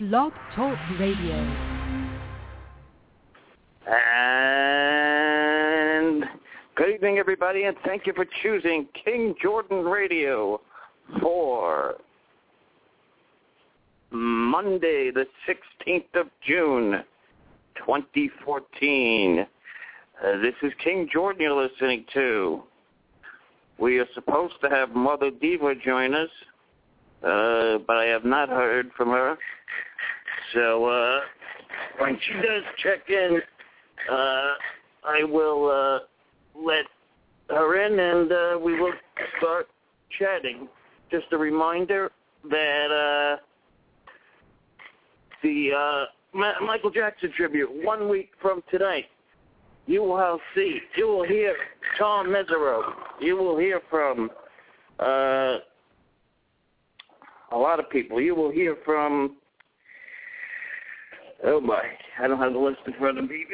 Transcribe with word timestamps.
Blog 0.00 0.32
Talk 0.56 0.76
Radio. 0.98 1.36
And 5.86 6.24
good 6.74 6.94
evening, 6.96 7.18
everybody, 7.18 7.62
and 7.62 7.76
thank 7.84 8.04
you 8.04 8.12
for 8.12 8.26
choosing 8.42 8.88
King 9.04 9.36
Jordan 9.40 9.84
Radio 9.84 10.60
for 11.20 11.94
Monday, 14.10 15.12
the 15.12 15.26
16th 15.48 16.20
of 16.20 16.26
June, 16.44 17.04
2014. 17.76 19.46
Uh, 20.24 20.38
this 20.38 20.54
is 20.64 20.72
King 20.82 21.08
Jordan 21.12 21.42
you're 21.42 21.68
listening 21.68 22.04
to. 22.14 22.64
We 23.78 24.00
are 24.00 24.08
supposed 24.12 24.54
to 24.62 24.68
have 24.70 24.90
Mother 24.90 25.30
Diva 25.30 25.76
join 25.76 26.14
us, 26.14 26.30
uh, 27.22 27.78
but 27.86 27.96
I 27.96 28.06
have 28.06 28.24
not 28.24 28.48
heard 28.48 28.90
from 28.96 29.10
her. 29.10 29.36
So 30.52 30.86
uh, 30.86 31.20
when 31.98 32.18
she 32.26 32.34
does 32.34 32.62
check 32.82 33.08
in, 33.08 33.40
uh, 34.10 34.52
I 35.04 35.24
will 35.24 35.70
uh, 35.70 36.60
let 36.60 36.84
her 37.50 37.84
in 37.84 37.98
and 37.98 38.32
uh, 38.32 38.58
we 38.58 38.80
will 38.80 38.92
start 39.38 39.68
chatting. 40.18 40.68
Just 41.10 41.26
a 41.32 41.38
reminder 41.38 42.10
that 42.50 43.38
uh, 43.38 43.42
the 45.42 45.70
uh, 45.72 46.04
Ma- 46.36 46.60
Michael 46.66 46.90
Jackson 46.90 47.32
tribute 47.36 47.70
one 47.84 48.08
week 48.08 48.30
from 48.40 48.62
tonight, 48.70 49.06
you 49.86 50.02
will 50.02 50.40
see, 50.54 50.80
you 50.96 51.06
will 51.06 51.26
hear 51.26 51.54
Tom 51.98 52.28
Mesereau. 52.28 52.82
You 53.20 53.36
will 53.36 53.58
hear 53.58 53.80
from 53.90 54.30
uh, 54.98 55.56
a 57.54 57.58
lot 57.58 57.80
of 57.80 57.88
people. 57.88 58.20
You 58.20 58.34
will 58.34 58.50
hear 58.50 58.76
from 58.84 59.36
Oh 61.46 61.60
my, 61.60 61.82
I 62.18 62.26
don't 62.26 62.38
have 62.38 62.54
the 62.54 62.58
list 62.58 62.78
in 62.86 62.94
front 62.94 63.18
of 63.18 63.28
me. 63.28 63.44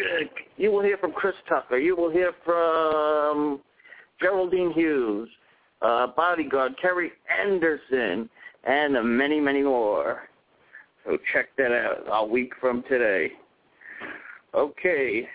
You 0.57 0.71
will 0.71 0.83
hear 0.83 0.97
from 0.99 1.11
Chris 1.11 1.35
Tucker. 1.49 1.77
You 1.77 1.97
will 1.97 2.11
hear 2.11 2.33
from 2.45 3.61
Geraldine 4.21 4.71
Hughes, 4.71 5.29
uh, 5.83 6.07
Bodyguard, 6.09 6.77
Kerry 6.81 7.11
Anderson, 7.43 8.31
and 8.63 9.19
many, 9.19 9.41
many 9.41 9.63
more. 9.63 10.29
So 11.05 11.19
check 11.33 11.49
that 11.57 11.73
out 11.73 12.05
a 12.07 12.25
week 12.25 12.53
from 12.61 12.85
today. 12.89 13.33
Okay, 14.55 15.27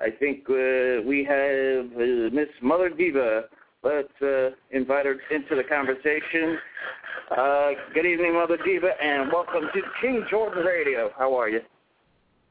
I 0.00 0.10
think 0.10 0.44
uh, 0.48 1.02
we 1.04 1.24
have 1.28 1.86
uh, 1.96 2.32
Miss 2.32 2.48
Mother 2.62 2.90
Diva. 2.90 3.44
Let's 3.84 4.08
uh, 4.20 4.50
invite 4.72 5.06
her 5.06 5.16
into 5.30 5.54
the 5.54 5.62
conversation. 5.62 6.58
Uh, 7.30 7.70
good 7.94 8.06
evening, 8.06 8.34
Mother 8.34 8.58
Diva, 8.64 8.90
and 9.00 9.30
welcome 9.32 9.68
to 9.72 9.80
King 10.00 10.24
Jordan 10.28 10.64
Radio. 10.64 11.10
How 11.16 11.38
are 11.38 11.48
you? 11.48 11.60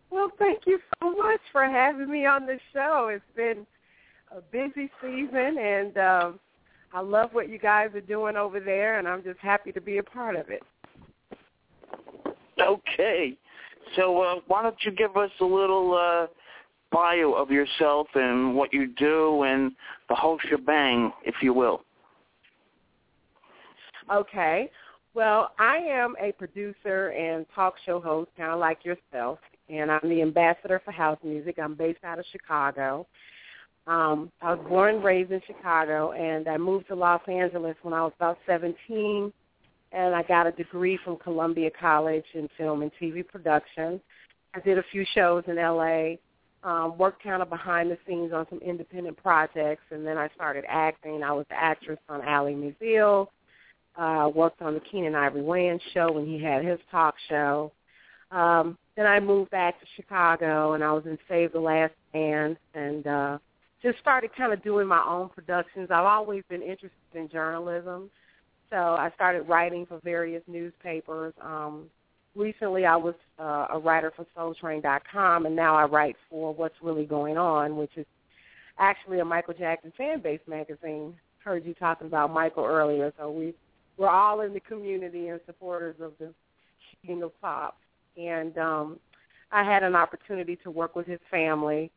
Well, 0.09 0.31
thank 0.39 0.61
you 0.65 0.79
so 1.01 1.11
much 1.11 1.41
for 1.51 1.65
having 1.65 2.09
me 2.09 2.25
on 2.25 2.45
the 2.45 2.57
show. 2.73 3.09
It's 3.11 3.23
been 3.35 3.67
a 4.31 4.39
busy 4.39 4.89
season, 5.01 5.57
and 5.59 5.97
um, 5.97 6.39
I 6.93 7.01
love 7.01 7.31
what 7.33 7.49
you 7.49 7.59
guys 7.59 7.89
are 7.93 8.01
doing 8.01 8.37
over 8.37 8.61
there, 8.61 8.97
and 8.97 9.05
I'm 9.05 9.21
just 9.21 9.39
happy 9.39 9.73
to 9.73 9.81
be 9.81 9.97
a 9.97 10.03
part 10.03 10.37
of 10.37 10.49
it. 10.49 10.63
Okay. 12.61 13.37
So 13.97 14.21
uh, 14.21 14.35
why 14.47 14.63
don't 14.63 14.77
you 14.85 14.91
give 14.91 15.17
us 15.17 15.31
a 15.41 15.45
little 15.45 15.93
uh, 15.93 16.27
bio 16.91 17.33
of 17.33 17.51
yourself 17.51 18.07
and 18.15 18.55
what 18.55 18.73
you 18.73 18.87
do 18.87 19.43
and 19.43 19.73
the 20.09 20.15
whole 20.15 20.39
shebang, 20.49 21.11
if 21.23 21.35
you 21.41 21.53
will. 21.53 21.83
Okay. 24.11 24.71
Well, 25.13 25.51
I 25.57 25.77
am 25.77 26.15
a 26.21 26.31
producer 26.33 27.09
and 27.09 27.45
talk 27.55 27.75
show 27.85 27.99
host, 27.99 28.29
kind 28.37 28.51
of 28.51 28.59
like 28.59 28.85
yourself, 28.85 29.39
and 29.67 29.91
I'm 29.91 30.07
the 30.07 30.21
ambassador 30.21 30.81
for 30.85 30.91
house 30.91 31.17
music. 31.23 31.57
I'm 31.57 31.73
based 31.73 32.03
out 32.03 32.19
of 32.19 32.25
Chicago. 32.31 33.07
Um, 33.87 34.31
I 34.41 34.53
was 34.53 34.65
born 34.67 34.95
and 34.95 35.03
raised 35.03 35.31
in 35.31 35.41
Chicago, 35.47 36.11
and 36.11 36.47
I 36.47 36.57
moved 36.57 36.87
to 36.89 36.95
Los 36.95 37.21
Angeles 37.27 37.75
when 37.81 37.93
I 37.93 38.03
was 38.03 38.11
about 38.17 38.37
17, 38.45 39.31
and 39.93 40.15
I 40.15 40.23
got 40.23 40.45
a 40.45 40.51
degree 40.51 40.99
from 41.03 41.17
Columbia 41.17 41.71
College 41.79 42.25
in 42.33 42.49
film 42.57 42.81
and 42.81 42.91
TV 43.01 43.25
production. 43.25 44.01
I 44.53 44.59
did 44.59 44.77
a 44.77 44.83
few 44.91 45.05
shows 45.15 45.43
in 45.47 45.57
L.A., 45.57 46.19
um, 46.63 46.97
worked 46.97 47.23
kind 47.23 47.41
of 47.41 47.49
behind 47.49 47.91
the 47.91 47.97
scenes 48.07 48.33
on 48.33 48.45
some 48.49 48.59
independent 48.59 49.17
projects, 49.17 49.83
and 49.91 50.05
then 50.05 50.17
I 50.17 50.29
started 50.35 50.65
acting. 50.67 51.23
I 51.23 51.31
was 51.31 51.45
the 51.49 51.55
actress 51.55 51.99
on 52.09 52.21
Ally 52.21 52.53
McBeal. 52.53 53.27
Uh, 53.95 54.29
worked 54.33 54.61
on 54.61 54.75
the 54.75 54.79
Keenen 54.79 55.15
Ivory 55.15 55.41
Wayans 55.41 55.81
show 55.93 56.11
when 56.11 56.25
he 56.25 56.41
had 56.41 56.63
his 56.63 56.79
talk 56.91 57.15
show. 57.29 57.71
Um, 58.31 58.77
then 58.95 59.07
I 59.07 59.19
moved 59.19 59.51
back 59.51 59.79
to 59.79 59.85
Chicago, 59.95 60.73
and 60.73 60.83
I 60.83 60.91
was 60.91 61.05
in 61.05 61.17
Save 61.27 61.53
the 61.53 61.59
Last 61.59 61.93
Dance, 62.13 62.59
and 62.73 63.07
uh, 63.07 63.37
just 63.81 63.99
started 63.99 64.31
kind 64.35 64.53
of 64.53 64.63
doing 64.63 64.87
my 64.87 65.03
own 65.03 65.29
productions. 65.29 65.89
I've 65.89 66.05
always 66.05 66.43
been 66.49 66.61
interested 66.61 66.91
in 67.15 67.29
journalism, 67.29 68.09
so 68.69 68.75
I 68.75 69.11
started 69.15 69.43
writing 69.43 69.85
for 69.85 69.99
various 70.03 70.43
newspapers. 70.47 71.33
Um, 71.41 71.85
recently, 72.37 72.85
I 72.85 72.95
was 72.95 73.15
uh, 73.39 73.67
a 73.71 73.79
writer 73.79 74.11
for 74.15 74.25
SoulTrain.com, 74.37 75.45
and 75.45 75.55
now 75.55 75.75
I 75.75 75.85
write 75.85 76.15
for 76.29 76.53
What's 76.53 76.75
Really 76.81 77.05
Going 77.05 77.37
On, 77.37 77.75
which 77.75 77.91
is 77.97 78.05
actually 78.77 79.19
a 79.19 79.25
Michael 79.25 79.53
Jackson 79.53 79.91
fan 79.97 80.21
base 80.21 80.39
magazine. 80.47 81.15
Heard 81.43 81.65
you 81.65 81.73
talking 81.73 82.07
about 82.07 82.31
Michael 82.31 82.65
earlier, 82.65 83.11
so 83.17 83.31
we 83.31 83.53
we're 83.97 84.09
all 84.09 84.41
in 84.41 84.53
the 84.53 84.59
community 84.59 85.29
and 85.29 85.39
supporters 85.45 85.95
of 85.99 86.13
the 86.19 86.31
King 87.05 87.23
of 87.23 87.39
Pop. 87.41 87.77
And 88.15 88.57
um, 88.57 88.99
I 89.51 89.63
had 89.63 89.83
an 89.83 89.95
opportunity 89.95 90.55
to 90.57 90.71
work 90.71 90.95
with 90.95 91.07
his 91.07 91.19
family 91.31 91.91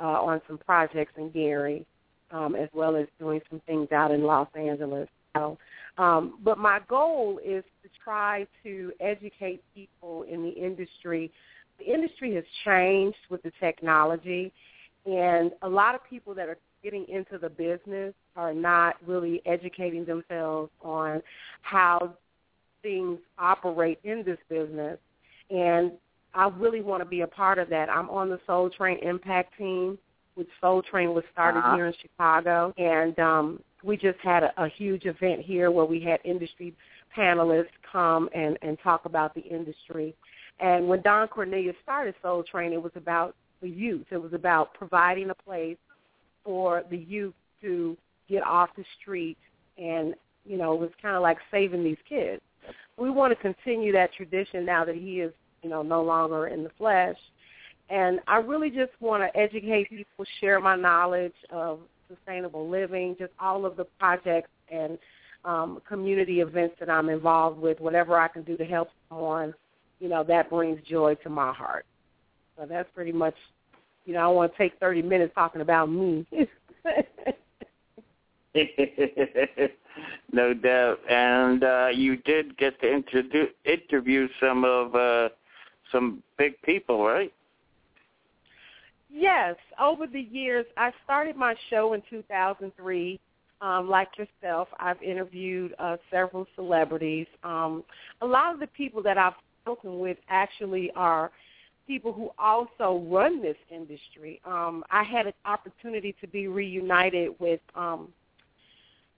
uh, 0.00 0.22
on 0.22 0.42
some 0.46 0.58
projects 0.58 1.12
in 1.16 1.30
Gary, 1.30 1.86
um, 2.30 2.54
as 2.54 2.68
well 2.74 2.96
as 2.96 3.06
doing 3.18 3.40
some 3.48 3.60
things 3.66 3.90
out 3.92 4.10
in 4.10 4.22
Los 4.24 4.48
Angeles. 4.54 5.08
So, 5.34 5.56
um, 5.98 6.38
but 6.42 6.58
my 6.58 6.80
goal 6.88 7.40
is 7.44 7.64
to 7.82 7.88
try 8.02 8.46
to 8.62 8.92
educate 9.00 9.62
people 9.74 10.24
in 10.30 10.42
the 10.42 10.50
industry. 10.50 11.30
The 11.78 11.92
industry 11.92 12.34
has 12.34 12.44
changed 12.64 13.18
with 13.30 13.42
the 13.42 13.52
technology, 13.60 14.52
and 15.04 15.52
a 15.62 15.68
lot 15.68 15.94
of 15.94 16.00
people 16.08 16.34
that 16.34 16.48
are 16.48 16.58
getting 16.82 17.06
into 17.08 17.38
the 17.38 17.48
business 17.48 18.14
are 18.36 18.54
not 18.54 18.96
really 19.06 19.42
educating 19.46 20.04
themselves 20.04 20.70
on 20.82 21.22
how 21.62 22.14
things 22.82 23.18
operate 23.38 23.98
in 24.04 24.22
this 24.24 24.38
business. 24.48 24.98
And 25.50 25.92
I 26.34 26.48
really 26.48 26.82
want 26.82 27.02
to 27.02 27.08
be 27.08 27.22
a 27.22 27.26
part 27.26 27.58
of 27.58 27.68
that. 27.70 27.88
I'm 27.88 28.10
on 28.10 28.28
the 28.28 28.38
Soul 28.46 28.70
Train 28.70 28.98
Impact 29.02 29.56
team, 29.58 29.98
which 30.34 30.48
Soul 30.60 30.82
Train 30.82 31.14
was 31.14 31.24
started 31.32 31.60
uh-huh. 31.60 31.74
here 31.74 31.86
in 31.86 31.94
Chicago. 32.00 32.74
And 32.76 33.18
um, 33.18 33.62
we 33.86 33.96
just 33.96 34.18
had 34.20 34.42
a, 34.42 34.52
a 34.64 34.68
huge 34.68 35.06
event 35.06 35.40
here 35.40 35.70
where 35.70 35.84
we 35.84 36.00
had 36.00 36.18
industry 36.24 36.74
panelists 37.16 37.66
come 37.90 38.28
and, 38.34 38.58
and 38.62 38.76
talk 38.82 39.04
about 39.04 39.34
the 39.34 39.40
industry. 39.42 40.14
And 40.60 40.88
when 40.88 41.02
Don 41.02 41.28
Cornelius 41.28 41.76
started 41.82 42.14
Soul 42.22 42.42
Train, 42.42 42.72
it 42.72 42.82
was 42.82 42.92
about 42.96 43.34
the 43.62 43.68
youth. 43.68 44.06
It 44.10 44.20
was 44.20 44.32
about 44.32 44.74
providing 44.74 45.30
a 45.30 45.34
place 45.34 45.76
for 46.44 46.82
the 46.90 46.98
youth 46.98 47.34
to 47.62 47.96
get 48.28 48.42
off 48.44 48.70
the 48.76 48.84
street 49.00 49.38
and, 49.78 50.14
you 50.44 50.56
know, 50.56 50.74
it 50.74 50.80
was 50.80 50.90
kind 51.00 51.16
of 51.16 51.22
like 51.22 51.38
saving 51.50 51.84
these 51.84 51.96
kids. 52.08 52.42
We 52.96 53.10
want 53.10 53.36
to 53.36 53.36
continue 53.36 53.92
that 53.92 54.12
tradition 54.14 54.64
now 54.64 54.84
that 54.84 54.96
he 54.96 55.20
is, 55.20 55.32
you 55.62 55.70
know, 55.70 55.82
no 55.82 56.02
longer 56.02 56.48
in 56.48 56.64
the 56.64 56.70
flesh. 56.78 57.16
And 57.88 58.20
I 58.26 58.38
really 58.38 58.70
just 58.70 58.92
want 59.00 59.22
to 59.22 59.38
educate 59.38 59.88
people, 59.90 60.24
share 60.40 60.60
my 60.60 60.76
knowledge 60.76 61.34
of 61.50 61.80
sustainable 62.08 62.68
living, 62.68 63.16
just 63.18 63.32
all 63.40 63.66
of 63.66 63.76
the 63.76 63.84
projects 63.98 64.50
and 64.70 64.98
um, 65.44 65.80
community 65.88 66.40
events 66.40 66.76
that 66.80 66.90
I'm 66.90 67.08
involved 67.08 67.60
with, 67.60 67.80
whatever 67.80 68.18
I 68.18 68.28
can 68.28 68.42
do 68.42 68.56
to 68.56 68.64
help 68.64 68.88
someone, 69.08 69.54
you 70.00 70.08
know, 70.08 70.24
that 70.24 70.50
brings 70.50 70.82
joy 70.82 71.14
to 71.22 71.30
my 71.30 71.52
heart. 71.52 71.86
So 72.56 72.66
that's 72.66 72.88
pretty 72.94 73.12
much, 73.12 73.34
you 74.04 74.14
know, 74.14 74.20
I 74.20 74.26
want 74.28 74.52
to 74.52 74.58
take 74.58 74.78
30 74.80 75.02
minutes 75.02 75.32
talking 75.34 75.60
about 75.60 75.90
me. 75.90 76.26
no 80.32 80.54
doubt. 80.54 80.98
And 81.08 81.62
uh, 81.64 81.88
you 81.94 82.16
did 82.16 82.56
get 82.56 82.80
to 82.80 82.86
introdu- 82.86 83.50
interview 83.64 84.28
some 84.40 84.64
of 84.64 84.94
uh, 84.94 85.28
some 85.92 86.22
big 86.38 86.60
people, 86.62 87.04
right? 87.04 87.32
Yes. 89.16 89.56
Over 89.80 90.06
the 90.06 90.20
years, 90.20 90.66
I 90.76 90.92
started 91.02 91.36
my 91.36 91.54
show 91.70 91.94
in 91.94 92.02
2003. 92.10 93.18
Um, 93.62 93.88
like 93.88 94.08
yourself, 94.18 94.68
I've 94.78 95.02
interviewed 95.02 95.74
uh, 95.78 95.96
several 96.10 96.46
celebrities. 96.54 97.26
Um, 97.42 97.82
a 98.20 98.26
lot 98.26 98.52
of 98.52 98.60
the 98.60 98.66
people 98.66 99.02
that 99.04 99.16
I've 99.16 99.32
spoken 99.62 100.00
with 100.00 100.18
actually 100.28 100.90
are 100.94 101.30
people 101.86 102.12
who 102.12 102.30
also 102.38 103.02
run 103.08 103.40
this 103.40 103.56
industry. 103.70 104.38
Um, 104.44 104.84
I 104.90 105.02
had 105.02 105.26
an 105.26 105.32
opportunity 105.46 106.14
to 106.20 106.26
be 106.26 106.48
reunited 106.48 107.30
with 107.38 107.60
um, 107.74 108.08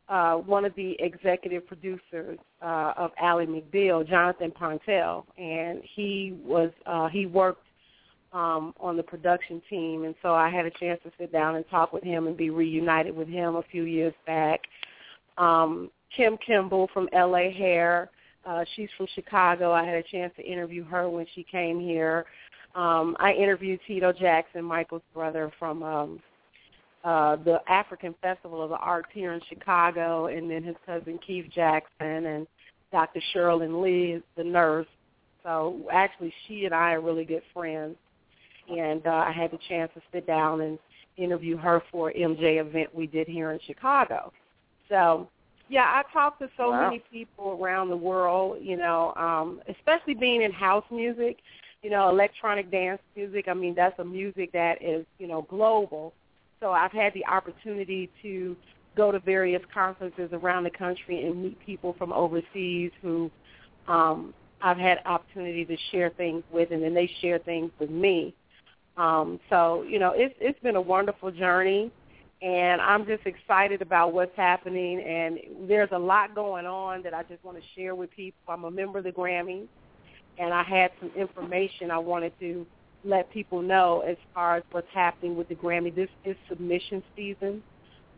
uh, 0.09 0.35
one 0.37 0.65
of 0.65 0.73
the 0.77 0.97
executive 1.01 1.67
producers 1.67 2.39
uh, 2.63 2.93
of 2.97 3.11
Ally 3.21 3.47
McBeal, 3.47 4.09
Jonathan 4.09 4.53
Pontell, 4.53 5.25
and 5.37 5.83
he 5.97 6.39
was 6.45 6.71
uh, 6.87 7.09
he 7.09 7.27
worked 7.27 7.65
um, 8.33 8.75
on 8.79 8.97
the 8.97 9.03
production 9.03 9.63
team, 9.71 10.05
and 10.05 10.15
so 10.23 10.35
I 10.35 10.51
had 10.51 10.67
a 10.67 10.71
chance 10.71 11.01
to 11.05 11.13
sit 11.19 11.33
down 11.33 11.57
and 11.57 11.65
talk 11.71 11.93
with 11.93 12.05
him 12.05 12.27
and 12.27 12.37
be 12.37 12.51
reunited 12.51 13.17
with 13.17 13.29
him 13.29 13.57
a 13.57 13.63
few 13.71 13.85
years 13.85 14.15
back. 14.27 14.61
Um, 15.39 15.91
Kim 16.15 16.37
Kimble 16.47 16.89
from 16.93 17.09
LA 17.13 17.51
Hair, 17.51 18.11
uh, 18.45 18.65
she's 18.75 18.89
from 18.97 19.07
Chicago. 19.15 19.73
I 19.73 19.85
had 19.85 19.95
a 19.95 20.03
chance 20.03 20.33
to 20.37 20.43
interview 20.43 20.85
her 20.85 21.09
when 21.09 21.27
she 21.35 21.43
came 21.43 21.81
here. 21.81 22.27
Um, 22.75 23.17
I 23.19 23.33
interviewed 23.33 23.81
Tito 23.87 24.13
Jackson, 24.13 24.65
Michael's 24.65 25.03
brother 25.15 25.51
from 25.59 25.83
um, 25.83 26.21
uh, 27.05 27.37
the 27.37 27.61
African 27.69 28.15
Festival 28.21 28.63
of 28.63 28.71
the 28.71 28.77
Arts 28.77 29.09
here 29.13 29.33
in 29.33 29.41
Chicago, 29.49 30.27
and 30.27 30.51
then 30.51 30.63
his 30.63 30.77
cousin 30.85 31.19
Keith 31.27 31.47
Jackson 31.55 32.27
and 32.27 32.47
Dr. 32.93 33.21
Cherilyn 33.35 33.83
Lee, 33.83 34.23
the 34.37 34.45
nurse. 34.45 34.87
So 35.43 35.81
actually, 35.91 36.33
she 36.47 36.67
and 36.67 36.75
I 36.75 36.93
are 36.93 37.01
really 37.01 37.25
good 37.25 37.43
friends 37.55 37.97
and 38.71 39.07
uh, 39.07 39.11
I 39.11 39.33
had 39.33 39.51
the 39.51 39.59
chance 39.69 39.91
to 39.95 40.03
sit 40.13 40.27
down 40.27 40.61
and 40.61 40.79
interview 41.17 41.57
her 41.57 41.83
for 41.91 42.13
MJ 42.13 42.61
event 42.61 42.95
we 42.95 43.07
did 43.07 43.29
here 43.29 43.51
in 43.51 43.59
Chicago. 43.67 44.33
So, 44.89 45.29
yeah, 45.69 45.85
I 45.85 46.03
talked 46.13 46.41
to 46.41 46.49
so 46.57 46.71
wow. 46.71 46.85
many 46.85 47.03
people 47.11 47.59
around 47.61 47.91
the 47.91 47.97
world, 47.97 48.59
you 48.63 48.77
know, 48.77 49.13
um, 49.17 49.61
especially 49.69 50.15
being 50.15 50.43
in 50.43 50.53
house 50.53 50.85
music, 50.91 51.39
you 51.83 51.91
know, 51.91 52.09
electronic 52.09 52.71
dance 52.71 53.01
music. 53.15 53.47
I 53.49 53.55
mean, 53.55 53.75
that's 53.75 53.99
a 53.99 54.05
music 54.05 54.53
that 54.53 54.83
is, 54.83 55.05
you 55.19 55.27
know, 55.27 55.43
global. 55.43 56.15
So 56.61 56.73
I've 56.73 56.93
had 56.93 57.13
the 57.15 57.27
opportunity 57.27 58.11
to 58.23 58.57
go 58.97 59.13
to 59.13 59.21
various 59.21 59.63
conferences 59.73 60.31
around 60.33 60.65
the 60.65 60.71
country 60.71 61.27
and 61.27 61.43
meet 61.43 61.59
people 61.65 61.95
from 61.99 62.13
overseas 62.13 62.91
who 63.03 63.31
um, 63.87 64.35
I've 64.61 64.77
had 64.77 64.99
opportunity 65.07 65.65
to 65.65 65.77
share 65.93 66.11
things 66.11 66.43
with, 66.51 66.73
and 66.73 66.83
then 66.83 66.95
they 66.95 67.11
share 67.21 67.39
things 67.39 67.71
with 67.79 67.91
me. 67.91 68.35
Um, 68.99 69.39
so 69.49 69.85
you 69.89 69.99
know, 69.99 70.13
it's 70.15 70.35
it's 70.41 70.59
been 70.61 70.77
a 70.77 70.81
wonderful 70.81 71.31
journey, 71.31 71.91
and 72.43 72.81
I'm 72.81 73.07
just 73.07 73.25
excited 73.27 73.81
about 73.81 74.13
what's 74.13 74.37
happening. 74.37 75.01
And 75.01 75.39
there's 75.69 75.91
a 75.93 75.99
lot 75.99 76.35
going 76.35 76.67
on 76.67 77.03
that 77.05 77.15
I 77.15 77.23
just 77.23 77.43
want 77.45 77.57
to 77.59 77.63
share 77.77 77.95
with 77.95 78.11
people. 78.11 78.41
I'm 78.49 78.65
a 78.65 78.71
member 78.71 78.99
of 78.99 79.05
the 79.05 79.13
Grammys, 79.13 79.69
and 80.39 80.53
I 80.53 80.65
had 80.65 80.91
some 81.01 81.13
information 81.17 81.93
I 81.93 81.99
wanted 81.99 82.33
to 82.41 82.67
let 83.05 83.31
people 83.31 83.63
know 83.63 84.01
as 84.01 84.17
far 84.35 84.57
as 84.57 84.65
what's 84.73 84.89
happening 84.93 85.37
with 85.37 85.49
the 85.49 85.55
Grammy. 85.55 85.95
This 85.95 86.11
is 86.25 86.37
submission 86.49 87.03
season. 87.15 87.63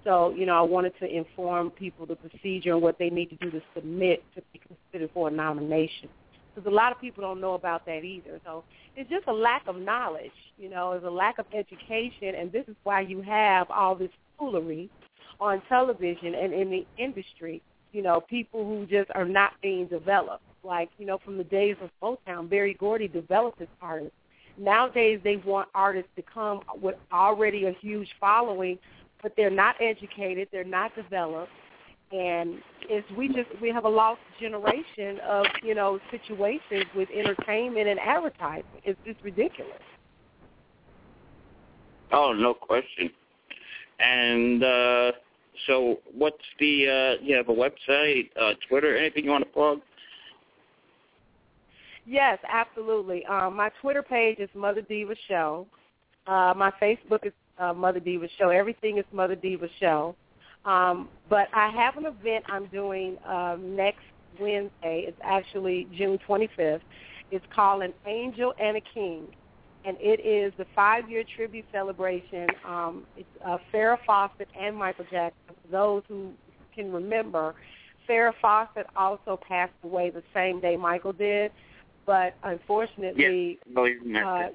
So, 0.03 0.31
you 0.31 0.47
know, 0.47 0.57
I 0.57 0.63
wanted 0.63 0.95
to 1.01 1.07
inform 1.07 1.71
people 1.71 2.07
the 2.07 2.17
procedure 2.17 2.73
and 2.73 2.81
what 2.81 2.99
they 2.99 3.11
need 3.11 3.29
to 3.29 3.37
do 3.37 3.51
to 3.51 3.61
submit 3.75 4.25
to 4.35 4.43
be 4.51 4.59
considered 4.67 5.11
for 5.13 5.29
a 5.29 5.31
nomination 5.31 6.09
because 6.55 6.71
a 6.71 6.75
lot 6.75 6.93
of 6.93 7.01
people 7.01 7.23
don't 7.23 7.41
know 7.41 7.55
about 7.55 7.87
that 7.87 8.05
either. 8.05 8.41
So 8.45 8.65
it's 8.97 9.09
just 9.11 9.27
a 9.27 9.33
lack 9.33 9.67
of 9.67 9.77
knowledge, 9.77 10.33
you 10.59 10.69
know, 10.69 10.93
it's 10.93 11.05
a 11.05 11.11
lack 11.11 11.39
of 11.39 11.47
education, 11.55 12.35
and 12.37 12.51
this 12.53 12.65
is 12.69 12.77
why 12.83 13.01
you 13.01 13.23
have 13.23 13.71
all 13.71 13.95
this 13.95 14.11
foolery 14.39 14.91
on 15.41 15.63
television 15.69 16.35
and 16.35 16.53
in 16.53 16.71
the 16.71 16.87
industry. 16.99 17.63
You 17.93 18.03
know, 18.03 18.21
people 18.21 18.65
who 18.65 18.87
just 18.87 19.11
are 19.15 19.25
not 19.25 19.53
being 19.63 19.87
developed. 19.87 20.45
Like 20.63 20.91
you 20.99 21.07
know, 21.07 21.19
from 21.25 21.39
the 21.39 21.45
days 21.45 21.77
of 21.83 21.91
Motown, 22.03 22.49
Berry 22.49 22.75
Gordy 22.75 23.09
developed 23.09 23.59
his 23.59 23.69
artists. 23.81 24.13
Nowadays, 24.59 25.21
they 25.25 25.37
want 25.37 25.69
artists 25.75 26.11
to 26.17 26.23
come 26.23 26.61
with 26.81 26.97
already 27.13 27.65
a 27.65 27.73
huge 27.81 28.09
following, 28.21 28.79
but 29.23 29.33
they're 29.37 29.49
not 29.49 29.77
educated, 29.81 30.49
they're 30.53 30.65
not 30.65 30.95
developed, 30.95 31.51
and 32.13 32.59
it's 32.83 33.07
we 33.17 33.29
just 33.29 33.49
we 33.63 33.71
have 33.71 33.85
a 33.85 33.89
lost 33.89 34.21
generation 34.41 35.19
of 35.29 35.47
you 35.63 35.75
know 35.75 36.01
situations 36.11 36.85
with 36.97 37.09
entertainment 37.11 37.89
and 37.89 38.01
advertising. 38.01 38.65
It's 38.85 38.99
just 39.05 39.23
ridiculous. 39.23 39.81
Oh, 42.13 42.33
no 42.33 42.55
question. 42.55 43.11
And 44.01 44.65
uh, 44.65 45.13
so, 45.67 46.01
what's 46.13 46.37
the? 46.59 47.17
Uh, 47.19 47.23
you 47.23 47.37
have 47.37 47.49
a 47.49 47.55
website, 47.55 48.31
uh, 48.41 48.55
Twitter, 48.69 48.97
anything 48.97 49.25
you 49.25 49.31
want 49.31 49.45
to 49.45 49.51
plug? 49.51 49.81
Yes, 52.07 52.39
absolutely. 52.49 53.25
Um, 53.27 53.57
my 53.57 53.71
Twitter 53.81 54.03
page 54.03 54.39
is 54.39 54.49
Mother 54.55 54.81
Diva 54.81 55.15
Show. 55.29 55.67
Uh, 56.27 56.55
my 56.57 56.73
Facebook 56.83 57.27
is 57.27 57.33
uh, 57.59 57.73
Mother 57.73 58.01
Diva 58.01 58.27
Show. 58.39 58.49
Everything 58.49 58.99
is 58.99 59.05
Mother 59.13 59.37
Diva 59.37 59.69
Show. 59.79 60.17
Um, 60.65 61.09
but 61.29 61.49
I 61.55 61.71
have 61.71 61.97
an 61.97 62.07
event 62.07 62.45
I'm 62.49 62.67
doing 62.67 63.17
um, 63.27 63.77
next 63.77 64.03
Wednesday. 64.39 65.05
It's 65.07 65.19
actually 65.23 65.89
June 65.97 66.19
25th. 66.29 66.81
It's 67.31 67.45
called 67.55 67.83
An 67.83 67.95
Angel 68.07 68.53
and 68.61 68.77
a 68.77 68.83
King. 68.93 69.27
And 69.85 69.97
it 69.99 70.21
is 70.21 70.53
the 70.59 70.67
five-year 70.75 71.25
tribute 71.37 71.65
celebration. 71.73 72.47
Um, 72.67 73.05
it's 73.17 73.29
uh, 73.47 73.57
Farrah 73.73 73.97
Fawcett 74.05 74.49
and 74.59 74.77
Michael 74.77 75.07
Jackson. 75.11 75.39
For 75.47 75.71
those 75.71 76.03
who 76.09 76.33
can 76.75 76.93
remember, 76.93 77.55
Farrah 78.09 78.35
Fawcett 78.43 78.87
also 78.95 79.39
passed 79.49 79.73
away 79.83 80.11
the 80.11 80.23
same 80.35 80.61
day 80.61 80.77
Michael 80.77 81.15
did. 81.15 81.51
But 82.05 82.35
unfortunately, 82.43 83.59
yes. 83.75 84.25
uh, 84.27 84.49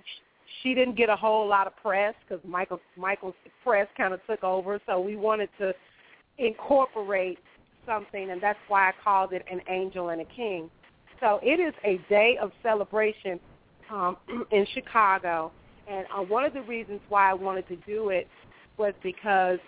she 0.61 0.73
didn't 0.73 0.95
get 0.95 1.09
a 1.09 1.15
whole 1.15 1.47
lot 1.47 1.67
of 1.67 1.75
press 1.77 2.13
because 2.27 2.43
Michael 2.47 2.79
Michael's 2.97 3.35
press 3.63 3.87
kind 3.97 4.13
of 4.13 4.19
took 4.27 4.43
over. 4.43 4.79
So 4.85 4.99
we 4.99 5.15
wanted 5.15 5.49
to 5.59 5.73
incorporate 6.37 7.39
something, 7.85 8.31
and 8.31 8.41
that's 8.41 8.59
why 8.67 8.89
I 8.89 8.93
called 9.03 9.33
it 9.33 9.45
an 9.51 9.61
angel 9.69 10.09
and 10.09 10.21
a 10.21 10.25
king. 10.25 10.69
So 11.19 11.39
it 11.43 11.59
is 11.59 11.73
a 11.83 11.99
day 12.09 12.37
of 12.41 12.51
celebration 12.61 13.39
um, 13.91 14.17
in 14.51 14.65
Chicago, 14.73 15.51
and 15.89 16.05
uh, 16.15 16.21
one 16.21 16.45
of 16.45 16.53
the 16.53 16.61
reasons 16.61 16.99
why 17.09 17.29
I 17.29 17.33
wanted 17.33 17.67
to 17.69 17.75
do 17.87 18.09
it 18.09 18.27
was 18.77 18.93
because 19.03 19.59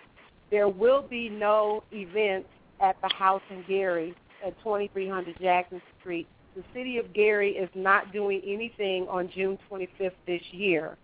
there 0.50 0.68
will 0.68 1.02
be 1.02 1.28
no 1.28 1.82
events 1.92 2.48
at 2.80 2.96
the 3.02 3.08
house 3.14 3.42
in 3.50 3.64
Gary 3.68 4.14
at 4.44 4.56
2300 4.58 5.38
Jackson 5.40 5.80
Street. 6.00 6.26
The 6.56 6.62
city 6.74 6.98
of 6.98 7.12
Gary 7.12 7.52
is 7.52 7.68
not 7.74 8.12
doing 8.12 8.40
anything 8.46 9.06
on 9.08 9.30
June 9.34 9.58
25th 9.70 10.12
this 10.26 10.42
year. 10.50 10.96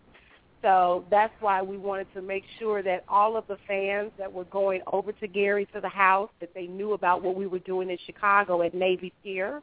So 0.64 1.05
that's 1.11 1.34
why 1.40 1.61
we 1.61 1.76
wanted 1.76 2.06
to 2.14 2.22
make 2.22 2.43
sure 2.58 2.82
that 2.82 3.05
all 3.06 3.37
of 3.37 3.46
the 3.49 3.58
fans 3.69 4.12
that 4.16 4.32
were 4.32 4.44
going 4.44 4.81
over 4.90 5.12
to 5.12 5.26
Gary 5.28 5.69
to 5.75 5.81
the 5.82 5.90
house, 5.90 6.31
that 6.40 6.55
they 6.55 6.66
knew 6.66 6.94
about 6.94 7.22
what 7.22 7.37
we 7.37 7.46
were 7.46 7.58
doing 7.58 7.90
in 7.90 7.99
Chicago 8.06 8.62
at 8.62 8.72
Navy 8.72 9.12
Pier, 9.22 9.61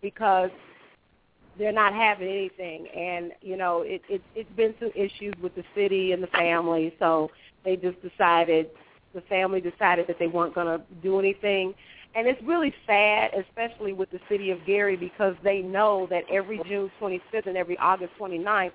because 0.00 0.50
they're 1.58 1.72
not 1.72 1.92
having 1.92 2.28
anything. 2.28 2.86
And, 2.86 3.32
you 3.40 3.56
know, 3.56 3.82
it, 3.82 4.00
it, 4.08 4.22
it's 4.36 4.50
been 4.52 4.76
some 4.78 4.92
issues 4.94 5.34
with 5.42 5.56
the 5.56 5.64
city 5.74 6.12
and 6.12 6.22
the 6.22 6.28
family, 6.28 6.94
so 7.00 7.28
they 7.64 7.74
just 7.74 8.00
decided, 8.00 8.70
the 9.14 9.22
family 9.22 9.60
decided 9.60 10.06
that 10.06 10.20
they 10.20 10.28
weren't 10.28 10.54
going 10.54 10.68
to 10.68 10.84
do 11.02 11.18
anything. 11.18 11.74
And 12.14 12.28
it's 12.28 12.40
really 12.42 12.72
sad, 12.86 13.32
especially 13.34 13.92
with 13.92 14.10
the 14.12 14.20
city 14.28 14.52
of 14.52 14.64
Gary, 14.66 14.94
because 14.94 15.34
they 15.42 15.62
know 15.62 16.06
that 16.10 16.22
every 16.30 16.60
June 16.68 16.92
25th 17.00 17.46
and 17.46 17.56
every 17.56 17.76
August 17.78 18.12
29th, 18.20 18.70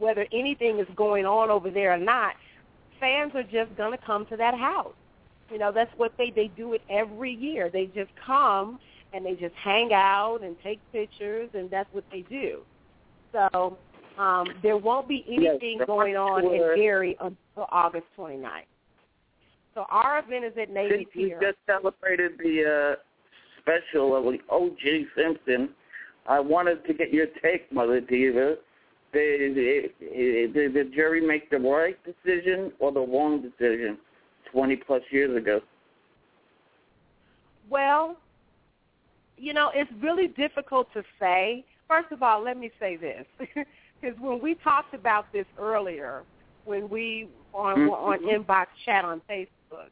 whether 0.00 0.26
anything 0.32 0.78
is 0.78 0.88
going 0.96 1.26
on 1.26 1.50
over 1.50 1.70
there 1.70 1.92
or 1.92 1.98
not, 1.98 2.34
fans 2.98 3.32
are 3.34 3.42
just 3.42 3.74
going 3.76 3.96
to 3.96 4.04
come 4.04 4.26
to 4.26 4.36
that 4.36 4.54
house. 4.54 4.94
You 5.50 5.58
know, 5.58 5.72
that's 5.72 5.90
what 5.96 6.12
they 6.16 6.30
they 6.30 6.48
do 6.48 6.74
it 6.74 6.82
every 6.88 7.32
year. 7.32 7.70
They 7.70 7.86
just 7.86 8.10
come 8.24 8.78
and 9.12 9.26
they 9.26 9.34
just 9.34 9.54
hang 9.56 9.92
out 9.92 10.40
and 10.42 10.56
take 10.62 10.80
pictures, 10.92 11.50
and 11.54 11.68
that's 11.70 11.92
what 11.92 12.04
they 12.12 12.22
do. 12.22 12.60
So 13.32 13.76
um, 14.18 14.46
there 14.62 14.76
won't 14.76 15.08
be 15.08 15.24
anything 15.28 15.78
yes, 15.78 15.86
going 15.86 16.16
on 16.16 16.44
in 16.44 16.76
Gary 16.76 17.16
until 17.20 17.66
August 17.70 18.06
29th. 18.16 18.62
So 19.74 19.86
our 19.90 20.18
event 20.18 20.44
is 20.44 20.52
at 20.60 20.70
Navy 20.70 20.98
Since 20.98 21.08
Pier. 21.12 21.38
We 21.40 21.46
just 21.46 21.58
celebrated 21.66 22.32
the 22.38 22.96
uh, 22.96 23.00
special 23.60 24.16
of 24.16 24.24
the 24.24 24.38
O.J. 24.50 25.06
Simpson. 25.16 25.70
I 26.26 26.40
wanted 26.40 26.84
to 26.86 26.94
get 26.94 27.12
your 27.12 27.26
take, 27.42 27.72
Mother 27.72 28.00
Diva, 28.00 28.56
did, 29.12 29.54
did 29.54 30.74
the 30.74 30.90
jury 30.94 31.20
make 31.20 31.50
the 31.50 31.58
right 31.58 31.96
decision 32.04 32.72
or 32.78 32.92
the 32.92 33.00
wrong 33.00 33.42
decision 33.42 33.98
20 34.52 34.76
plus 34.76 35.02
years 35.10 35.36
ago? 35.36 35.60
Well, 37.68 38.16
you 39.36 39.54
know, 39.54 39.70
it's 39.74 39.90
really 40.00 40.28
difficult 40.28 40.92
to 40.92 41.02
say. 41.18 41.64
First 41.88 42.12
of 42.12 42.22
all, 42.22 42.42
let 42.42 42.58
me 42.58 42.70
say 42.78 42.96
this. 42.96 43.26
Because 44.00 44.18
when 44.18 44.40
we 44.40 44.54
talked 44.54 44.94
about 44.94 45.30
this 45.32 45.44
earlier, 45.58 46.22
when 46.64 46.88
we 46.88 47.28
on 47.52 47.76
mm-hmm. 47.76 47.90
on 47.90 48.18
inbox 48.20 48.66
chat 48.84 49.04
on 49.04 49.20
Facebook, 49.28 49.90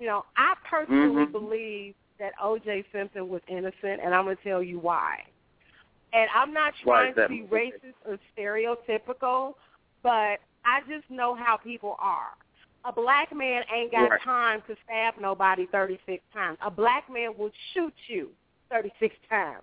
you 0.00 0.06
know, 0.06 0.24
I 0.36 0.54
personally 0.68 1.26
mm-hmm. 1.26 1.32
believe 1.32 1.94
that 2.18 2.32
O.J. 2.42 2.84
Simpson 2.92 3.28
was 3.28 3.42
innocent, 3.48 4.00
and 4.02 4.14
I'm 4.14 4.24
going 4.24 4.36
to 4.36 4.42
tell 4.42 4.62
you 4.62 4.78
why. 4.78 5.18
And 6.12 6.28
I'm 6.34 6.52
not 6.52 6.74
trying 6.82 7.14
to 7.14 7.28
be 7.28 7.42
racist 7.50 7.94
or 8.06 8.18
stereotypical, 8.36 9.54
but 10.02 10.38
I 10.64 10.80
just 10.88 11.10
know 11.10 11.34
how 11.34 11.56
people 11.56 11.96
are. 11.98 12.30
A 12.84 12.92
black 12.92 13.34
man 13.34 13.62
ain't 13.72 13.92
got 13.92 14.10
Right. 14.10 14.20
time 14.22 14.62
to 14.62 14.76
stab 14.84 15.16
nobody 15.18 15.66
36 15.66 16.22
times. 16.32 16.58
A 16.60 16.70
black 16.70 17.08
man 17.08 17.36
will 17.38 17.52
shoot 17.72 17.94
you 18.08 18.34
36 18.70 19.16
times. 19.28 19.62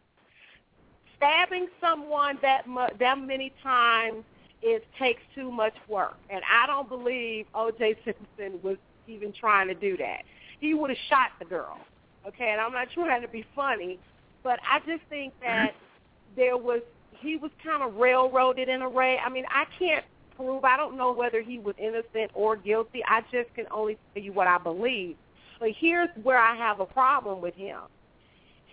Stabbing 1.18 1.70
someone 1.82 2.38
that 2.42 2.66
mu- 2.66 2.88
that 2.98 3.20
many 3.20 3.52
times 3.62 4.24
it 4.62 4.86
takes 4.98 5.22
too 5.36 5.52
much 5.52 5.76
work, 5.88 6.18
and 6.30 6.42
I 6.50 6.66
don't 6.66 6.88
believe 6.88 7.46
O.J. 7.54 7.96
Simpson 8.06 8.62
was 8.62 8.78
even 9.08 9.34
trying 9.34 9.68
to 9.68 9.74
do 9.74 9.98
that. 9.98 10.24
He 10.60 10.74
would 10.74 10.90
have 10.90 11.00
shot 11.10 11.32
the 11.40 11.46
girl. 11.46 11.80
Okay, 12.26 12.50
and 12.52 12.62
I'm 12.62 12.74
not 12.74 12.90
trying 12.92 13.22
to 13.22 13.28
be 13.28 13.46
funny, 13.56 14.00
but 14.44 14.60
I 14.70 14.80
just 14.80 15.04
think 15.10 15.34
that 15.42 15.74
there 16.36 16.58
was 16.58 16.82
he 17.20 17.36
was 17.36 17.52
kind 17.64 17.84
of 17.84 17.96
railroaded 17.96 18.70
in 18.70 18.82
a 18.82 18.90
way. 18.90 19.18
I 19.24 19.30
mean, 19.30 19.46
I 19.50 19.66
can't 19.78 20.06
prove. 20.36 20.64
I 20.64 20.78
don't 20.78 20.98
know 20.98 21.12
whether 21.12 21.42
he 21.42 21.60
was 21.60 21.76
innocent 21.78 22.32
or 22.34 22.56
guilty. 22.56 23.04
I 23.06 23.22
just 23.32 23.54
can 23.56 23.66
only 23.72 23.98
tell 24.14 24.24
you 24.24 24.32
what 24.32 24.48
I 24.48 24.58
believe. 24.58 25.18
But 25.60 25.72
here's 25.78 26.10
where 26.24 26.38
I 26.38 26.56
have 26.56 26.80
a 26.80 26.86
problem 26.86 27.42
with 27.42 27.56
him. 27.56 27.80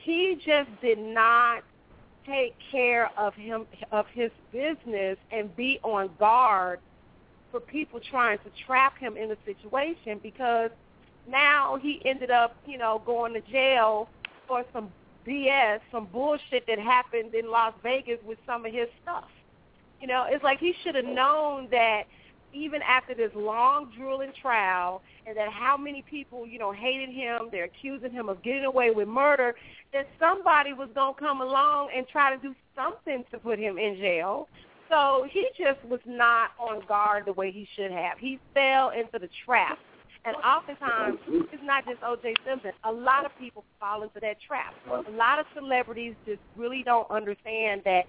He 0.05 0.41
just 0.45 0.71
did 0.81 0.99
not 0.99 1.65
take 2.25 2.55
care 2.71 3.11
of 3.19 3.35
him 3.35 3.67
of 3.91 4.07
his 4.13 4.31
business 4.53 5.19
and 5.31 5.55
be 5.57 5.81
on 5.83 6.11
guard 6.19 6.81
for 7.51 7.61
people 7.61 8.01
trying 8.11 8.39
to 8.39 8.51
trap 8.67 8.99
him 8.99 9.17
in 9.17 9.31
a 9.31 9.37
situation 9.45 10.21
because 10.23 10.71
now 11.29 11.79
he 11.81 12.01
ended 12.05 12.31
up, 12.31 12.57
you 12.67 12.79
know, 12.79 13.03
going 13.05 13.33
to 13.35 13.41
jail 13.41 14.09
for 14.47 14.65
some 14.73 14.91
BS, 15.27 15.81
some 15.91 16.07
bullshit 16.07 16.67
that 16.67 16.79
happened 16.79 17.35
in 17.35 17.51
Las 17.51 17.75
Vegas 17.83 18.19
with 18.25 18.39
some 18.47 18.65
of 18.65 18.73
his 18.73 18.89
stuff. 19.03 19.29
You 20.01 20.07
know, 20.07 20.27
it's 20.29 20.45
like 20.45 20.59
he 20.59 20.75
should 20.83 20.95
have 20.95 21.05
known 21.05 21.69
that 21.71 22.05
even 22.53 22.81
after 22.83 23.15
this 23.15 23.31
long, 23.35 23.93
drooling 23.97 24.33
trial, 24.41 25.03
and 25.27 25.37
that 25.37 25.51
how 25.51 25.77
many 25.77 26.03
people, 26.03 26.47
you 26.47 26.59
know, 26.59 26.73
hated 26.73 27.11
him, 27.11 27.49
they're 27.51 27.65
accusing 27.65 28.13
him 28.13 28.29
of 28.29 28.43
getting 28.43 28.65
away 28.65 28.91
with 28.91 29.09
murder, 29.09 29.55
that 29.93 30.09
somebody 30.19 30.73
was 30.73 30.89
going 30.95 31.15
to 31.15 31.21
come 31.21 31.41
along 31.41 31.91
and 31.95 32.07
try 32.09 32.35
to 32.35 32.41
do 32.41 32.55
something 32.75 33.25
to 33.31 33.39
put 33.39 33.59
him 33.59 33.79
in 33.79 33.97
jail. 33.97 34.49
So 34.89 35.27
he 35.31 35.49
just 35.59 35.85
was 35.85 36.01
not 36.07 36.51
on 36.59 36.83
guard 36.87 37.25
the 37.27 37.33
way 37.33 37.51
he 37.51 37.67
should 37.75 37.91
have. 37.91 38.19
He 38.19 38.39
fell 38.55 38.91
into 38.91 39.19
the 39.19 39.29
trap. 39.45 39.79
And 40.27 40.35
oftentimes, 40.39 41.19
it's 41.29 41.63
not 41.63 41.87
just 41.87 42.03
O.J. 42.03 42.35
Simpson. 42.45 42.73
A 42.83 42.91
lot 42.91 43.25
of 43.25 43.31
people 43.39 43.65
fall 43.79 44.03
into 44.03 44.19
that 44.21 44.39
trap. 44.45 44.75
A 44.91 45.11
lot 45.13 45.39
of 45.39 45.47
celebrities 45.55 46.15
just 46.27 46.41
really 46.57 46.83
don't 46.83 47.09
understand 47.13 47.83
that, 47.85 48.07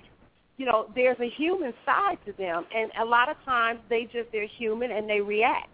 you 0.58 0.66
know, 0.66 0.90
there's 0.96 1.20
a 1.20 1.30
human 1.30 1.76
side 1.86 2.18
to 2.26 2.34
them. 2.34 2.66
And 2.76 2.92
a 3.00 3.06
lot 3.06 3.30
of 3.30 3.38
times 3.46 3.82
they 3.88 4.06
just, 4.06 4.32
they're 4.32 4.48
human 4.48 4.90
and 4.90 5.08
they 5.08 5.22
react. 5.22 5.70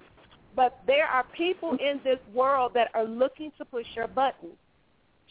But 0.53 0.81
there 0.85 1.07
are 1.07 1.23
people 1.35 1.77
in 1.77 2.01
this 2.03 2.19
world 2.33 2.73
that 2.73 2.89
are 2.93 3.05
looking 3.05 3.53
to 3.57 3.63
push 3.63 3.87
your 3.95 4.07
buttons 4.07 4.57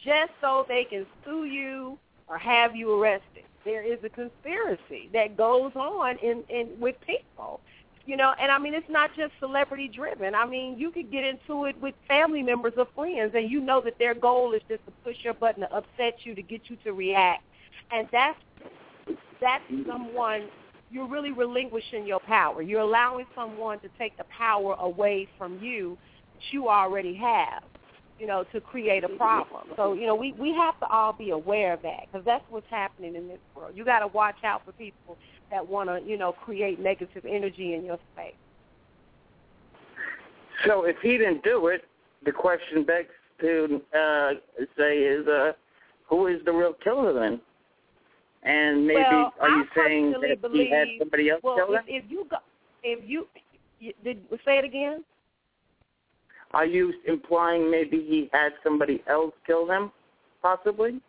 just 0.02 0.32
so 0.40 0.64
they 0.66 0.84
can 0.88 1.04
sue 1.26 1.44
you 1.44 1.98
or 2.26 2.38
have 2.38 2.74
you 2.74 2.90
arrested. 2.90 3.44
There 3.66 3.82
is 3.82 3.98
a 4.02 4.08
conspiracy 4.08 5.10
that 5.12 5.36
goes 5.36 5.72
on 5.76 6.16
in, 6.18 6.42
in 6.48 6.68
with 6.80 6.96
people. 7.06 7.60
You 8.04 8.16
know, 8.16 8.34
and 8.40 8.50
I 8.50 8.58
mean 8.58 8.74
it's 8.74 8.88
not 8.90 9.10
just 9.16 9.32
celebrity 9.38 9.88
driven. 9.88 10.34
I 10.34 10.44
mean, 10.46 10.76
you 10.76 10.90
could 10.90 11.10
get 11.10 11.24
into 11.24 11.66
it 11.66 11.80
with 11.80 11.94
family 12.08 12.42
members 12.42 12.72
or 12.76 12.86
friends 12.94 13.32
and 13.34 13.50
you 13.50 13.60
know 13.60 13.80
that 13.82 13.98
their 13.98 14.14
goal 14.14 14.52
is 14.54 14.62
just 14.68 14.84
to 14.86 14.92
push 15.04 15.16
your 15.22 15.34
button 15.34 15.62
to 15.62 15.72
upset 15.72 16.14
you, 16.24 16.34
to 16.34 16.42
get 16.42 16.62
you 16.68 16.76
to 16.84 16.92
react. 16.92 17.44
And 17.92 18.08
that's 18.10 18.38
that's 19.40 19.64
someone 19.86 20.48
you're 20.90 21.08
really 21.08 21.32
relinquishing 21.32 22.06
your 22.06 22.20
power. 22.20 22.60
You're 22.60 22.80
allowing 22.80 23.26
someone 23.34 23.78
to 23.80 23.88
take 23.98 24.16
the 24.18 24.24
power 24.36 24.74
away 24.74 25.28
from 25.38 25.58
you 25.62 25.96
that 26.34 26.42
you 26.52 26.68
already 26.68 27.14
have 27.14 27.62
you 28.22 28.28
know, 28.28 28.44
to 28.52 28.60
create 28.60 29.02
a 29.02 29.08
problem. 29.08 29.62
So, 29.74 29.94
you 29.94 30.06
know, 30.06 30.14
we, 30.14 30.32
we 30.38 30.52
have 30.54 30.78
to 30.78 30.86
all 30.86 31.12
be 31.12 31.30
aware 31.30 31.72
of 31.72 31.82
that 31.82 32.06
because 32.06 32.24
that's 32.24 32.44
what's 32.50 32.70
happening 32.70 33.16
in 33.16 33.26
this 33.26 33.40
world. 33.52 33.72
You 33.74 33.84
got 33.84 33.98
to 33.98 34.06
watch 34.06 34.36
out 34.44 34.64
for 34.64 34.70
people 34.70 35.18
that 35.52 35.68
want 35.68 35.88
to, 35.88 36.00
you 36.10 36.16
know, 36.16 36.32
create 36.32 36.80
negative 36.80 37.24
energy 37.28 37.74
in 37.74 37.84
your 37.84 37.98
space. 38.14 38.34
So 40.66 40.84
if 40.84 40.96
he 41.02 41.18
didn't 41.18 41.44
do 41.44 41.68
it, 41.68 41.84
the 42.24 42.32
question 42.32 42.84
begs 42.84 43.08
to 43.40 43.80
uh, 43.94 44.30
say 44.76 44.98
is, 44.98 45.26
uh, 45.28 45.52
who 46.08 46.26
is 46.26 46.40
the 46.44 46.52
real 46.52 46.74
killer 46.82 47.12
then? 47.12 47.40
And 48.44 48.86
maybe 48.86 49.02
well, 49.02 49.32
are 49.40 49.48
you 49.50 49.64
I 49.76 49.76
saying 49.76 50.12
that 50.12 50.40
believe, 50.40 50.68
he 50.68 50.74
had 50.74 50.88
somebody 50.98 51.30
else 51.30 51.40
well, 51.44 51.56
kill 51.56 51.74
if, 51.74 51.80
him? 51.80 51.84
if 51.88 52.04
you 52.08 52.26
go, 52.30 52.36
if 52.82 53.00
you, 53.08 53.26
you 53.78 53.92
did 54.02 54.18
say 54.44 54.58
it 54.58 54.64
again? 54.64 55.04
Are 56.52 56.66
you 56.66 56.92
implying 57.06 57.70
maybe 57.70 57.98
he 57.98 58.28
had 58.32 58.52
somebody 58.64 59.02
else 59.06 59.34
kill 59.46 59.70
him, 59.70 59.92
possibly? 60.40 61.00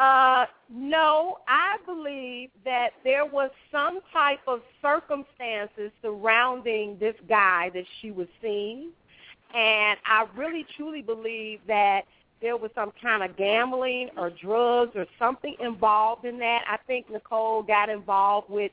Uh, 0.00 0.46
no, 0.70 1.36
I 1.46 1.76
believe 1.84 2.48
that 2.64 2.92
there 3.04 3.26
was 3.26 3.50
some 3.70 4.00
type 4.14 4.38
of 4.46 4.60
circumstances 4.80 5.92
surrounding 6.00 6.96
this 6.98 7.14
guy 7.28 7.70
that 7.74 7.84
she 8.00 8.10
was 8.10 8.26
seeing, 8.40 8.92
and 9.54 9.98
I 10.06 10.26
really 10.34 10.64
truly 10.74 11.02
believe 11.02 11.60
that 11.66 12.04
there 12.40 12.56
was 12.56 12.70
some 12.74 12.92
kind 13.02 13.22
of 13.22 13.36
gambling 13.36 14.08
or 14.16 14.30
drugs 14.30 14.92
or 14.94 15.04
something 15.18 15.54
involved 15.60 16.24
in 16.24 16.38
that. 16.38 16.64
I 16.66 16.78
think 16.86 17.10
Nicole 17.10 17.62
got 17.62 17.90
involved 17.90 18.48
with 18.48 18.72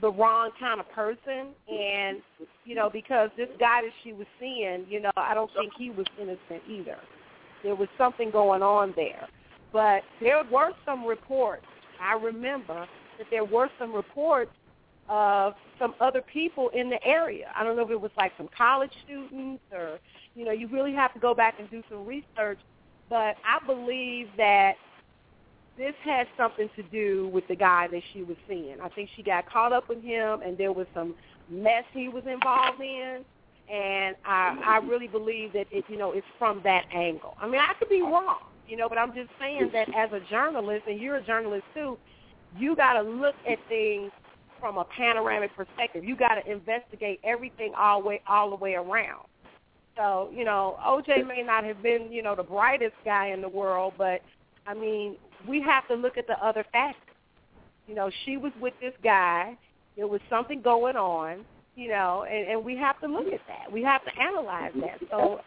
the 0.00 0.10
wrong 0.10 0.52
kind 0.58 0.80
of 0.80 0.90
person. 0.92 1.48
And 1.70 2.22
you 2.64 2.74
know 2.74 2.88
because 2.88 3.28
this 3.36 3.50
guy 3.60 3.82
that 3.82 3.92
she 4.02 4.14
was 4.14 4.26
seeing 4.40 4.86
you 4.88 5.00
know 5.00 5.10
i 5.16 5.34
don't 5.34 5.50
think 5.54 5.72
he 5.76 5.90
was 5.90 6.06
innocent 6.18 6.62
either. 6.66 6.96
There 7.62 7.74
was 7.74 7.88
something 7.98 8.30
going 8.30 8.62
on 8.62 8.94
there 8.96 9.28
but 9.72 10.02
there 10.20 10.42
were 10.50 10.72
some 10.84 11.04
reports 11.04 11.64
i 12.00 12.14
remember 12.14 12.86
that 13.18 13.26
there 13.30 13.44
were 13.44 13.68
some 13.78 13.92
reports 13.94 14.52
of 15.08 15.54
some 15.78 15.94
other 16.00 16.22
people 16.22 16.68
in 16.70 16.88
the 16.88 17.02
area 17.04 17.50
i 17.56 17.64
don't 17.64 17.76
know 17.76 17.84
if 17.84 17.90
it 17.90 18.00
was 18.00 18.12
like 18.16 18.32
some 18.36 18.48
college 18.56 18.92
students 19.04 19.62
or 19.72 19.98
you 20.34 20.44
know 20.44 20.52
you 20.52 20.68
really 20.68 20.92
have 20.92 21.12
to 21.12 21.20
go 21.20 21.34
back 21.34 21.54
and 21.58 21.70
do 21.70 21.82
some 21.90 22.06
research 22.06 22.58
but 23.08 23.36
i 23.44 23.58
believe 23.66 24.28
that 24.36 24.74
this 25.76 25.94
had 26.04 26.26
something 26.36 26.68
to 26.76 26.82
do 26.84 27.28
with 27.32 27.46
the 27.48 27.56
guy 27.56 27.88
that 27.88 28.02
she 28.12 28.22
was 28.22 28.36
seeing. 28.48 28.76
I 28.82 28.88
think 28.90 29.08
she 29.16 29.22
got 29.22 29.48
caught 29.50 29.72
up 29.72 29.88
with 29.88 30.02
him, 30.02 30.42
and 30.42 30.56
there 30.58 30.72
was 30.72 30.86
some 30.94 31.14
mess 31.48 31.84
he 31.92 32.08
was 32.08 32.24
involved 32.26 32.80
in. 32.80 33.24
And 33.72 34.16
I, 34.24 34.60
I 34.64 34.76
really 34.86 35.06
believe 35.06 35.52
that 35.54 35.66
it, 35.70 35.84
you 35.88 35.96
know, 35.96 36.12
it's 36.12 36.26
from 36.38 36.60
that 36.64 36.84
angle. 36.92 37.36
I 37.40 37.46
mean, 37.46 37.60
I 37.60 37.72
could 37.78 37.88
be 37.88 38.02
wrong, 38.02 38.40
you 38.72 38.78
know, 38.78 38.88
but 38.88 38.96
I'm 38.96 39.12
just 39.12 39.28
saying 39.38 39.68
that 39.74 39.94
as 39.94 40.08
a 40.12 40.20
journalist, 40.30 40.84
and 40.88 40.98
you're 40.98 41.16
a 41.16 41.22
journalist 41.22 41.64
too, 41.74 41.98
you 42.56 42.74
got 42.74 42.94
to 42.94 43.02
look 43.02 43.34
at 43.46 43.58
things 43.68 44.10
from 44.58 44.78
a 44.78 44.84
panoramic 44.96 45.54
perspective. 45.54 46.04
You 46.04 46.16
got 46.16 46.36
to 46.36 46.50
investigate 46.50 47.20
everything 47.22 47.74
all 47.76 48.02
way 48.02 48.22
all 48.26 48.48
the 48.48 48.56
way 48.56 48.72
around. 48.72 49.26
So, 49.94 50.30
you 50.34 50.46
know, 50.46 50.78
OJ 50.82 51.28
may 51.28 51.42
not 51.42 51.64
have 51.64 51.82
been, 51.82 52.10
you 52.10 52.22
know, 52.22 52.34
the 52.34 52.44
brightest 52.44 52.94
guy 53.04 53.26
in 53.26 53.42
the 53.42 53.48
world, 53.50 53.92
but 53.98 54.22
I 54.66 54.72
mean, 54.72 55.16
we 55.46 55.60
have 55.60 55.86
to 55.88 55.94
look 55.94 56.16
at 56.16 56.26
the 56.26 56.42
other 56.42 56.64
factors. 56.72 57.14
You 57.86 57.94
know, 57.94 58.10
she 58.24 58.38
was 58.38 58.52
with 58.58 58.72
this 58.80 58.94
guy. 59.04 59.54
There 59.98 60.06
was 60.06 60.22
something 60.30 60.62
going 60.62 60.96
on, 60.96 61.44
you 61.76 61.88
know, 61.88 62.24
and, 62.26 62.48
and 62.48 62.64
we 62.64 62.74
have 62.78 62.98
to 63.02 63.06
look 63.06 63.26
at 63.26 63.40
that. 63.48 63.70
We 63.70 63.82
have 63.82 64.02
to 64.06 64.18
analyze 64.18 64.72
that. 64.76 64.98
So 65.10 65.42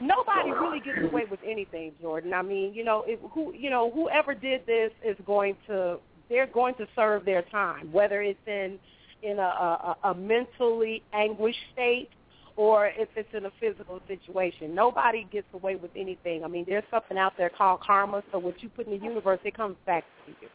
nobody 0.00 0.50
really 0.50 0.80
gets 0.80 0.98
away 1.02 1.24
with 1.30 1.40
anything, 1.46 1.92
Jordan. 2.00 2.32
I 2.32 2.42
mean, 2.42 2.74
you 2.74 2.84
know, 2.84 3.04
if, 3.06 3.18
who, 3.32 3.52
you 3.54 3.70
know, 3.70 3.90
whoever 3.90 4.34
did 4.34 4.66
this 4.66 4.90
is 5.04 5.16
going 5.26 5.56
to, 5.66 5.98
they're 6.28 6.46
going 6.46 6.74
to 6.76 6.86
serve 6.94 7.24
their 7.24 7.42
time, 7.42 7.92
whether 7.92 8.22
it's 8.22 8.38
in 8.46 8.78
in 9.22 9.38
a, 9.38 9.42
a, 9.42 9.96
a 10.04 10.14
mentally 10.14 11.02
anguished 11.12 11.58
state 11.72 12.08
or 12.56 12.88
if 12.96 13.08
it's 13.16 13.28
in 13.32 13.46
a 13.46 13.52
physical 13.60 14.00
situation. 14.08 14.74
Nobody 14.74 15.26
gets 15.30 15.46
away 15.54 15.76
with 15.76 15.90
anything. 15.96 16.44
I 16.44 16.48
mean, 16.48 16.64
there's 16.68 16.84
something 16.90 17.16
out 17.16 17.34
there 17.36 17.50
called 17.50 17.80
karma, 17.80 18.22
so 18.32 18.38
what 18.38 18.62
you 18.62 18.68
put 18.68 18.86
in 18.86 18.98
the 18.98 19.04
universe, 19.04 19.38
it 19.44 19.56
comes 19.56 19.76
back 19.86 20.04
to 20.26 20.32
you. 20.40 20.48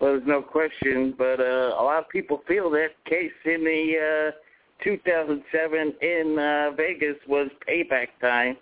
Well, 0.00 0.12
there's 0.12 0.26
no 0.26 0.40
question, 0.40 1.14
but 1.18 1.40
uh, 1.40 1.74
a 1.78 1.82
lot 1.82 1.98
of 1.98 2.08
people 2.08 2.42
feel 2.48 2.70
that 2.70 2.90
case 3.06 3.32
in 3.44 3.64
the 3.64 4.30
uh, 4.30 4.30
2007 4.82 5.94
in 6.00 6.38
uh, 6.38 6.70
Vegas 6.76 7.16
was 7.28 7.48
payback 7.68 8.08
time, 8.20 8.56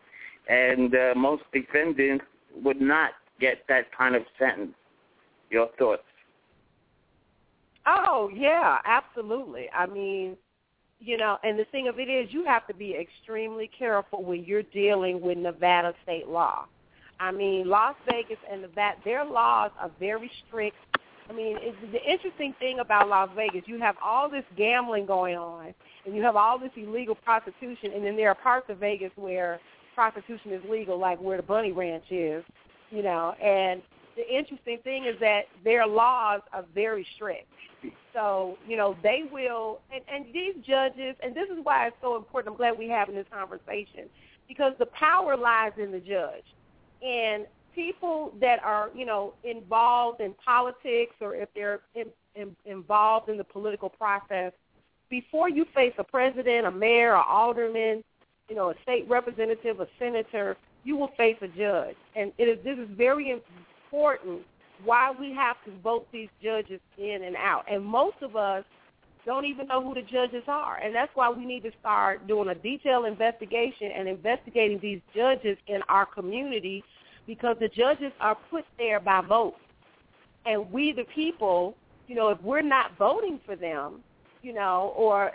and 0.49 0.95
uh, 0.95 1.15
most 1.17 1.43
defendants 1.53 2.25
would 2.63 2.81
not 2.81 3.11
get 3.41 3.59
that 3.69 3.87
kind 3.97 4.15
of 4.15 4.23
sentence. 4.39 4.75
Your 5.51 5.69
thoughts? 5.79 6.03
Oh, 7.87 8.31
yeah, 8.35 8.79
absolutely. 8.85 9.67
I 9.75 9.87
mean, 9.87 10.37
you 11.01 11.17
know, 11.17 11.39
and 11.43 11.59
the 11.59 11.65
thing 11.67 11.89
of 11.89 11.99
it 11.99 12.09
is 12.09 12.29
you 12.33 12.45
have 12.45 12.67
to 12.67 12.75
be 12.75 12.95
extremely 12.95 13.71
careful 13.79 14.25
when 14.25 14.45
you're 14.45 14.63
dealing 14.65 15.21
with 15.21 15.39
Nevada 15.39 15.95
state 16.03 16.29
law. 16.29 16.67
I 17.21 17.33
mean, 17.33 17.69
Las 17.69 17.95
Vegas 18.11 18.39
and 18.51 18.63
Nevada, 18.63 18.97
their 19.05 19.25
laws 19.25 19.71
are 19.81 19.91
very 19.99 20.31
strict 20.47 20.77
I 21.29 21.33
mean, 21.33 21.59
it's, 21.61 21.77
the 21.93 22.03
interesting 22.11 22.55
thing 22.59 22.79
about 22.79 23.09
Las 23.09 23.29
Vegas, 23.37 23.63
you 23.67 23.79
have 23.79 23.97
all 24.03 24.31
this 24.31 24.45
gambling 24.57 25.07
going 25.07 25.37
on, 25.37 25.75
and 26.07 26.17
you 26.17 26.23
have 26.23 26.37
all 26.37 26.59
this 26.59 26.71
illegal 26.77 27.15
prostitution, 27.15 27.93
and 27.95 28.05
then 28.05 28.17
there 28.17 28.29
are 28.29 28.35
parts 28.35 28.71
of 28.71 28.79
Vegas 28.79 29.13
where 29.17 29.61
prostitution 29.95 30.53
is 30.53 30.63
legal, 30.71 30.99
like 30.99 31.21
where 31.21 31.37
the 31.37 31.43
Bunny 31.43 31.73
Ranch 31.73 32.05
is, 32.11 32.45
you 32.91 33.03
know. 33.03 33.35
And 33.43 33.83
the 34.17 34.27
interesting 34.29 34.79
thing 34.85 35.05
is 35.05 35.19
that 35.21 35.43
their 35.65 35.87
laws 35.87 36.41
are 36.53 36.65
very 36.75 37.07
strict. 37.15 37.47
So, 38.13 38.57
you 38.67 38.77
know, 38.77 38.97
they 39.03 39.25
will, 39.31 39.81
and, 39.93 40.03
and 40.13 40.33
these 40.33 40.55
judges, 40.67 41.15
and 41.23 41.35
this 41.35 41.49
is 41.51 41.59
why 41.63 41.89
it's 41.89 41.97
so 42.01 42.17
important. 42.17 42.53
I'm 42.53 42.57
glad 42.57 42.79
we're 42.79 42.97
having 42.97 43.15
this 43.15 43.27
conversation 43.33 44.09
because 44.49 44.73
the 44.79 44.87
power 44.87 45.37
lies 45.37 45.73
in 45.77 45.93
the 45.93 46.01
judge. 46.01 46.45
And 47.03 47.47
people 47.79 48.33
that 48.41 48.61
are, 48.65 48.91
you 48.93 49.07
know, 49.07 49.35
involved 49.45 50.21
in 50.21 50.35
politics 50.45 51.15
or 51.21 51.37
if 51.37 51.49
they're 51.55 51.79
in, 51.95 52.07
in, 52.35 52.57
involved 52.65 53.29
in 53.29 53.37
the 53.37 53.45
political 53.45 53.89
process, 53.89 54.53
before 55.09 55.49
you 55.49 55.65
face 55.77 55.93
a 55.99 56.05
president, 56.05 56.67
a 56.67 56.71
mayor, 56.73 57.13
a 57.13 57.23
alderman, 57.23 58.03
you 58.49 58.57
know, 58.57 58.71
a 58.71 58.75
state 58.83 59.09
representative, 59.09 59.79
a 59.79 59.87
senator, 59.97 60.57
you 60.83 60.97
will 60.97 61.13
face 61.17 61.37
a 61.41 61.47
judge. 61.49 61.95
And 62.17 62.33
it 62.37 62.49
is, 62.49 62.59
this 62.65 62.79
is 62.79 62.89
very 62.97 63.31
important 63.31 64.41
why 64.85 65.13
we 65.19 65.33
have 65.35 65.57
to 65.65 65.71
vote 65.81 66.09
these 66.13 66.29
judges 66.43 66.81
in 66.99 67.23
and 67.23 67.37
out. 67.37 67.65
And 67.71 67.85
most 67.85 68.17
of 68.23 68.35
us 68.35 68.65
don't 69.25 69.45
even 69.45 69.69
know 69.69 69.83
who 69.83 69.95
the 69.95 70.03
judges 70.03 70.43
are. 70.49 70.79
And 70.79 70.93
that's 70.95 71.15
why 71.15 71.31
we 71.31 71.45
need 71.45 71.63
to 71.63 71.73
start 71.79 72.27
doing 72.27 72.49
a 72.49 72.55
detailed 72.57 73.07
investigation 73.07 73.93
and 73.95 74.09
investigating 74.09 74.81
these 74.81 75.01
judges 75.15 75.57
in 75.69 75.81
our 75.89 76.07
community 76.07 76.83
because 77.29 77.57
the 77.61 77.69
judges 77.69 78.11
are 78.21 78.37
put 78.51 78.65
there 78.79 78.99
by 78.99 79.21
vote. 79.21 79.55
And 80.47 80.73
we, 80.73 80.93
the 80.93 81.05
people, 81.15 81.77
you 82.09 82.17
know, 82.17 82.31
if 82.31 82.43
we're 82.43 82.63
not 82.63 82.97
voting 82.99 83.39
for 83.45 83.55
them, 83.55 84.01
you 84.43 84.55
know, 84.55 84.95
or 84.97 85.31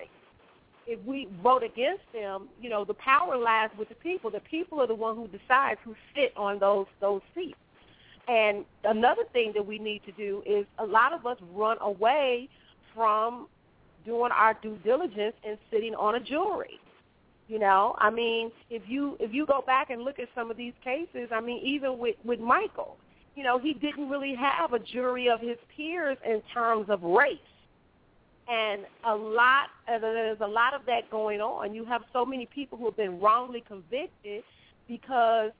if 0.88 1.00
we 1.06 1.30
vote 1.44 1.62
against 1.64 2.02
them, 2.12 2.50
you 2.60 2.70
know, 2.70 2.84
the 2.84 2.96
power 2.96 3.38
lies 3.38 3.70
with 3.78 3.90
the 3.90 3.96
people. 3.96 4.32
The 4.32 4.42
people 4.42 4.82
are 4.82 4.88
the 4.88 4.96
one 4.96 5.16
who 5.16 5.28
decides 5.28 5.80
who 5.86 5.96
sit 6.16 6.34
on 6.36 6.58
those 6.58 6.88
those 7.00 7.22
seats. 7.36 7.60
And 8.28 8.66
another 8.86 9.24
thing 9.32 9.52
that 9.54 9.66
we 9.66 9.78
need 9.78 10.02
to 10.06 10.12
do 10.14 10.42
is 10.46 10.66
a 10.80 10.86
lot 10.86 11.14
of 11.14 11.28
us 11.28 11.38
run 11.54 11.78
away 11.80 12.50
from 12.96 13.48
doing 14.04 14.32
our 14.34 14.58
due 14.62 14.80
diligence 14.84 15.36
and 15.48 15.60
sitting 15.70 15.94
on 15.94 16.16
a 16.16 16.20
jury. 16.20 16.80
You 17.48 17.60
know, 17.60 17.96
I 18.00 18.10
mean, 18.10 18.52
if 18.70 18.84
you 18.88 19.18
if 19.20 19.34
you 19.34 19.46
go 19.46 19.62
back 19.66 19.90
and 19.90 20.04
look 20.04 20.18
at 20.18 20.30
some 20.34 20.50
of 20.50 20.56
these 20.56 20.74
cases, 20.84 21.30
I 21.32 21.42
mean, 21.42 21.62
even 21.64 21.98
with 21.98 22.16
with 22.24 22.40
Michael, 22.40 22.98
you 23.36 23.44
know, 23.44 23.60
he 23.60 23.74
didn't 23.74 24.10
really 24.10 24.36
have 24.36 24.74
a 24.74 24.80
jury 24.80 25.30
of 25.30 25.42
his 25.42 25.58
peers 25.76 26.18
in 26.26 26.42
terms 26.54 26.90
of 26.90 27.04
race. 27.04 27.38
And 28.48 28.82
a 29.06 29.16
lot, 29.16 29.70
uh, 29.88 30.00
there's 30.00 30.42
a 30.42 30.48
lot 30.48 30.74
of 30.74 30.82
that 30.86 31.10
going 31.10 31.42
on. 31.42 31.74
You 31.74 31.86
have 31.86 32.02
so 32.12 32.26
many 32.26 32.46
people 32.46 32.78
who 32.78 32.86
have 32.86 32.98
been 32.98 33.20
wrongly 33.20 33.64
convicted 33.66 34.44
because 34.88 35.52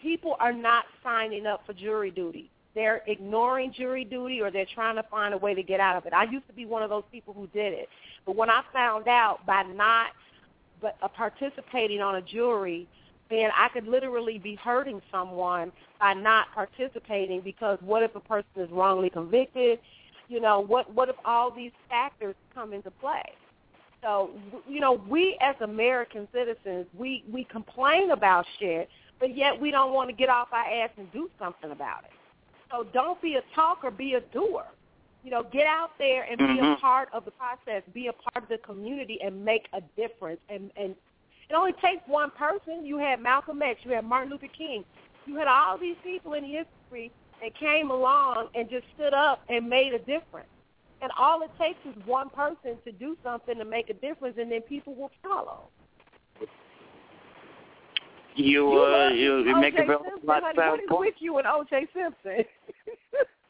people 0.00 0.36
are 0.40 0.52
not 0.52 0.84
signing 1.02 1.46
up 1.46 1.64
for 1.66 1.74
jury 1.74 2.10
duty. 2.10 2.50
They're 2.74 3.02
ignoring 3.06 3.72
jury 3.72 4.04
duty 4.04 4.40
or 4.40 4.50
they're 4.50 4.66
trying 4.74 4.96
to 4.96 5.02
find 5.04 5.34
a 5.34 5.36
way 5.36 5.54
to 5.54 5.62
get 5.62 5.80
out 5.80 5.96
of 5.96 6.06
it. 6.06 6.14
I 6.14 6.24
used 6.24 6.46
to 6.46 6.54
be 6.54 6.64
one 6.64 6.82
of 6.82 6.88
those 6.88 7.04
people 7.12 7.34
who 7.34 7.46
did 7.48 7.74
it. 7.74 7.88
But 8.24 8.36
when 8.36 8.48
I 8.48 8.62
found 8.72 9.06
out 9.06 9.44
by 9.46 9.62
not 9.62 10.12
but 10.82 10.96
uh, 11.00 11.08
participating 11.08 12.00
on 12.00 12.16
a 12.16 12.22
jury, 12.22 12.86
then 13.30 13.48
I 13.56 13.68
could 13.68 13.86
literally 13.86 14.38
be 14.38 14.56
hurting 14.56 15.00
someone 15.10 15.72
by 15.98 16.12
not 16.12 16.48
participating 16.54 17.40
because 17.40 17.78
what 17.80 18.02
if 18.02 18.14
a 18.14 18.20
person 18.20 18.50
is 18.56 18.70
wrongly 18.70 19.08
convicted? 19.08 19.78
You 20.28 20.40
know, 20.40 20.60
what 20.60 20.92
what 20.92 21.08
if 21.08 21.16
all 21.24 21.50
these 21.50 21.72
factors 21.88 22.34
come 22.54 22.72
into 22.72 22.90
play? 22.90 23.22
So, 24.02 24.30
you 24.68 24.80
know, 24.80 25.00
we 25.08 25.38
as 25.40 25.54
American 25.60 26.26
citizens, 26.34 26.86
we 26.98 27.24
we 27.32 27.44
complain 27.44 28.10
about 28.10 28.44
shit, 28.58 28.88
but 29.20 29.36
yet 29.36 29.58
we 29.58 29.70
don't 29.70 29.94
want 29.94 30.10
to 30.10 30.16
get 30.16 30.28
off 30.28 30.48
our 30.52 30.64
ass 30.64 30.90
and 30.98 31.10
do 31.12 31.30
something 31.38 31.70
about 31.70 32.04
it. 32.04 32.10
So 32.70 32.86
don't 32.92 33.20
be 33.22 33.36
a 33.36 33.42
talker, 33.54 33.90
be 33.90 34.14
a 34.14 34.20
doer. 34.20 34.64
You 35.22 35.30
know, 35.30 35.44
get 35.52 35.66
out 35.66 35.90
there 35.98 36.24
and 36.24 36.38
mm-hmm. 36.38 36.54
be 36.54 36.58
a 36.58 36.62
mm-hmm. 36.62 36.80
part 36.80 37.08
of 37.12 37.24
the 37.24 37.30
process, 37.30 37.82
be 37.94 38.08
a 38.08 38.12
part 38.12 38.44
of 38.44 38.48
the 38.48 38.58
community, 38.58 39.18
and 39.24 39.44
make 39.44 39.68
a 39.72 39.80
difference. 39.96 40.40
And 40.48 40.70
and 40.76 40.94
it 41.48 41.54
only 41.54 41.72
takes 41.74 42.02
one 42.06 42.30
person. 42.30 42.84
You 42.84 42.98
had 42.98 43.20
Malcolm 43.20 43.62
X, 43.62 43.80
you 43.84 43.92
had 43.92 44.04
Martin 44.04 44.30
Luther 44.30 44.48
King, 44.56 44.84
you 45.26 45.36
had 45.36 45.46
all 45.46 45.78
these 45.78 45.96
people 46.02 46.32
in 46.34 46.44
history 46.44 47.12
that 47.42 47.54
came 47.58 47.90
along 47.90 48.48
and 48.54 48.70
just 48.70 48.84
stood 48.94 49.14
up 49.14 49.42
and 49.48 49.68
made 49.68 49.92
a 49.92 49.98
difference. 49.98 50.48
And 51.02 51.10
all 51.18 51.42
it 51.42 51.50
takes 51.58 51.78
is 51.84 52.00
one 52.06 52.30
person 52.30 52.76
to 52.84 52.92
do 52.92 53.16
something 53.24 53.58
to 53.58 53.64
make 53.64 53.90
a 53.90 53.94
difference, 53.94 54.36
and 54.40 54.50
then 54.50 54.60
people 54.62 54.94
will 54.94 55.10
follow. 55.22 55.68
You 58.34 58.72
you, 58.72 58.82
uh, 58.82 59.08
you, 59.08 59.38
you 59.40 59.60
make 59.60 59.78
a 59.78 59.82
real 59.82 60.02
lot 60.24 60.42
What 60.56 60.80
is 60.80 60.86
with 60.88 61.14
you 61.18 61.36
and 61.38 61.46
O.J. 61.46 61.86
Simpson? 61.92 62.44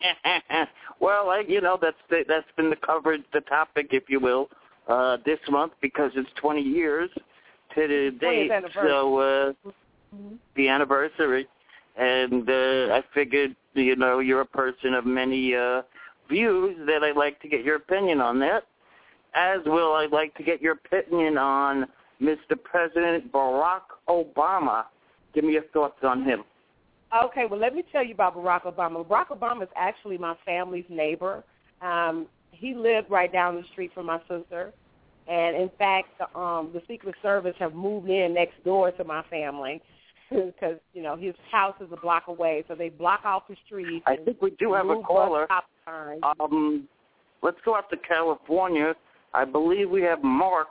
well, 1.00 1.30
I, 1.30 1.44
you 1.46 1.60
know 1.60 1.78
that's 1.80 1.96
the, 2.08 2.24
that's 2.26 2.46
been 2.56 2.70
the 2.70 2.76
coverage, 2.76 3.22
the 3.32 3.40
topic, 3.42 3.88
if 3.92 4.04
you 4.08 4.20
will, 4.20 4.48
uh, 4.88 5.18
this 5.24 5.38
month 5.48 5.72
because 5.80 6.10
it's 6.14 6.30
20 6.36 6.60
years 6.60 7.10
to 7.74 7.88
the 7.88 8.16
date. 8.18 8.50
So 8.74 9.18
uh, 9.18 9.52
mm-hmm. 10.14 10.34
the 10.56 10.68
anniversary, 10.68 11.48
and 11.96 12.48
uh, 12.48 12.94
I 12.94 13.02
figured, 13.14 13.54
you 13.74 13.96
know, 13.96 14.18
you're 14.20 14.40
a 14.40 14.46
person 14.46 14.94
of 14.94 15.06
many 15.06 15.54
uh, 15.54 15.82
views 16.28 16.76
that 16.86 17.02
I'd 17.02 17.16
like 17.16 17.40
to 17.42 17.48
get 17.48 17.64
your 17.64 17.76
opinion 17.76 18.20
on 18.20 18.38
that. 18.40 18.64
As 19.34 19.60
will 19.66 19.92
I'd 19.94 20.10
like 20.10 20.34
to 20.36 20.42
get 20.42 20.60
your 20.60 20.72
opinion 20.72 21.38
on 21.38 21.86
Mr. 22.20 22.60
President 22.62 23.30
Barack 23.32 23.82
Obama. 24.08 24.84
Give 25.34 25.44
me 25.44 25.52
your 25.52 25.62
thoughts 25.72 25.98
on 26.02 26.24
him. 26.24 26.42
Okay, 27.12 27.44
well, 27.50 27.58
let 27.58 27.74
me 27.74 27.82
tell 27.90 28.04
you 28.04 28.14
about 28.14 28.36
Barack 28.36 28.62
Obama. 28.62 29.04
Barack 29.04 29.28
Obama 29.28 29.64
is 29.64 29.68
actually 29.74 30.16
my 30.16 30.34
family's 30.44 30.84
neighbor. 30.88 31.42
Um, 31.82 32.26
he 32.52 32.74
lived 32.74 33.10
right 33.10 33.32
down 33.32 33.56
the 33.56 33.64
street 33.72 33.90
from 33.94 34.06
my 34.06 34.20
sister, 34.28 34.72
and 35.26 35.56
in 35.56 35.70
fact, 35.76 36.08
the, 36.18 36.38
um, 36.38 36.70
the 36.72 36.82
Secret 36.86 37.14
Service 37.22 37.54
have 37.58 37.74
moved 37.74 38.08
in 38.08 38.34
next 38.34 38.62
door 38.64 38.92
to 38.92 39.04
my 39.04 39.24
family 39.30 39.82
because 40.30 40.76
you 40.92 41.02
know 41.02 41.16
his 41.16 41.34
house 41.50 41.74
is 41.80 41.88
a 41.92 41.96
block 41.96 42.28
away, 42.28 42.64
so 42.68 42.74
they 42.76 42.90
block 42.90 43.24
off 43.24 43.44
the 43.48 43.56
street. 43.66 44.02
I 44.06 44.16
think 44.16 44.40
we 44.40 44.50
do 44.50 44.72
have 44.74 44.88
a 44.88 45.00
caller. 45.02 45.48
Um, 45.88 46.88
let's 47.42 47.58
go 47.64 47.74
out 47.74 47.90
to 47.90 47.96
California. 47.96 48.94
I 49.34 49.44
believe 49.44 49.90
we 49.90 50.02
have 50.02 50.22
Mark. 50.22 50.68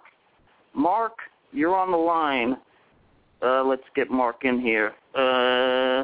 Mark, 0.74 1.18
you're 1.52 1.76
on 1.76 1.92
the 1.92 1.98
line. 1.98 2.56
Uh, 3.42 3.64
let's 3.64 3.84
get 3.96 4.10
Mark 4.10 4.44
in 4.44 4.62
here. 4.62 4.94
Uh, 5.16 6.04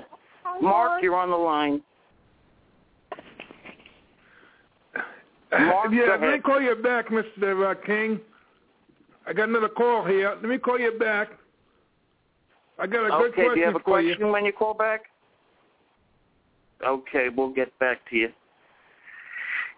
Mark, 0.62 1.04
you're 1.04 1.16
on 1.16 1.30
the 1.30 1.36
line. 1.36 1.82
Mark, 5.52 5.92
yeah, 5.92 6.18
let 6.20 6.32
me 6.34 6.40
call 6.40 6.62
you 6.62 6.76
back, 6.76 7.08
Mr. 7.10 7.72
Uh, 7.72 7.76
King. 7.86 8.20
I 9.28 9.34
got 9.34 9.50
another 9.50 9.70
call 9.70 10.06
here. 10.06 10.36
Let 10.36 10.50
me 10.50 10.58
call 10.58 10.80
you 10.80 10.98
back. 11.00 11.30
I 12.78 12.88
got 12.88 13.10
a 13.10 13.14
okay, 13.14 13.24
good 13.24 13.34
question 13.34 13.54
do 13.54 13.60
you 13.60 13.66
have 13.66 13.76
a 13.76 13.80
question 13.80 14.16
you. 14.20 14.28
when 14.28 14.46
you 14.46 14.52
call 14.52 14.74
back? 14.74 15.04
Okay, 16.86 17.30
we'll 17.36 17.54
get 17.54 17.78
back 17.80 18.00
to 18.10 18.16
you. 18.16 18.28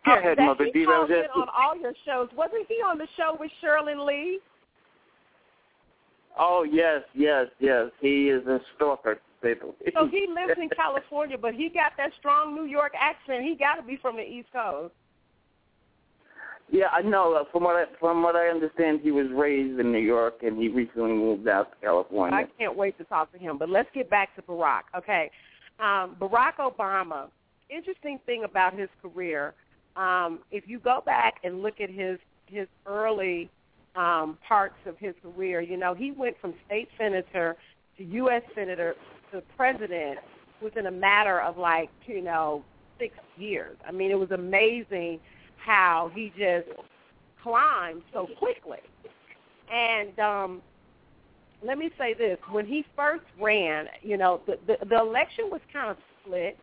Go 0.05 0.13
oh, 0.13 0.19
ahead, 0.19 0.37
that 0.37 0.45
Mother 0.45 0.65
he 0.65 0.71
D. 0.71 0.85
That 0.85 1.07
was 1.07 1.29
on 1.35 1.47
all 1.55 1.79
your 1.79 1.93
shows. 2.05 2.29
Wasn't 2.35 2.65
he 2.67 2.75
on 2.75 2.97
the 2.97 3.07
show 3.15 3.37
with 3.39 3.51
Cherilyn 3.63 4.05
Lee? 4.05 4.39
Oh 6.39 6.65
yes, 6.69 7.01
yes, 7.13 7.47
yes. 7.59 7.87
He 7.99 8.29
is 8.29 8.45
a 8.47 8.59
stalker, 8.75 9.19
So 9.93 10.07
he 10.07 10.27
lives 10.27 10.59
in 10.61 10.69
California, 10.69 11.37
but 11.37 11.53
he 11.53 11.69
got 11.69 11.93
that 11.97 12.11
strong 12.19 12.55
New 12.55 12.65
York 12.65 12.93
accent. 12.99 13.43
He 13.43 13.55
got 13.55 13.75
to 13.75 13.83
be 13.83 13.97
from 14.01 14.15
the 14.15 14.23
East 14.23 14.49
Coast. 14.51 14.93
Yeah, 16.69 16.87
I 16.91 17.01
know. 17.01 17.45
From 17.51 17.63
what 17.63 17.75
I, 17.75 17.85
from 17.99 18.23
what 18.23 18.35
I 18.35 18.47
understand, 18.47 18.99
he 19.01 19.11
was 19.11 19.27
raised 19.31 19.79
in 19.79 19.91
New 19.91 19.99
York, 19.99 20.39
and 20.41 20.57
he 20.57 20.67
recently 20.67 21.13
moved 21.13 21.47
out 21.47 21.71
to 21.71 21.77
California. 21.85 22.37
I 22.37 22.45
can't 22.57 22.75
wait 22.75 22.97
to 22.97 23.05
talk 23.05 23.31
to 23.31 23.37
him. 23.37 23.57
But 23.57 23.69
let's 23.69 23.87
get 23.93 24.09
back 24.09 24.35
to 24.35 24.41
Barack. 24.41 24.81
Okay, 24.95 25.31
um, 25.79 26.17
Barack 26.19 26.57
Obama. 26.59 27.29
Interesting 27.69 28.19
thing 28.25 28.43
about 28.43 28.77
his 28.77 28.89
career. 29.01 29.53
Um, 29.95 30.39
if 30.51 30.67
you 30.67 30.79
go 30.79 31.01
back 31.05 31.35
and 31.43 31.61
look 31.61 31.79
at 31.79 31.89
his 31.89 32.19
his 32.47 32.67
early 32.85 33.49
um, 33.97 34.37
parts 34.47 34.77
of 34.85 34.97
his 34.97 35.15
career. 35.21 35.59
You 35.59 35.77
know, 35.77 35.93
he 35.93 36.11
went 36.11 36.39
from 36.39 36.53
state 36.65 36.87
senator 36.97 37.57
to 37.97 38.03
U.S. 38.03 38.43
senator 38.55 38.95
to 39.31 39.41
president 39.55 40.19
within 40.61 40.87
a 40.87 40.91
matter 40.91 41.41
of 41.41 41.57
like, 41.57 41.89
you 42.05 42.21
know, 42.21 42.63
six 42.99 43.13
years. 43.37 43.77
I 43.87 43.91
mean, 43.91 44.11
it 44.11 44.19
was 44.19 44.31
amazing 44.31 45.19
how 45.57 46.11
he 46.15 46.31
just 46.37 46.67
climbed 47.43 48.01
so 48.13 48.27
quickly. 48.39 48.79
And 49.71 50.17
um, 50.19 50.61
let 51.63 51.77
me 51.77 51.89
say 51.97 52.13
this: 52.13 52.37
when 52.51 52.65
he 52.65 52.85
first 52.95 53.25
ran, 53.41 53.85
you 54.01 54.17
know, 54.17 54.41
the 54.47 54.57
the, 54.67 54.85
the 54.85 54.99
election 54.99 55.49
was 55.51 55.61
kind 55.71 55.91
of 55.91 55.97
split. 56.23 56.57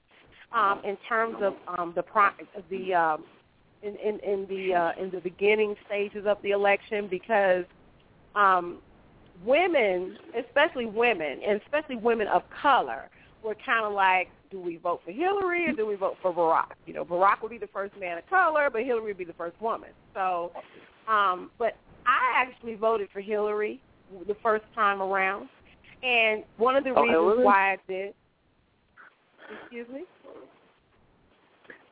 um, 0.55 0.81
in 0.85 0.97
terms 1.09 1.37
of 1.43 1.55
um, 1.67 1.93
the 1.95 2.03
pro- 2.03 2.31
the 2.71 2.95
um, 2.95 3.25
in, 3.83 3.97
in, 3.97 4.21
in 4.21 4.47
the 4.49 4.75
uh, 4.75 5.03
in 5.03 5.11
the 5.11 5.21
beginning 5.21 5.75
stages 5.87 6.25
of 6.27 6.39
the 6.43 6.53
election 6.53 7.09
because 7.11 7.65
um, 8.35 8.79
women, 9.45 10.17
especially 10.39 10.87
women, 10.87 11.41
and 11.47 11.61
especially 11.63 11.97
women 11.97 12.27
of 12.29 12.43
color, 12.63 13.09
were 13.43 13.57
kind 13.67 13.85
of 13.85 13.93
like, 13.93 14.29
do 14.51 14.59
we 14.61 14.77
vote 14.77 15.01
for 15.05 15.11
Hillary 15.11 15.69
or 15.69 15.73
do 15.73 15.87
we 15.87 15.97
vote 15.97 16.17
for 16.23 16.33
Barack? 16.33 16.75
You 16.87 16.95
know, 16.95 17.05
Barack 17.05 17.43
would 17.43 17.51
be 17.51 17.59
the 17.59 17.67
first 17.69 17.93
man 17.99 18.19
of 18.19 18.29
color, 18.31 18.71
but 18.73 18.83
Hillary 18.85 19.07
would 19.07 19.19
be 19.19 19.25
the 19.25 19.35
first 19.35 19.61
woman. 19.61 19.91
So, 20.15 20.53
um, 21.09 21.51
but 21.59 21.77
I 22.07 22.33
actually 22.37 22.75
voted 22.75 23.09
for 23.13 23.21
Hillary 23.21 23.81
the 24.27 24.37
first 24.43 24.65
time 24.75 25.03
around, 25.03 25.49
and 26.03 26.45
one 26.57 26.77
of 26.77 26.85
the 26.85 26.91
Oh, 26.91 27.03
reasons 27.03 27.11
Hillary? 27.11 27.45
why 27.45 27.73
I 27.73 27.77
did. 27.89 28.15
Excuse 29.63 29.89
me. 29.93 30.05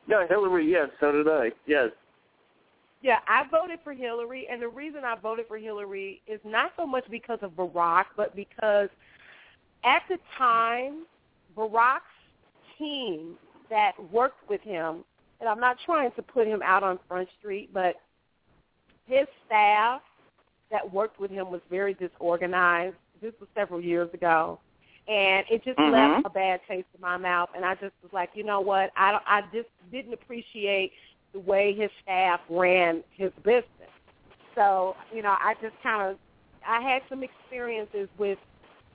Yeah, 0.07 0.25
Hillary. 0.27 0.69
Yes, 0.69 0.89
so 0.99 1.11
did 1.11 1.27
I. 1.27 1.51
Yes. 1.67 1.89
Yeah, 3.03 3.19
I 3.27 3.43
voted 3.51 3.79
for 3.83 3.91
Hillary, 3.91 4.47
and 4.49 4.61
the 4.61 4.69
reason 4.69 5.01
I 5.03 5.15
voted 5.15 5.45
for 5.49 5.57
Hillary 5.57 6.21
is 6.25 6.39
not 6.45 6.71
so 6.77 6.87
much 6.87 7.03
because 7.11 7.37
of 7.41 7.51
Barack, 7.51 8.05
but 8.15 8.33
because 8.33 8.87
at 9.83 10.03
the 10.07 10.17
time, 10.37 11.05
Barack's 11.53 12.01
team 12.77 13.33
that 13.69 13.91
worked 14.09 14.49
with 14.49 14.61
him, 14.61 15.03
and 15.41 15.49
I'm 15.49 15.59
not 15.59 15.75
trying 15.85 16.11
to 16.15 16.21
put 16.21 16.47
him 16.47 16.61
out 16.63 16.81
on 16.81 16.97
Front 17.09 17.27
Street, 17.37 17.71
but 17.73 17.97
his 19.05 19.27
staff 19.45 20.01
that 20.71 20.93
worked 20.93 21.19
with 21.19 21.29
him 21.29 21.51
was 21.51 21.59
very 21.69 21.93
disorganized. 21.95 22.95
This 23.21 23.33
was 23.41 23.49
several 23.53 23.81
years 23.81 24.09
ago. 24.13 24.59
And 25.09 25.45
it 25.49 25.65
just 25.65 25.77
Mhm. 25.77 25.91
left 25.91 26.25
a 26.25 26.29
bad 26.29 26.61
taste 26.65 26.87
in 26.95 27.01
my 27.01 27.17
mouth, 27.17 27.49
and 27.53 27.65
I 27.65 27.75
just 27.75 27.93
was 28.01 28.13
like, 28.13 28.29
you 28.33 28.45
know 28.45 28.61
what? 28.61 28.93
I 28.95 29.11
don't, 29.11 29.23
I 29.27 29.41
just 29.51 29.67
didn't 29.91 30.13
appreciate 30.13 30.93
the 31.33 31.39
way 31.39 31.73
his 31.73 31.89
staff 32.01 32.39
ran 32.49 33.03
his 33.11 33.31
business. 33.43 33.67
So, 34.55 34.95
you 35.13 35.21
know, 35.21 35.35
I 35.39 35.55
just 35.61 35.75
kind 35.81 36.11
of, 36.11 36.17
I 36.67 36.79
had 36.81 37.01
some 37.09 37.23
experiences 37.23 38.07
with, 38.17 38.37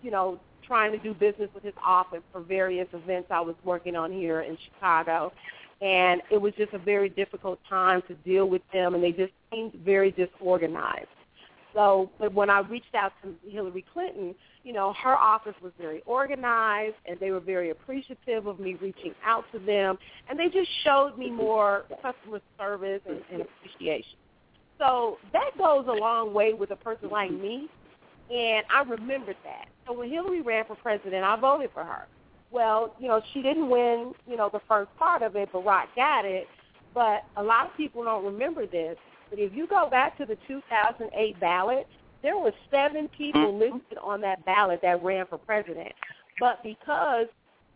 you 0.03 0.11
know, 0.11 0.39
trying 0.63 0.93
to 0.93 0.99
do 0.99 1.15
business 1.15 1.51
with 1.55 1.65
his 1.65 1.75
office 1.85 2.23
for 2.33 2.41
various 2.41 2.89
events 2.93 3.29
I 3.31 3.41
was 3.41 3.57
working 3.65 3.97
on 3.97 4.13
here 4.13 4.43
in 4.43 4.57
Chicago. 4.57 5.33
And 5.81 6.23
it 6.31 6.41
was 6.41 6.55
just 6.55 6.73
a 6.73 6.79
very 6.79 7.09
difficult 7.09 7.61
time 7.69 8.03
to 8.09 8.15
deal 8.15 8.49
with 8.49 8.63
them, 8.73 8.95
and 8.95 9.03
they 9.03 9.13
just 9.13 9.33
seemed 9.51 9.75
very 9.75 10.11
disorganized. 10.11 11.07
So, 11.75 12.11
but 12.19 12.33
when 12.33 12.51
I 12.51 12.61
reached 12.61 12.95
out 12.95 13.13
to 13.23 13.35
Hillary 13.49 13.85
Clinton, 13.93 14.35
you 14.65 14.73
know, 14.73 14.95
her 15.03 15.15
office 15.15 15.55
was 15.63 15.73
very 15.79 16.03
organized, 16.07 16.97
and 17.07 17.19
they 17.21 17.31
were 17.31 17.41
very 17.41 17.71
appreciative 17.71 18.47
of 18.47 18.59
me 18.59 18.75
reaching 18.81 19.15
out 19.25 19.45
to 19.53 19.59
them, 19.59 19.99
and 20.29 20.39
they 20.39 20.49
just 20.49 20.69
showed 20.85 21.17
me 21.19 21.31
more 21.31 21.85
customer 22.03 22.41
service 22.59 23.03
and, 23.09 23.21
and 23.33 23.43
appreciation. 23.43 24.19
So 24.79 25.19
that 25.33 25.51
goes 25.59 25.87
a 25.89 25.93
long 25.93 26.33
way 26.33 26.55
with 26.55 26.71
a 26.71 26.77
person 26.77 27.11
like 27.11 27.31
me, 27.31 27.69
and 28.31 28.65
I 28.75 28.83
remembered 28.83 29.37
that. 29.45 29.69
So 29.87 29.93
when 29.93 30.11
Hillary 30.11 30.41
ran 30.41 30.65
for 30.67 30.77
president, 30.77 31.25
I 31.25 31.37
voted 31.39 31.71
for 31.75 31.85
her. 31.85 32.07
Well, 32.51 32.95
you 32.99 33.09
know, 33.09 33.21
she 33.35 33.43
didn't 33.43 33.69
win, 33.69 34.13
you 34.27 34.37
know, 34.37 34.49
the 34.51 34.61
first 34.69 34.91
part 34.99 35.23
of 35.23 35.37
it, 35.37 35.51
but 35.53 35.65
Barack 35.65 35.87
got 35.97 36.25
it, 36.25 36.47
but 36.95 37.25
a 37.37 37.43
lot 37.43 37.67
of 37.67 37.77
people 37.77 38.05
don't 38.05 38.25
remember 38.25 38.67
this. 38.67 38.97
But 39.31 39.39
if 39.39 39.55
you 39.55 39.67
go 39.67 39.89
back 39.91 40.17
to 40.19 40.27
the 40.27 40.37
2008 40.47 41.41
ballot, 41.41 41.87
there 42.23 42.37
were 42.37 42.53
seven 42.71 43.09
people 43.17 43.53
mm-hmm. 43.53 43.75
listed 43.75 43.99
on 44.03 44.21
that 44.23 44.45
ballot 44.45 44.81
that 44.83 45.03
ran 45.03 45.27
for 45.27 45.39
president. 45.39 45.93
But 46.41 46.63
because 46.63 47.27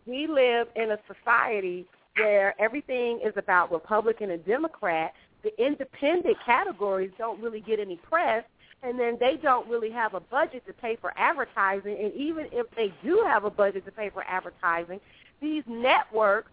we 0.05 0.27
live 0.27 0.67
in 0.75 0.91
a 0.91 0.99
society 1.07 1.85
where 2.17 2.59
everything 2.61 3.19
is 3.23 3.33
about 3.37 3.71
Republican 3.71 4.31
and 4.31 4.45
Democrat, 4.45 5.13
the 5.43 5.51
independent 5.63 6.37
categories 6.45 7.11
don't 7.17 7.41
really 7.41 7.61
get 7.61 7.79
any 7.79 7.97
press, 7.97 8.43
and 8.81 8.99
then 8.99 9.17
they 9.19 9.37
don't 9.41 9.67
really 9.69 9.89
have 9.89 10.13
a 10.13 10.19
budget 10.19 10.65
to 10.67 10.73
pay 10.73 10.97
for 10.99 11.13
advertising. 11.17 11.97
And 12.01 12.13
even 12.13 12.47
if 12.51 12.67
they 12.75 12.93
do 13.03 13.23
have 13.25 13.45
a 13.45 13.49
budget 13.49 13.85
to 13.85 13.91
pay 13.91 14.09
for 14.09 14.23
advertising, 14.23 14.99
these 15.41 15.63
networks, 15.67 16.51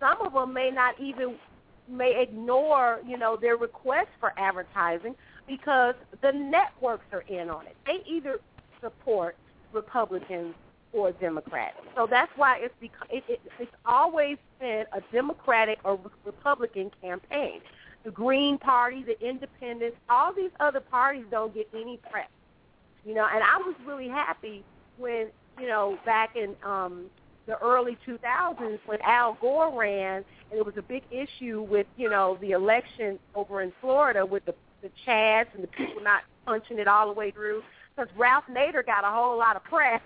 some 0.00 0.20
of 0.20 0.32
them 0.32 0.52
may 0.52 0.70
not 0.70 1.00
even 1.00 1.36
may 1.88 2.20
ignore, 2.20 3.00
you 3.06 3.16
know, 3.16 3.36
their 3.36 3.56
requests 3.56 4.14
for 4.20 4.32
advertising 4.36 5.14
because 5.46 5.94
the 6.22 6.32
networks 6.32 7.06
are 7.12 7.24
in 7.28 7.50
on 7.50 7.66
it. 7.66 7.76
They 7.86 8.02
either 8.06 8.38
support 8.80 9.36
Republicans 9.72 10.54
or 10.92 11.12
Democrats. 11.12 11.76
So 11.94 12.06
that's 12.08 12.30
why 12.36 12.58
it's 12.60 12.74
because 12.80 13.06
it, 13.10 13.24
it, 13.28 13.40
it's 13.58 13.74
always 13.84 14.38
been 14.60 14.84
a 14.92 15.00
Democratic 15.12 15.78
or 15.84 15.98
Republican 16.24 16.90
campaign. 17.02 17.60
The 18.04 18.10
Green 18.10 18.58
Party, 18.58 19.02
the 19.02 19.20
Independents, 19.26 19.96
all 20.08 20.32
these 20.32 20.50
other 20.60 20.80
parties 20.80 21.24
don't 21.30 21.52
get 21.54 21.68
any 21.74 21.98
press. 22.10 22.28
You 23.04 23.14
know, 23.14 23.26
and 23.32 23.42
I 23.42 23.58
was 23.58 23.74
really 23.86 24.08
happy 24.08 24.64
when, 24.96 25.28
you 25.58 25.66
know, 25.66 25.98
back 26.04 26.36
in 26.36 26.54
um 26.64 27.06
the 27.46 27.58
early 27.58 27.96
2000s 28.06 28.78
when 28.84 29.00
Al 29.02 29.36
Gore 29.40 29.76
ran, 29.76 30.24
and 30.50 30.58
it 30.58 30.64
was 30.64 30.76
a 30.76 30.82
big 30.82 31.02
issue 31.10 31.62
with 31.62 31.86
you 31.96 32.08
know 32.08 32.38
the 32.40 32.52
election 32.52 33.18
over 33.34 33.62
in 33.62 33.72
Florida 33.80 34.24
with 34.24 34.44
the 34.44 34.54
the 34.82 34.90
Chads 35.06 35.46
and 35.54 35.62
the 35.62 35.68
people 35.68 36.02
not 36.02 36.22
punching 36.46 36.78
it 36.78 36.86
all 36.86 37.06
the 37.06 37.12
way 37.12 37.30
through. 37.30 37.62
Because 37.94 38.10
Ralph 38.16 38.44
Nader 38.48 38.86
got 38.86 39.02
a 39.04 39.10
whole 39.10 39.36
lot 39.36 39.56
of 39.56 39.64
press, 39.64 40.00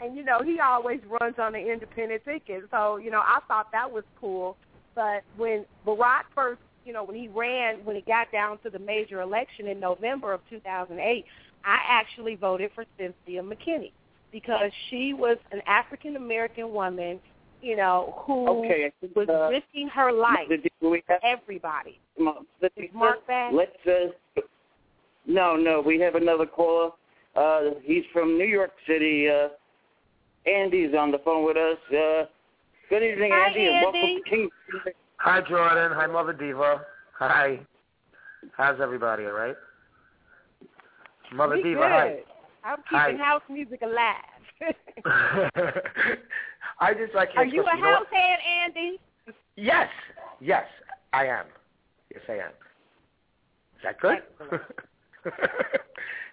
and 0.00 0.16
you 0.16 0.24
know 0.24 0.40
he 0.42 0.60
always 0.60 1.00
runs 1.20 1.38
on 1.38 1.52
the 1.52 1.72
independent 1.72 2.24
ticket. 2.24 2.64
So 2.70 2.96
you 2.96 3.10
know 3.10 3.20
I 3.20 3.40
thought 3.48 3.72
that 3.72 3.90
was 3.90 4.04
cool. 4.20 4.56
But 4.94 5.22
when 5.36 5.64
Barack 5.86 6.24
first, 6.34 6.60
you 6.84 6.92
know, 6.92 7.04
when 7.04 7.16
he 7.16 7.28
ran, 7.28 7.84
when 7.84 7.96
it 7.96 8.06
got 8.06 8.30
down 8.30 8.58
to 8.58 8.70
the 8.70 8.78
major 8.78 9.20
election 9.22 9.66
in 9.66 9.80
November 9.80 10.32
of 10.32 10.40
2008, 10.50 11.24
I 11.64 11.78
actually 11.88 12.34
voted 12.34 12.70
for 12.74 12.84
Cynthia 12.98 13.42
McKinney 13.42 13.92
because 14.32 14.70
she 14.88 15.14
was 15.14 15.36
an 15.52 15.60
African 15.66 16.16
American 16.16 16.72
woman, 16.72 17.20
you 17.62 17.76
know, 17.76 18.22
who 18.26 18.46
Okay. 18.48 18.92
Think, 19.00 19.16
was 19.16 19.28
uh, 19.28 19.48
risking 19.48 19.88
her 19.88 20.12
life 20.12 20.48
did 20.48 20.68
we 20.80 21.02
have, 21.08 21.20
everybody. 21.22 21.98
let's, 22.60 22.74
Is 22.76 22.90
Mark 22.92 23.26
back? 23.26 23.52
let's 23.54 23.70
uh, 23.86 24.40
no, 25.26 25.56
no, 25.56 25.80
we 25.80 26.00
have 26.00 26.16
another 26.16 26.46
caller. 26.46 26.90
Uh, 27.36 27.70
he's 27.84 28.02
from 28.12 28.36
New 28.36 28.44
York 28.46 28.72
City. 28.86 29.28
Uh, 29.30 29.48
Andy's 30.48 30.94
on 30.98 31.12
the 31.12 31.18
phone 31.24 31.44
with 31.46 31.56
us. 31.56 31.78
Uh, 31.90 32.24
good 32.90 33.02
evening, 33.04 33.30
Hi, 33.32 33.46
Andy, 33.48 33.64
and 33.66 33.74
welcome 33.82 34.00
Andy. 34.00 34.22
to 34.24 34.28
King. 34.30 34.50
Hi, 35.18 35.40
Jordan. 35.48 35.92
Hi, 35.94 36.06
Mother 36.08 36.32
Diva. 36.32 36.82
Hi. 37.18 37.60
How's 38.56 38.80
everybody, 38.80 39.24
all 39.26 39.32
right? 39.32 39.54
Mother 41.32 41.54
We 41.56 41.62
Diva, 41.62 41.80
good. 41.80 41.88
hi. 41.88 42.18
I'm 42.64 42.78
keeping 42.90 43.18
Hi. 43.18 43.24
house 43.24 43.42
music 43.48 43.80
alive. 43.82 44.16
I 46.82 46.94
just 46.94 47.14
like 47.14 47.28
Are 47.36 47.46
you 47.46 47.62
a 47.62 47.76
know 47.76 47.80
house 47.80 48.06
head, 48.10 48.38
Andy? 48.64 48.98
Yes. 49.54 49.88
Yes, 50.40 50.64
I 51.12 51.26
am. 51.26 51.46
Yes, 52.12 52.22
I 52.28 52.32
am. 52.32 52.50
Is 53.76 53.82
that 53.84 54.00
good? 54.00 54.18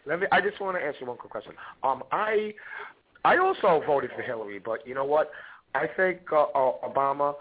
Let 0.08 0.20
me. 0.20 0.28
I 0.32 0.42
just 0.42 0.60
want 0.60 0.76
to 0.76 0.84
answer 0.84 1.06
one 1.06 1.18
quick 1.18 1.32
question. 1.32 1.54
Um, 1.84 2.02
I, 2.12 2.56
I 3.24 3.38
also 3.38 3.84
voted 3.86 4.10
for 4.16 4.24
Hillary, 4.24 4.58
but 4.58 4.88
you 4.88 4.96
know 4.96 5.06
what? 5.06 5.30
I 5.76 5.86
think 5.96 6.22
uh, 6.32 6.46
uh, 6.56 6.72
Obama 6.84 7.36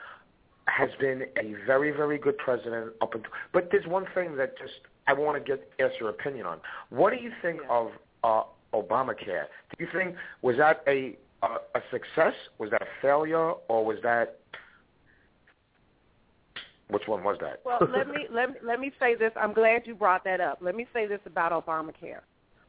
has 0.66 0.90
been 1.00 1.22
a 1.38 1.54
very, 1.66 1.90
very 1.92 2.18
good 2.18 2.36
president 2.36 2.92
up 3.00 3.14
until. 3.14 3.30
But 3.54 3.70
there's 3.72 3.86
one 3.86 4.04
thing 4.14 4.36
that 4.36 4.58
just 4.58 4.74
I 5.06 5.14
want 5.14 5.42
to 5.42 5.56
get 5.56 5.66
ask 5.80 5.98
your 5.98 6.10
opinion 6.10 6.44
on. 6.44 6.58
What 6.90 7.14
do 7.14 7.22
you 7.22 7.32
think 7.40 7.60
of 7.70 7.88
uh, 8.22 8.42
Obamacare? 8.74 9.44
Do 9.78 9.82
you 9.82 9.88
think 9.94 10.14
was 10.42 10.58
that 10.58 10.82
a 10.86 11.16
a, 11.42 11.46
a 11.46 11.82
success? 11.90 12.34
Was 12.58 12.70
that 12.70 12.82
a 12.82 12.86
failure, 13.02 13.52
or 13.68 13.84
was 13.84 13.98
that 14.02 14.38
which 16.90 17.02
one 17.06 17.22
was 17.22 17.36
that? 17.40 17.60
Well, 17.64 17.78
let 17.94 18.08
me 18.08 18.26
let 18.32 18.50
me 18.50 18.56
let 18.64 18.80
me 18.80 18.92
say 18.98 19.14
this. 19.14 19.32
I'm 19.36 19.52
glad 19.52 19.82
you 19.86 19.94
brought 19.94 20.24
that 20.24 20.40
up. 20.40 20.58
Let 20.60 20.74
me 20.74 20.86
say 20.92 21.06
this 21.06 21.20
about 21.26 21.52
Obamacare. 21.52 22.20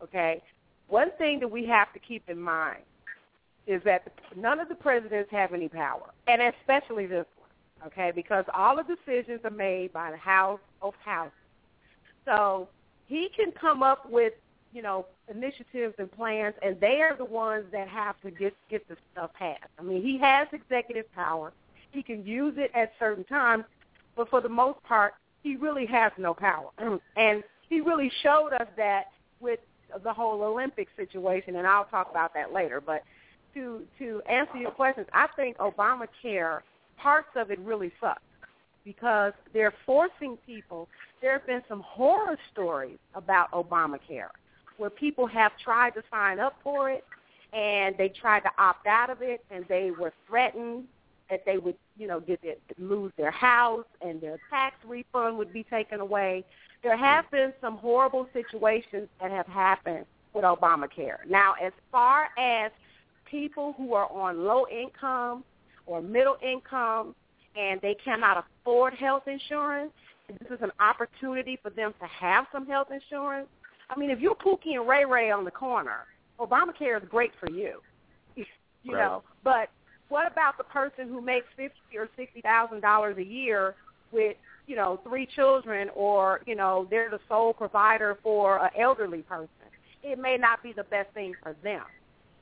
Okay, 0.03 0.41
one 0.87 1.11
thing 1.17 1.39
that 1.39 1.49
we 1.49 1.65
have 1.65 1.91
to 1.93 1.99
keep 1.99 2.29
in 2.29 2.39
mind 2.39 2.83
is 3.67 3.81
that 3.85 4.11
none 4.35 4.59
of 4.59 4.67
the 4.67 4.75
presidents 4.75 5.29
have 5.31 5.53
any 5.53 5.69
power, 5.69 6.11
and 6.27 6.41
especially 6.41 7.05
this 7.05 7.25
one. 7.37 7.87
Okay, 7.87 8.11
because 8.13 8.45
all 8.53 8.75
the 8.75 8.83
decisions 8.83 9.41
are 9.43 9.51
made 9.51 9.93
by 9.93 10.11
the 10.11 10.17
House 10.17 10.59
of 10.81 10.93
Houses. 11.03 11.33
So 12.25 12.67
he 13.07 13.29
can 13.35 13.51
come 13.59 13.83
up 13.83 14.09
with 14.09 14.33
you 14.73 14.81
know 14.81 15.05
initiatives 15.29 15.95
and 15.97 16.11
plans, 16.11 16.55
and 16.61 16.79
they 16.79 17.01
are 17.01 17.15
the 17.15 17.25
ones 17.25 17.65
that 17.71 17.87
have 17.87 18.19
to 18.21 18.31
get 18.31 18.53
get 18.69 18.87
the 18.87 18.95
stuff 19.11 19.31
passed. 19.33 19.63
I 19.77 19.83
mean, 19.83 20.01
he 20.01 20.17
has 20.19 20.47
executive 20.51 21.11
power. 21.13 21.53
He 21.91 22.03
can 22.03 22.25
use 22.25 22.53
it 22.57 22.71
at 22.75 22.91
certain 22.99 23.23
times, 23.23 23.65
but 24.15 24.29
for 24.29 24.41
the 24.41 24.49
most 24.49 24.81
part, 24.83 25.13
he 25.41 25.55
really 25.55 25.85
has 25.87 26.11
no 26.17 26.33
power. 26.33 26.69
And 27.15 27.43
he 27.67 27.81
really 27.81 28.11
showed 28.23 28.53
us 28.53 28.67
that 28.77 29.05
with 29.39 29.59
the 30.03 30.13
whole 30.13 30.41
Olympic 30.43 30.87
situation, 30.95 31.55
and 31.55 31.67
I'll 31.67 31.85
talk 31.85 32.09
about 32.09 32.33
that 32.33 32.53
later. 32.53 32.81
But 32.81 33.03
to 33.53 33.81
to 33.97 34.21
answer 34.29 34.57
your 34.57 34.71
questions, 34.71 35.07
I 35.13 35.27
think 35.35 35.57
Obamacare 35.57 36.61
parts 36.97 37.29
of 37.35 37.49
it 37.51 37.59
really 37.59 37.91
suck 37.99 38.21
because 38.83 39.33
they're 39.53 39.73
forcing 39.85 40.37
people. 40.45 40.87
There 41.21 41.33
have 41.33 41.45
been 41.45 41.61
some 41.67 41.81
horror 41.81 42.37
stories 42.51 42.97
about 43.15 43.51
Obamacare 43.51 44.29
where 44.79 44.89
people 44.89 45.27
have 45.27 45.51
tried 45.63 45.91
to 45.91 46.01
sign 46.09 46.39
up 46.39 46.55
for 46.63 46.89
it 46.89 47.03
and 47.53 47.95
they 47.97 48.09
tried 48.09 48.39
to 48.41 48.49
opt 48.57 48.87
out 48.87 49.09
of 49.09 49.21
it 49.21 49.43
and 49.51 49.65
they 49.67 49.91
were 49.91 50.13
threatened 50.27 50.85
that 51.29 51.45
they 51.45 51.57
would, 51.57 51.75
you 51.97 52.07
know, 52.07 52.19
get 52.19 52.41
their, 52.41 52.55
lose 52.79 53.11
their 53.17 53.29
house 53.29 53.85
and 54.01 54.19
their 54.21 54.39
tax 54.49 54.75
refund 54.87 55.37
would 55.37 55.53
be 55.53 55.63
taken 55.63 55.99
away. 55.99 56.43
There 56.81 56.97
have 56.97 57.29
been 57.29 57.53
some 57.61 57.77
horrible 57.77 58.27
situations 58.33 59.09
that 59.21 59.31
have 59.31 59.45
happened 59.47 60.05
with 60.33 60.45
Obamacare. 60.45 61.17
Now, 61.27 61.53
as 61.61 61.73
far 61.91 62.29
as 62.37 62.71
people 63.29 63.73
who 63.77 63.93
are 63.93 64.09
on 64.11 64.45
low 64.45 64.65
income 64.67 65.43
or 65.85 66.01
middle 66.01 66.37
income 66.41 67.15
and 67.55 67.81
they 67.81 67.95
cannot 68.03 68.45
afford 68.45 68.93
health 68.93 69.27
insurance, 69.27 69.91
this 70.39 70.51
is 70.51 70.61
an 70.61 70.71
opportunity 70.79 71.59
for 71.61 71.69
them 71.69 71.93
to 71.99 72.07
have 72.07 72.45
some 72.51 72.65
health 72.65 72.87
insurance. 72.91 73.47
I 73.89 73.97
mean, 73.97 74.09
if 74.09 74.19
you're 74.19 74.35
Pookie 74.35 74.75
and 74.75 74.87
Ray 74.87 75.05
Ray 75.05 75.31
on 75.31 75.45
the 75.45 75.51
corner, 75.51 76.05
Obamacare 76.39 77.01
is 77.01 77.07
great 77.09 77.31
for 77.39 77.49
you. 77.49 77.79
You 78.81 78.93
Right. 78.93 79.01
know, 79.03 79.23
but 79.43 79.69
what 80.07 80.31
about 80.31 80.57
the 80.57 80.63
person 80.63 81.09
who 81.09 81.19
makes 81.19 81.47
fifty 81.57 81.97
or 81.97 82.07
sixty 82.15 82.39
thousand 82.39 82.79
dollars 82.79 83.17
a 83.17 83.23
year 83.23 83.75
with 84.13 84.37
you 84.67 84.77
know 84.77 85.01
three 85.05 85.27
children, 85.35 85.89
or 85.95 86.39
you 86.47 86.55
know 86.55 86.87
they're 86.89 87.09
the 87.09 87.19
sole 87.27 87.51
provider 87.51 88.17
for 88.23 88.63
an 88.63 88.69
elderly 88.79 89.21
person? 89.21 89.49
It 90.01 90.17
may 90.17 90.37
not 90.37 90.63
be 90.63 90.71
the 90.71 90.85
best 90.85 91.13
thing 91.13 91.35
for 91.43 91.57
them. 91.61 91.83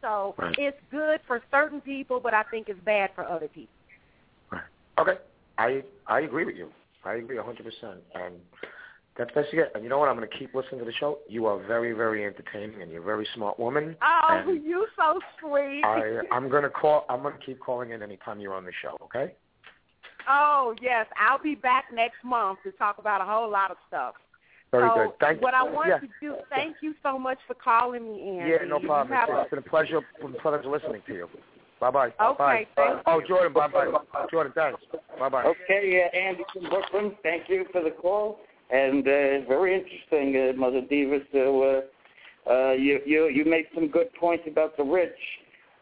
So 0.02 0.36
Right. 0.38 0.56
it's 0.60 0.78
good 0.92 1.22
for 1.26 1.42
certain 1.50 1.82
people, 1.82 2.20
but 2.20 2.36
I 2.36 2.44
think 2.44 2.70
it's 2.70 2.80
bad 2.86 3.10
for 3.16 3.28
other 3.28 3.48
people. 3.48 3.74
Okay, 5.00 5.18
I 5.58 5.84
I 6.06 6.20
agree 6.22 6.46
with 6.46 6.56
you. 6.56 6.70
I 7.04 7.16
agree 7.16 7.40
a 7.40 7.44
hundred 7.44 7.66
percent, 7.66 8.04
and 8.14 8.36
that's 9.18 9.32
best 9.34 9.52
you 9.52 9.60
get. 9.60 9.72
And 9.76 9.84
you 9.84 9.90
know 9.90 9.98
what? 9.98 10.10
I'm 10.10 10.16
going 10.16 10.30
to 10.30 10.38
keep 10.38 10.54
listening 10.54 10.80
to 10.80 10.86
the 10.86 10.94
show. 10.94 11.20
You 11.28 11.46
are 11.46 11.66
very 11.66 11.94
very 11.94 12.26
entertaining, 12.26 12.82
and 12.82 12.92
you're 12.92 13.02
a 13.02 13.06
very 13.06 13.28
smart 13.36 13.60
woman. 13.60 13.96
Oh, 14.02 14.28
and 14.30 14.64
you 14.66 14.88
so 14.96 15.20
sweet. 15.40 15.82
I 15.84 16.22
I'm 16.32 16.50
going 16.50 16.64
to 16.64 16.70
call. 16.70 17.06
I'm 17.10 17.22
going 17.22 17.38
to 17.38 17.46
keep 17.46 17.60
calling 17.60 17.92
in 17.92 18.02
anytime 18.04 18.40
you're 18.40 18.54
on 18.54 18.66
the 18.66 18.72
show. 18.82 18.98
Okay. 19.04 19.34
oh 20.30 20.76
yes, 20.82 21.06
I'll 21.20 21.42
be 21.42 21.56
back 21.56 21.86
next 21.94 22.24
month 22.24 22.60
to 22.64 22.72
talk 22.72 22.98
about 22.98 23.22
a 23.22 23.26
whole 23.26 23.50
lot 23.50 23.72
of 23.72 23.78
stuff. 23.88 24.16
Very 24.72 24.90
so 24.90 24.96
good. 24.96 25.20
Thank 25.20 25.38
you. 25.38 25.44
what 25.44 25.54
I 25.54 25.64
want 25.64 25.88
yeah. 25.88 26.00
to 26.00 26.08
do, 26.22 26.36
thank 26.50 26.76
you 26.82 26.94
so 27.02 27.18
much 27.18 27.38
for 27.48 27.54
calling 27.54 28.04
me 28.04 28.40
in. 28.40 28.48
Yeah, 28.48 28.58
no 28.68 28.80
problem. 28.80 29.18
It's, 29.18 29.30
a- 29.32 29.42
it's 29.42 29.50
been 29.50 29.60
a 29.60 29.62
pleasure. 29.62 30.02
Been 30.22 30.36
a 30.36 30.42
pleasure 30.42 30.70
listening 30.70 31.02
to 31.08 31.14
you. 31.14 31.30
Bye 31.80 31.92
bye. 31.92 32.08
Okay, 32.08 32.36
Bye. 32.38 32.68
thank 32.76 33.02
Oh, 33.06 33.22
Jordan. 33.28 33.54
Bye 33.54 33.68
bye. 33.68 33.86
Jordan, 34.32 34.52
thanks. 34.56 34.82
Bye 35.20 35.30
bye. 35.30 35.44
Okay, 35.44 36.04
uh, 36.04 36.18
Andy 36.18 36.44
from 36.52 36.70
Brooklyn, 36.70 37.16
thank 37.24 37.50
you 37.50 37.66
for 37.72 37.84
the 37.84 37.92
call, 37.92 38.40
and 38.70 39.00
uh, 39.08 39.48
very 39.48 39.74
interesting, 39.76 40.50
uh, 40.50 40.58
Mother 40.60 40.82
Diva. 40.82 41.20
So 41.32 41.64
uh, 42.48 42.52
uh, 42.52 42.72
you 42.74 43.00
you 43.06 43.30
you 43.30 43.46
made 43.46 43.66
some 43.74 43.88
good 43.88 44.14
points 44.20 44.44
about 44.48 44.76
the 44.78 44.84
rich 44.84 45.12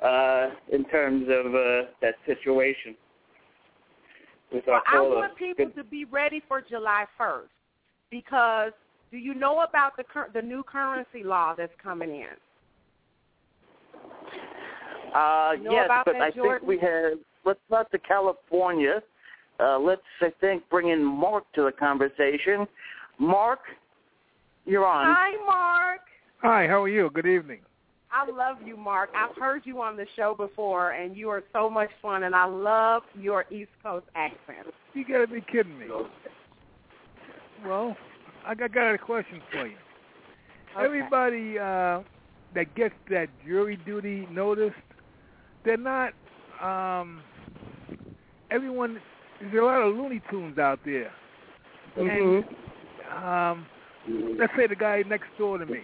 uh, 0.04 0.50
in 0.71 0.86
terms 0.86 1.26
of 1.30 1.54
uh, 1.54 1.89
that 2.02 2.15
situation. 2.26 2.95
With 4.54 4.63
Well, 4.67 4.82
I 4.88 5.02
want 5.02 5.36
people 5.38 5.65
Good- 5.65 5.76
to 5.76 5.84
be 5.84 6.06
ready 6.06 6.41
for 6.48 6.62
July 6.62 7.06
1st 7.19 7.48
because 8.12 8.71
do 9.12 9.17
you 9.17 9.34
know 9.34 9.62
about 9.62 9.98
the 9.98 10.04
cur- 10.04 10.30
the 10.34 10.41
new 10.41 10.62
currency 10.63 11.24
law 11.24 11.56
that's 11.58 11.74
coming 11.82 12.12
in? 12.12 12.28
Uh, 15.13 15.54
You 15.58 15.63
know 15.63 15.71
yes, 15.71 15.89
but 16.06 16.15
I 16.17 16.30
Jordan? 16.32 16.67
think 16.67 16.67
we 16.67 16.78
have. 16.86 17.13
Let's 17.45 17.60
not 17.69 17.89
to 17.91 18.00
California. 18.00 19.02
Uh, 19.59 19.79
let's, 19.79 20.01
I 20.21 20.31
think, 20.41 20.63
bring 20.69 20.89
in 20.89 21.03
Mark 21.03 21.43
to 21.55 21.63
the 21.63 21.71
conversation. 21.71 22.67
Mark, 23.19 23.59
you're 24.65 24.85
on. 24.85 25.05
Hi, 25.15 25.45
Mark. 25.45 26.01
Hi, 26.41 26.67
how 26.67 26.83
are 26.83 26.89
you? 26.89 27.09
Good 27.13 27.25
evening. 27.25 27.59
I 28.11 28.29
love 28.29 28.57
you, 28.65 28.77
Mark. 28.77 29.09
I've 29.15 29.35
heard 29.35 29.63
you 29.65 29.81
on 29.81 29.97
the 29.97 30.05
show 30.15 30.35
before, 30.37 30.91
and 30.91 31.17
you 31.17 31.29
are 31.29 31.43
so 31.51 31.69
much 31.69 31.89
fun, 32.01 32.23
and 32.23 32.33
I 32.33 32.45
love 32.45 33.03
your 33.19 33.45
East 33.51 33.71
Coast 33.83 34.05
accent. 34.15 34.73
You 34.93 35.05
gotta 35.05 35.27
be 35.27 35.41
kidding 35.41 35.77
me. 35.77 35.87
Well, 37.65 37.97
I 38.45 38.55
got, 38.55 38.73
got 38.73 38.93
a 38.93 38.97
question 38.97 39.41
for 39.51 39.67
you. 39.67 39.75
Okay. 40.75 40.85
Everybody 40.85 41.59
uh, 41.59 42.01
that 42.53 42.73
gets 42.75 42.95
that 43.09 43.27
jury 43.45 43.77
duty 43.85 44.27
notice, 44.31 44.73
they're 45.63 45.77
not. 45.77 46.13
Um, 46.61 47.21
everyone, 48.51 48.99
there's 49.39 49.54
a 49.54 49.65
lot 49.65 49.82
of 49.82 49.95
Looney 49.95 50.21
Tunes 50.30 50.58
out 50.58 50.80
there. 50.86 51.12
And 51.98 52.43
um, 53.24 53.65
let's 54.38 54.54
say 54.58 54.67
the 54.67 54.76
guy 54.76 55.04
next 55.08 55.28
door 55.38 55.58
to 55.58 55.65
me 55.65 55.82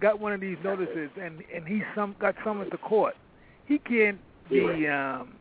got 0.00 0.18
one 0.18 0.32
of 0.32 0.40
these 0.40 0.56
notices, 0.64 1.10
and 1.20 1.42
and 1.54 1.66
he 1.66 1.82
some 1.94 2.16
got 2.20 2.34
summoned 2.44 2.70
to 2.70 2.78
court. 2.78 3.14
He 3.66 3.78
can't 3.78 4.18
be. 4.48 4.86
Um, 4.88 5.34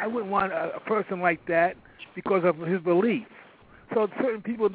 I 0.00 0.06
wouldn't 0.06 0.30
want 0.30 0.52
a, 0.52 0.72
a 0.76 0.80
person 0.80 1.20
like 1.20 1.44
that 1.46 1.76
because 2.14 2.42
of 2.44 2.56
his 2.66 2.80
belief. 2.80 3.26
So 3.94 4.08
certain 4.20 4.42
people 4.42 4.68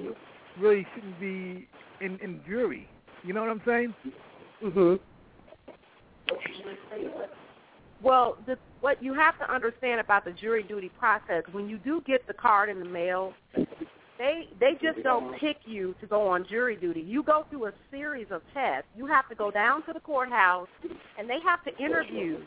really 0.59 0.85
shouldn't 0.93 1.19
be 1.19 1.67
in 2.01 2.17
in 2.19 2.41
jury. 2.47 2.87
You 3.23 3.33
know 3.33 3.41
what 3.41 3.49
I'm 3.49 3.61
saying? 3.65 3.93
Mhm. 4.63 4.99
Well, 8.03 8.37
the, 8.45 8.57
what 8.81 9.01
you 9.01 9.13
have 9.13 9.37
to 9.39 9.51
understand 9.51 10.01
about 10.01 10.25
the 10.25 10.31
jury 10.31 10.63
duty 10.63 10.91
process, 10.99 11.43
when 11.53 11.69
you 11.69 11.77
do 11.77 12.03
get 12.05 12.27
the 12.27 12.33
card 12.33 12.69
in 12.69 12.79
the 12.79 12.85
mail, 12.85 13.33
they 14.17 14.47
they 14.59 14.73
just 14.81 15.01
don't 15.03 15.39
pick 15.39 15.57
you 15.65 15.95
to 16.01 16.05
go 16.05 16.27
on 16.27 16.45
jury 16.47 16.75
duty. 16.75 17.01
You 17.01 17.23
go 17.23 17.45
through 17.49 17.67
a 17.67 17.73
series 17.89 18.27
of 18.29 18.41
tests. 18.53 18.87
You 18.95 19.05
have 19.07 19.27
to 19.29 19.35
go 19.35 19.49
down 19.51 19.85
to 19.85 19.93
the 19.93 20.01
courthouse, 20.01 20.67
and 21.17 21.29
they 21.29 21.39
have 21.45 21.63
to 21.63 21.83
interview 21.83 22.39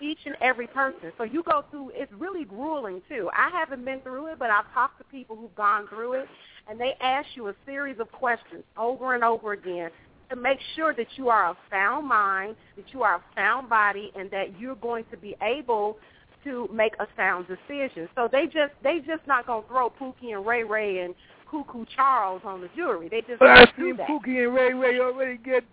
each 0.00 0.18
and 0.26 0.36
every 0.40 0.66
person. 0.66 1.12
So 1.16 1.24
you 1.24 1.42
go 1.44 1.64
through. 1.70 1.92
It's 1.94 2.12
really 2.12 2.44
grueling 2.44 3.00
too. 3.08 3.30
I 3.32 3.48
haven't 3.50 3.84
been 3.84 4.00
through 4.00 4.32
it, 4.32 4.38
but 4.38 4.50
I've 4.50 4.70
talked 4.74 4.98
to 4.98 5.04
people 5.04 5.36
who've 5.36 5.54
gone 5.54 5.86
through 5.88 6.14
it, 6.14 6.28
and 6.68 6.80
they 6.80 6.94
ask 7.00 7.28
you 7.34 7.48
a 7.48 7.54
series 7.64 7.98
of 8.00 8.10
questions 8.12 8.64
over 8.76 9.14
and 9.14 9.22
over 9.24 9.52
again 9.52 9.90
to 10.30 10.36
make 10.36 10.58
sure 10.74 10.94
that 10.94 11.06
you 11.16 11.28
are 11.28 11.50
a 11.50 11.56
sound 11.70 12.08
mind, 12.08 12.56
that 12.76 12.92
you 12.92 13.02
are 13.02 13.16
a 13.16 13.22
sound 13.34 13.68
body, 13.68 14.12
and 14.16 14.30
that 14.30 14.58
you're 14.58 14.76
going 14.76 15.04
to 15.10 15.16
be 15.16 15.36
able 15.42 15.98
to 16.44 16.68
make 16.72 16.92
a 17.00 17.06
sound 17.16 17.46
decision. 17.48 18.08
So 18.14 18.28
they 18.30 18.44
just 18.44 18.72
they 18.82 18.98
just 18.98 19.26
not 19.26 19.46
gonna 19.46 19.66
throw 19.68 19.90
Pookie 19.90 20.34
and 20.34 20.46
Ray 20.46 20.62
Ray 20.62 21.00
and 21.00 21.14
Cuckoo 21.50 21.84
Charles 21.94 22.42
on 22.44 22.60
the 22.60 22.68
jury. 22.76 23.08
They 23.08 23.20
just 23.22 23.40
But 23.40 23.68
seen 23.76 23.96
that. 23.96 24.08
Pookie 24.08 24.44
and 24.44 24.54
Ray 24.54 24.72
Ray 24.72 25.00
already 25.00 25.38
get 25.38 25.64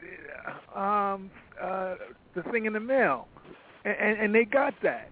um, 0.75 1.29
uh, 1.61 1.95
the 2.35 2.43
thing 2.51 2.65
in 2.65 2.73
the 2.73 2.79
mail, 2.79 3.27
and, 3.85 3.95
and 3.95 4.19
and 4.19 4.35
they 4.35 4.45
got 4.45 4.73
that. 4.83 5.09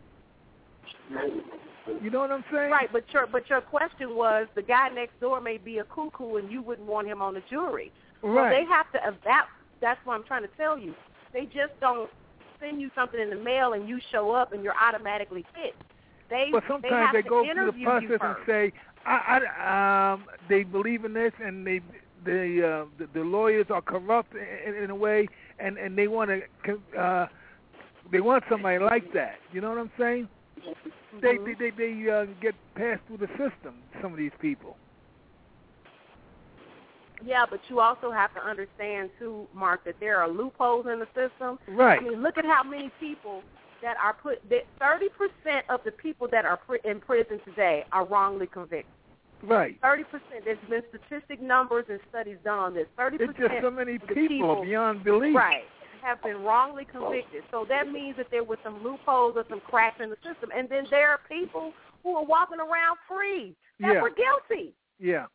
You 2.01 2.10
know 2.10 2.19
what 2.19 2.32
I'm 2.32 2.43
saying? 2.51 2.71
Right, 2.71 2.89
but 2.91 3.04
your 3.13 3.27
but 3.27 3.49
your 3.49 3.62
question 3.62 4.15
was 4.15 4.47
the 4.56 4.62
guy 4.62 4.89
next 4.89 5.19
door 5.19 5.41
may 5.41 5.58
be 5.58 5.80
a 5.80 5.84
cuckoo 5.84 6.36
and 6.36 6.51
you 6.51 6.62
wouldn't 6.62 6.88
want 6.88 7.08
him 7.08 7.21
on 7.21 7.34
the 7.34 7.43
jury. 7.49 7.91
Right. 8.23 8.49
they 8.49 8.65
have 8.65 8.91
to 8.93 9.07
adapt. 9.07 9.49
That's 9.81 9.99
what 10.05 10.13
I'm 10.13 10.23
trying 10.23 10.43
to 10.43 10.49
tell 10.57 10.77
you. 10.77 10.93
They 11.34 11.45
just 11.45 11.73
don't 11.79 12.10
send 12.60 12.79
you 12.79 12.91
something 12.93 13.19
in 13.19 13.29
the 13.29 13.36
mail 13.36 13.73
and 13.73 13.89
you 13.89 13.99
show 14.12 14.31
up 14.31 14.53
and 14.53 14.63
you're 14.63 14.75
automatically 14.79 15.45
fit. 15.53 15.75
They 16.29 16.49
But 16.51 16.63
they 16.63 16.69
sometimes 16.69 17.05
have 17.07 17.13
they, 17.13 17.21
to 17.23 17.29
go 17.29 17.43
through 17.43 17.71
the 17.71 17.84
process 17.84 18.19
and 18.21 18.36
say, 18.45 18.73
I, 19.05 19.39
I, 19.39 20.13
um, 20.13 20.25
they 20.47 20.63
believe 20.63 21.03
in 21.03 21.13
this, 21.13 21.34
and 21.43 21.65
they, 21.65 21.81
they, 22.23 22.62
uh, 22.63 22.86
the, 22.97 23.07
the 23.13 23.21
lawyers 23.21 23.65
are 23.69 23.81
corrupt 23.81 24.34
in, 24.36 24.75
in 24.75 24.89
a 24.91 24.95
way, 24.95 25.27
and 25.60 25.77
and 25.77 25.97
they 25.97 26.07
want 26.07 26.29
to, 26.65 26.99
uh, 26.99 27.27
they 28.12 28.21
want 28.21 28.43
somebody 28.49 28.79
like 28.79 29.12
that. 29.13 29.36
You 29.51 29.62
know 29.62 29.69
what 29.69 29.79
I'm 29.79 29.91
saying? 29.99 30.27
They, 31.21 31.34
Mhm. 31.34 31.57
they, 31.57 31.69
they, 31.71 31.71
they 31.71 32.10
uh, 32.10 32.25
get 32.41 32.55
passed 32.75 33.01
through 33.07 33.17
the 33.17 33.27
system. 33.29 33.75
Some 34.01 34.13
of 34.13 34.17
these 34.17 34.31
people. 34.39 34.77
Yeah, 37.25 37.45
but 37.49 37.60
you 37.69 37.79
also 37.79 38.12
have 38.12 38.34
to 38.36 38.41
understand 38.43 39.10
too, 39.19 39.47
Mark, 39.53 39.84
that 39.86 39.95
there 39.99 40.17
are 40.19 40.27
loopholes 40.29 40.86
in 40.91 40.99
the 40.99 41.07
system. 41.07 41.60
Right. 41.67 41.99
I 41.99 42.03
mean, 42.03 42.21
look 42.21 42.38
at 42.38 42.45
how 42.45 42.63
many 42.63 42.91
people 42.99 43.43
that 43.81 43.97
are 43.97 44.13
put. 44.13 44.47
That 44.49 44.65
thirty 44.79 45.10
percent 45.10 45.65
of 45.69 45.81
the 45.84 45.91
people 45.91 46.27
that 46.31 46.45
are 46.45 46.60
in 46.84 46.99
prison 46.99 47.39
today 47.45 47.86
are 47.91 48.05
wrongly 48.05 48.47
convicted. 48.47 48.86
Right. 49.43 49.77
Thirty 49.81 50.03
percent. 50.03 50.45
There's 50.45 50.57
been 50.69 50.84
statistic 50.89 51.41
numbers 51.41 51.86
and 51.89 51.99
studies 52.10 52.38
done 52.43 52.60
on 52.60 52.73
this. 52.73 52.88
Thirty 52.97 53.17
It's 53.19 53.38
just 53.38 53.53
so 53.62 53.71
many 53.71 53.97
people, 53.99 54.15
people 54.27 54.62
beyond 54.63 55.03
belief. 55.03 55.36
right 55.36 55.63
have 56.01 56.21
been 56.23 56.41
wrongly 56.41 56.84
convicted. 56.84 57.43
So 57.51 57.63
that 57.69 57.91
means 57.91 58.17
that 58.17 58.31
there 58.31 58.43
were 58.43 58.57
some 58.63 58.84
loopholes 58.84 59.34
or 59.36 59.45
some 59.47 59.60
cracks 59.60 60.01
in 60.01 60.10
the 60.10 60.15
system. 60.15 60.49
And 60.55 60.67
then 60.67 60.86
there 60.89 61.10
are 61.12 61.19
people 61.29 61.73
who 62.01 62.15
are 62.15 62.25
walking 62.25 62.57
around 62.60 62.97
free 63.07 63.55
that 63.79 63.93
Yeah. 63.93 64.01
were 64.01 64.10
guilty 64.10 64.73
Yeah. 64.99 65.27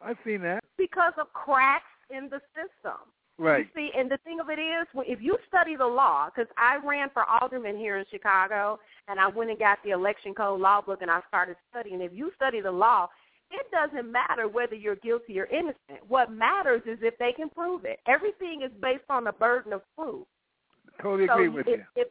I've 0.00 0.16
seen 0.24 0.40
that. 0.40 0.63
Because 0.84 1.14
of 1.18 1.32
cracks 1.32 1.84
in 2.10 2.28
the 2.28 2.40
system. 2.52 3.00
Right. 3.38 3.66
You 3.74 3.88
see, 3.88 3.98
and 3.98 4.10
the 4.10 4.18
thing 4.18 4.38
of 4.38 4.48
it 4.48 4.60
is, 4.60 4.86
if 5.08 5.20
you 5.20 5.36
study 5.48 5.76
the 5.76 5.86
law, 5.86 6.28
because 6.28 6.50
I 6.56 6.78
ran 6.86 7.08
for 7.12 7.24
alderman 7.24 7.76
here 7.76 7.96
in 7.96 8.04
Chicago, 8.10 8.78
and 9.08 9.18
I 9.18 9.28
went 9.28 9.50
and 9.50 9.58
got 9.58 9.78
the 9.82 9.90
election 9.90 10.34
code 10.34 10.60
law 10.60 10.80
book, 10.80 11.02
and 11.02 11.10
I 11.10 11.20
started 11.26 11.56
studying. 11.70 12.00
If 12.00 12.12
you 12.12 12.30
study 12.36 12.60
the 12.60 12.70
law, 12.70 13.08
it 13.50 13.66
doesn't 13.72 14.10
matter 14.10 14.46
whether 14.46 14.74
you're 14.74 14.96
guilty 14.96 15.40
or 15.40 15.46
innocent. 15.46 16.06
What 16.06 16.30
matters 16.30 16.82
is 16.86 16.98
if 17.02 17.18
they 17.18 17.32
can 17.32 17.48
prove 17.48 17.84
it. 17.84 17.98
Everything 18.06 18.62
is 18.62 18.70
based 18.80 19.08
on 19.10 19.24
the 19.24 19.32
burden 19.32 19.72
of 19.72 19.82
proof. 19.96 20.26
Totally 21.02 21.26
so 21.26 21.34
agree 21.34 21.48
with 21.48 21.66
if, 21.66 21.78
you. 21.78 21.84
If, 21.96 22.08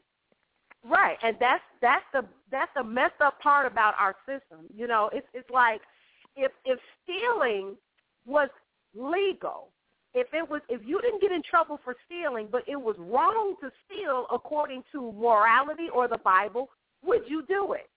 right, 0.83 1.17
and 1.23 1.37
that's 1.39 1.63
that's 1.81 2.05
the 2.11 2.25
that's 2.51 2.71
the 2.75 2.83
messed 2.83 3.21
up 3.21 3.39
part 3.39 3.65
about 3.65 3.93
our 3.97 4.15
system. 4.25 4.65
You 4.75 4.87
know, 4.87 5.09
it's 5.13 5.27
it's 5.33 5.49
like 5.49 5.79
if 6.35 6.51
if 6.65 6.79
stealing 7.03 7.77
was 8.25 8.49
legal, 8.95 9.69
if 10.13 10.27
it 10.33 10.47
was 10.47 10.61
if 10.69 10.81
you 10.85 11.01
didn't 11.01 11.21
get 11.21 11.31
in 11.31 11.41
trouble 11.41 11.79
for 11.83 11.95
stealing, 12.05 12.47
but 12.51 12.63
it 12.67 12.75
was 12.75 12.95
wrong 12.99 13.55
to 13.61 13.71
steal 13.85 14.27
according 14.31 14.83
to 14.91 15.11
morality 15.13 15.87
or 15.93 16.07
the 16.07 16.19
Bible, 16.19 16.69
would 17.03 17.23
you 17.27 17.43
do 17.47 17.73
it? 17.73 17.89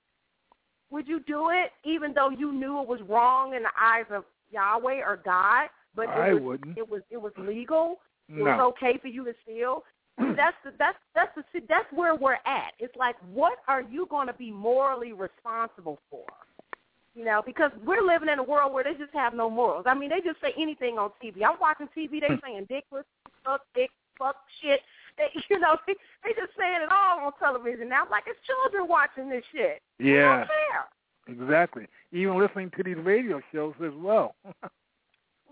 Would 0.90 1.06
you 1.08 1.20
do 1.20 1.50
it 1.50 1.72
even 1.84 2.12
though 2.14 2.30
you 2.30 2.52
knew 2.52 2.80
it 2.80 2.88
was 2.88 3.00
wrong 3.08 3.54
in 3.54 3.62
the 3.62 3.70
eyes 3.80 4.06
of 4.10 4.24
Yahweh 4.50 5.00
or 5.04 5.20
God? 5.24 5.68
But 5.94 6.08
I 6.08 6.30
it 6.30 6.34
was, 6.34 6.42
wouldn't. 6.42 6.78
It 6.78 6.88
was 6.88 7.02
it 7.10 7.20
was 7.20 7.32
legal. 7.36 7.96
It 8.28 8.36
No. 8.36 8.44
was 8.44 8.74
okay 8.74 8.98
for 9.00 9.08
you 9.08 9.24
to 9.24 9.34
steal. 9.42 9.84
that's 10.18 10.56
the, 10.64 10.72
that's 10.78 10.98
that's 11.14 11.34
the 11.34 11.60
that's 11.68 11.90
where 11.92 12.14
we're 12.14 12.34
at. 12.46 12.72
It's 12.78 12.96
like, 12.96 13.16
what 13.32 13.58
are 13.68 13.82
you 13.82 14.06
going 14.06 14.28
to 14.28 14.32
be 14.34 14.50
morally 14.50 15.12
responsible 15.12 15.98
for? 16.10 16.26
You 17.16 17.24
know, 17.24 17.42
because 17.44 17.70
we're 17.84 18.06
living 18.06 18.28
in 18.28 18.38
a 18.38 18.42
world 18.42 18.74
where 18.74 18.84
they 18.84 18.92
just 18.92 19.14
have 19.14 19.32
no 19.32 19.48
morals. 19.48 19.86
I 19.88 19.94
mean, 19.94 20.10
they 20.10 20.20
just 20.20 20.38
say 20.42 20.52
anything 20.60 20.98
on 20.98 21.10
TV. 21.22 21.42
I'm 21.42 21.56
watching 21.58 21.88
TV. 21.96 22.20
They 22.20 22.28
hmm. 22.28 22.44
saying 22.44 22.66
dick, 22.68 22.84
pussy, 22.90 23.06
fuck, 23.42 23.62
dick, 23.74 23.90
fuck, 24.18 24.36
shit. 24.62 24.80
They, 25.16 25.32
you 25.48 25.58
know, 25.58 25.78
they, 25.86 25.94
they 26.22 26.32
just 26.38 26.52
saying 26.58 26.82
it 26.82 26.92
all 26.92 27.24
on 27.24 27.32
television 27.38 27.88
now. 27.88 28.02
Like, 28.10 28.24
it's 28.26 28.38
children 28.44 28.86
watching 28.86 29.30
this 29.30 29.42
shit. 29.50 29.80
Yeah. 29.98 30.44
Exactly. 31.26 31.86
Even 32.12 32.38
listening 32.38 32.70
to 32.76 32.82
these 32.82 32.98
radio 32.98 33.40
shows 33.50 33.72
as 33.82 33.92
well. 33.96 34.34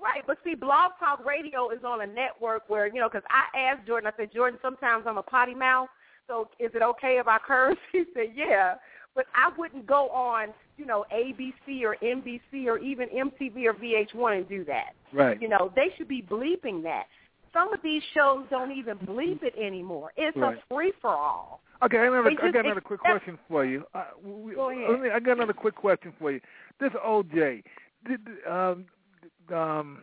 Right, 0.05 0.22
but 0.27 0.37
see, 0.44 0.55
Blog 0.55 0.92
Talk 1.00 1.24
Radio 1.24 1.70
is 1.70 1.79
on 1.83 2.03
a 2.03 2.07
network 2.07 2.64
where, 2.68 2.87
you 2.87 3.00
know, 3.00 3.09
because 3.09 3.27
I 3.31 3.59
asked 3.59 3.87
Jordan, 3.87 4.11
I 4.12 4.20
said, 4.20 4.35
Jordan, 4.35 4.59
sometimes 4.61 5.05
I'm 5.07 5.16
a 5.16 5.22
potty 5.22 5.55
mouth, 5.55 5.88
so 6.29 6.50
is 6.59 6.70
it 6.74 6.83
okay 6.83 7.16
if 7.18 7.27
I 7.27 7.38
curse? 7.38 7.79
He 7.92 8.05
said, 8.12 8.35
yeah, 8.35 8.74
but 9.14 9.24
I 9.35 9.50
wouldn't 9.57 9.87
go 9.87 10.11
on, 10.11 10.48
you 10.77 10.87
know, 10.87 11.05
ABC 11.13 11.83
or 11.83 11.97
NBC 12.03 12.67
or 12.67 12.79
even 12.79 13.09
MTV 13.09 13.65
or 13.67 13.75
VH1 13.75 14.39
and 14.39 14.49
do 14.49 14.65
that. 14.65 14.95
right. 15.13 15.41
You 15.41 15.49
know, 15.49 15.73
they 15.77 15.89
should 15.97 16.09
be 16.09 16.23
bleeping 16.23 16.83
that. 16.83 17.05
Some 17.53 17.73
of 17.73 17.81
these 17.83 18.03
shows 18.15 18.45
don't 18.51 18.73
even 18.73 18.99
bleep 18.99 19.43
it 19.45 19.55
anymore. 19.57 20.13
It's 20.17 20.37
Right. 20.37 20.59
a 20.59 20.75
free-for-all. 20.75 21.61
Okay, 21.85 21.99
I, 21.99 22.09
They 22.09 22.37
I 22.43 22.51
got 22.51 22.65
another 22.65 22.81
quick 22.81 23.01
question 23.01 23.39
for 23.49 23.65
you. 23.65 23.85
Uh, 23.95 24.05
we, 24.25 24.55
Go 24.55 24.71
ahead. 24.71 25.01
Me, 25.01 25.11
I 25.11 25.21
got 25.21 25.37
another 25.37 25.53
quick 25.53 25.75
question 25.75 26.13
for 26.19 26.33
you. 26.33 26.41
This 26.81 26.91
OJ, 26.93 27.63
did 28.07 28.21
um, 28.51 28.87
um, 29.55 30.01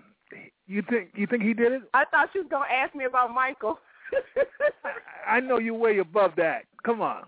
you 0.67 0.83
think 0.89 1.09
you 1.15 1.27
think 1.27 1.43
he 1.43 1.53
did 1.53 1.71
it? 1.73 1.81
I 1.93 2.05
thought 2.05 2.29
you 2.33 2.41
was 2.41 2.49
going 2.49 2.67
to 2.69 2.73
ask 2.73 2.93
me 2.95 3.05
about 3.05 3.33
Michael. 3.33 3.79
I 5.27 5.39
know 5.39 5.57
you're 5.59 5.73
way 5.73 5.97
above 5.99 6.33
that. 6.37 6.63
Come 6.83 7.01
on. 7.01 7.23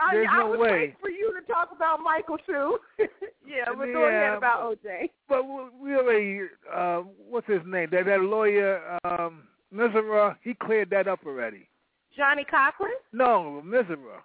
I, 0.00 0.14
There's 0.14 0.28
I 0.30 0.38
no 0.38 0.50
way. 0.50 0.58
waiting 0.58 0.96
for 1.00 1.10
you 1.10 1.32
to 1.38 1.46
talk 1.52 1.70
about 1.74 2.00
Michael 2.00 2.38
too. 2.38 2.78
yeah, 3.46 3.64
but 3.66 3.86
go 3.92 4.08
Yeah, 4.08 4.08
ahead 4.08 4.38
about 4.38 4.62
OJ. 4.84 5.10
But 5.28 5.42
really, 5.80 6.48
uh, 6.72 6.98
what's 7.28 7.46
his 7.46 7.60
name? 7.66 7.88
That 7.92 8.06
that 8.06 8.20
lawyer, 8.20 8.98
um, 9.04 9.44
Misera, 9.72 10.36
he 10.42 10.54
cleared 10.54 10.90
that 10.90 11.08
up 11.08 11.20
already. 11.26 11.68
Johnnie 12.16 12.44
Cochran? 12.44 12.92
No, 13.12 13.62
Misera. 13.64 14.20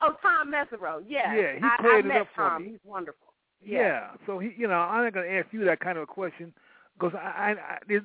Oh, 0.00 0.14
Tom 0.22 0.52
Mesereau. 0.52 1.02
Yeah, 1.06 1.34
Yeah, 1.34 1.54
he 1.56 1.60
I, 1.62 1.76
cleared 1.80 1.94
I 1.94 1.98
it 1.98 2.06
met 2.06 2.20
up 2.22 2.28
for 2.34 2.58
me. 2.60 2.68
He's 2.70 2.78
wonderful. 2.84 3.32
Yeah. 3.64 4.10
So 4.26 4.38
he, 4.38 4.52
you 4.56 4.68
know, 4.68 4.74
I'm 4.74 5.02
not 5.04 5.14
going 5.14 5.26
to 5.28 5.36
ask 5.38 5.48
you 5.50 5.64
that 5.64 5.80
kind 5.80 5.98
of 5.98 6.04
a 6.04 6.06
question 6.06 6.52
because 6.94 7.14
I, 7.18 7.26
I, 7.26 7.50
I 7.50 7.78
did, 7.88 8.02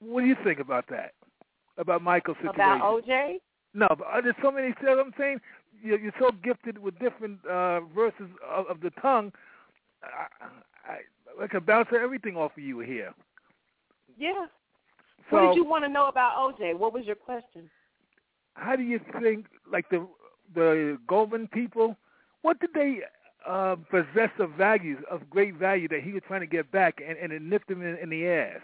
what 0.00 0.22
do 0.22 0.26
you 0.26 0.36
think 0.42 0.58
about 0.58 0.86
that? 0.90 1.12
About 1.78 2.02
Michael's 2.02 2.36
situation? 2.38 2.54
About 2.60 3.04
OJ? 3.04 3.34
No, 3.76 3.86
but 3.90 4.06
uh, 4.06 4.20
there's 4.20 4.34
so 4.42 4.50
many. 4.50 4.70
See 4.80 4.86
what 4.86 4.98
I'm 4.98 5.12
saying? 5.18 5.38
You're, 5.82 5.98
you're 5.98 6.12
so 6.18 6.30
gifted 6.42 6.78
with 6.78 6.98
different 6.98 7.38
uh, 7.44 7.80
verses 7.94 8.28
of, 8.48 8.66
of 8.66 8.80
the 8.80 8.90
tongue. 9.02 9.32
I, 10.02 10.92
I, 10.92 11.44
I 11.44 11.46
can 11.46 11.64
bounce 11.64 11.88
everything 11.92 12.36
off 12.36 12.52
of 12.56 12.62
you 12.62 12.80
here. 12.80 13.12
Yeah. 14.18 14.46
So, 15.30 15.36
what 15.36 15.48
did 15.48 15.56
you 15.56 15.64
want 15.64 15.84
to 15.84 15.88
know 15.88 16.08
about 16.08 16.36
OJ? 16.38 16.78
What 16.78 16.92
was 16.92 17.04
your 17.04 17.16
question? 17.16 17.68
how 18.56 18.74
do 18.74 18.82
you 18.82 18.98
think, 19.20 19.46
like 19.70 19.88
the 19.90 20.06
the 20.54 20.98
Goldman 21.08 21.48
people, 21.48 21.96
what 22.42 22.58
did 22.60 22.70
they 22.74 23.00
uh, 23.46 23.76
possess 23.90 24.30
of 24.38 24.50
values 24.52 24.98
of 25.10 25.28
great 25.28 25.54
value 25.54 25.88
that 25.88 26.02
he 26.02 26.12
was 26.12 26.22
trying 26.26 26.40
to 26.40 26.46
get 26.46 26.70
back, 26.70 27.00
and, 27.06 27.18
and 27.18 27.32
it 27.32 27.42
nipped 27.42 27.70
him 27.70 27.82
in, 27.82 27.96
in 27.98 28.10
the 28.10 28.26
ass? 28.26 28.60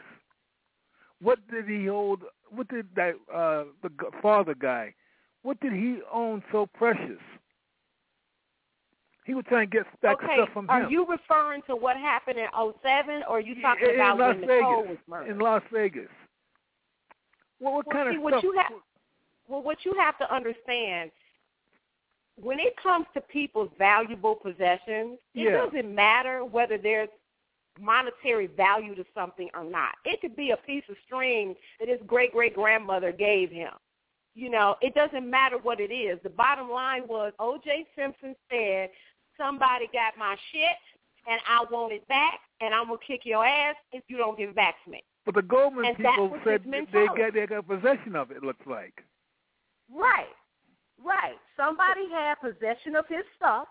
What 1.21 1.39
did 1.51 1.69
he 1.69 1.87
hold? 1.87 2.23
What 2.51 2.69
did 2.69 2.87
that 2.97 3.15
uh, 3.33 3.65
the 3.83 3.91
father 4.21 4.55
guy? 4.55 4.95
What 5.43 5.59
did 5.61 5.73
he 5.73 5.99
own 6.13 6.43
so 6.53 6.67
precious? 6.67 7.19
He 9.25 9.35
was 9.35 9.45
trying 9.49 9.71
to 9.71 9.77
get 9.77 9.87
back 10.01 10.23
okay, 10.23 10.35
stuff 10.37 10.49
from 10.53 10.69
are 10.69 10.83
him. 10.83 10.91
you 10.91 11.07
referring 11.07 11.63
to 11.69 11.77
what 11.77 11.97
happened 11.97 12.39
in 12.39 12.49
'07, 12.83 13.23
or 13.29 13.37
are 13.37 13.41
you 13.41 13.61
talking 13.63 13.89
in, 13.91 13.95
about 13.95 14.15
in 14.15 14.19
Las 14.21 14.37
when 14.37 14.41
Nicole 14.41 14.83
Vegas? 14.83 14.89
was 14.91 14.99
murdered? 15.09 15.31
In 15.31 15.39
Las 15.39 15.63
Vegas. 15.73 16.09
Well, 17.61 17.75
what 17.75 17.87
Well, 17.87 17.97
kind 17.97 18.11
see, 18.13 18.17
of 18.17 18.23
what 18.23 18.33
stuff? 18.35 18.43
you 18.45 18.53
have- 18.59 18.73
Well, 19.49 19.63
what 19.63 19.85
you 19.85 19.93
have 19.95 20.17
to 20.19 20.33
understand, 20.33 21.11
when 22.37 22.59
it 22.59 22.77
comes 22.77 23.07
to 23.15 23.21
people's 23.21 23.71
valuable 23.79 24.35
possessions, 24.35 25.19
it 25.35 25.43
Yeah. 25.45 25.53
doesn't 25.53 25.95
matter 25.95 26.45
whether 26.45 26.77
there's 26.79 27.11
monetary 27.79 28.47
value 28.47 28.95
to 28.95 29.05
something 29.15 29.51
or 29.55 29.65
not. 29.65 29.97
It 30.05 30.21
could 30.21 30.35
be 30.37 30.51
a 30.51 30.57
piece 30.57 30.89
of 30.89 30.97
string 31.07 31.57
that 31.79 31.89
his 31.89 32.01
great 32.03 32.33
great 32.33 32.55
grandmother 32.55 33.13
gave 33.13 33.51
him. 33.51 33.73
You 34.35 34.49
know, 34.51 34.77
it 34.81 34.95
doesn't 34.95 35.29
matter 35.29 35.59
what 35.59 35.79
it 35.81 35.93
is. 35.93 36.19
The 36.23 36.31
bottom 36.31 36.71
line 36.71 37.03
was 37.07 37.33
O.J. 37.39 37.87
Simpson 37.97 38.35
said, 38.51 38.91
"Somebody 39.37 39.89
got 39.93 40.17
my 40.17 40.37
shit, 40.51 40.79
and 41.27 41.41
I 41.47 41.65
want 41.71 41.93
it 41.93 42.07
back, 42.09 42.41
and 42.61 42.75
I'm 42.75 42.87
gonna 42.87 42.99
kick 43.07 43.27
your 43.27 43.45
ass 43.45 43.77
if 43.93 44.03
you 44.09 44.17
don't 44.17 44.39
give 44.39 44.51
it 44.51 44.55
back 44.55 44.83
to 44.85 44.91
me." 44.91 45.05
But 45.25 45.35
the 45.35 45.43
Goldman 45.43 45.85
And 45.85 45.97
people 45.97 46.41
said 46.45 46.65
they 46.65 47.07
got 47.07 47.35
they 47.35 47.47
got 47.47 47.69
possession 47.69 48.17
of 48.17 48.31
it. 48.31 48.39
It 48.39 48.43
looks 48.43 48.67
like. 48.67 49.05
Right, 49.91 50.35
right. 50.99 51.39
Somebody 51.57 52.09
had 52.11 52.41
possession 52.41 52.97
of 52.97 53.07
his 53.09 53.25
stuff, 53.37 53.69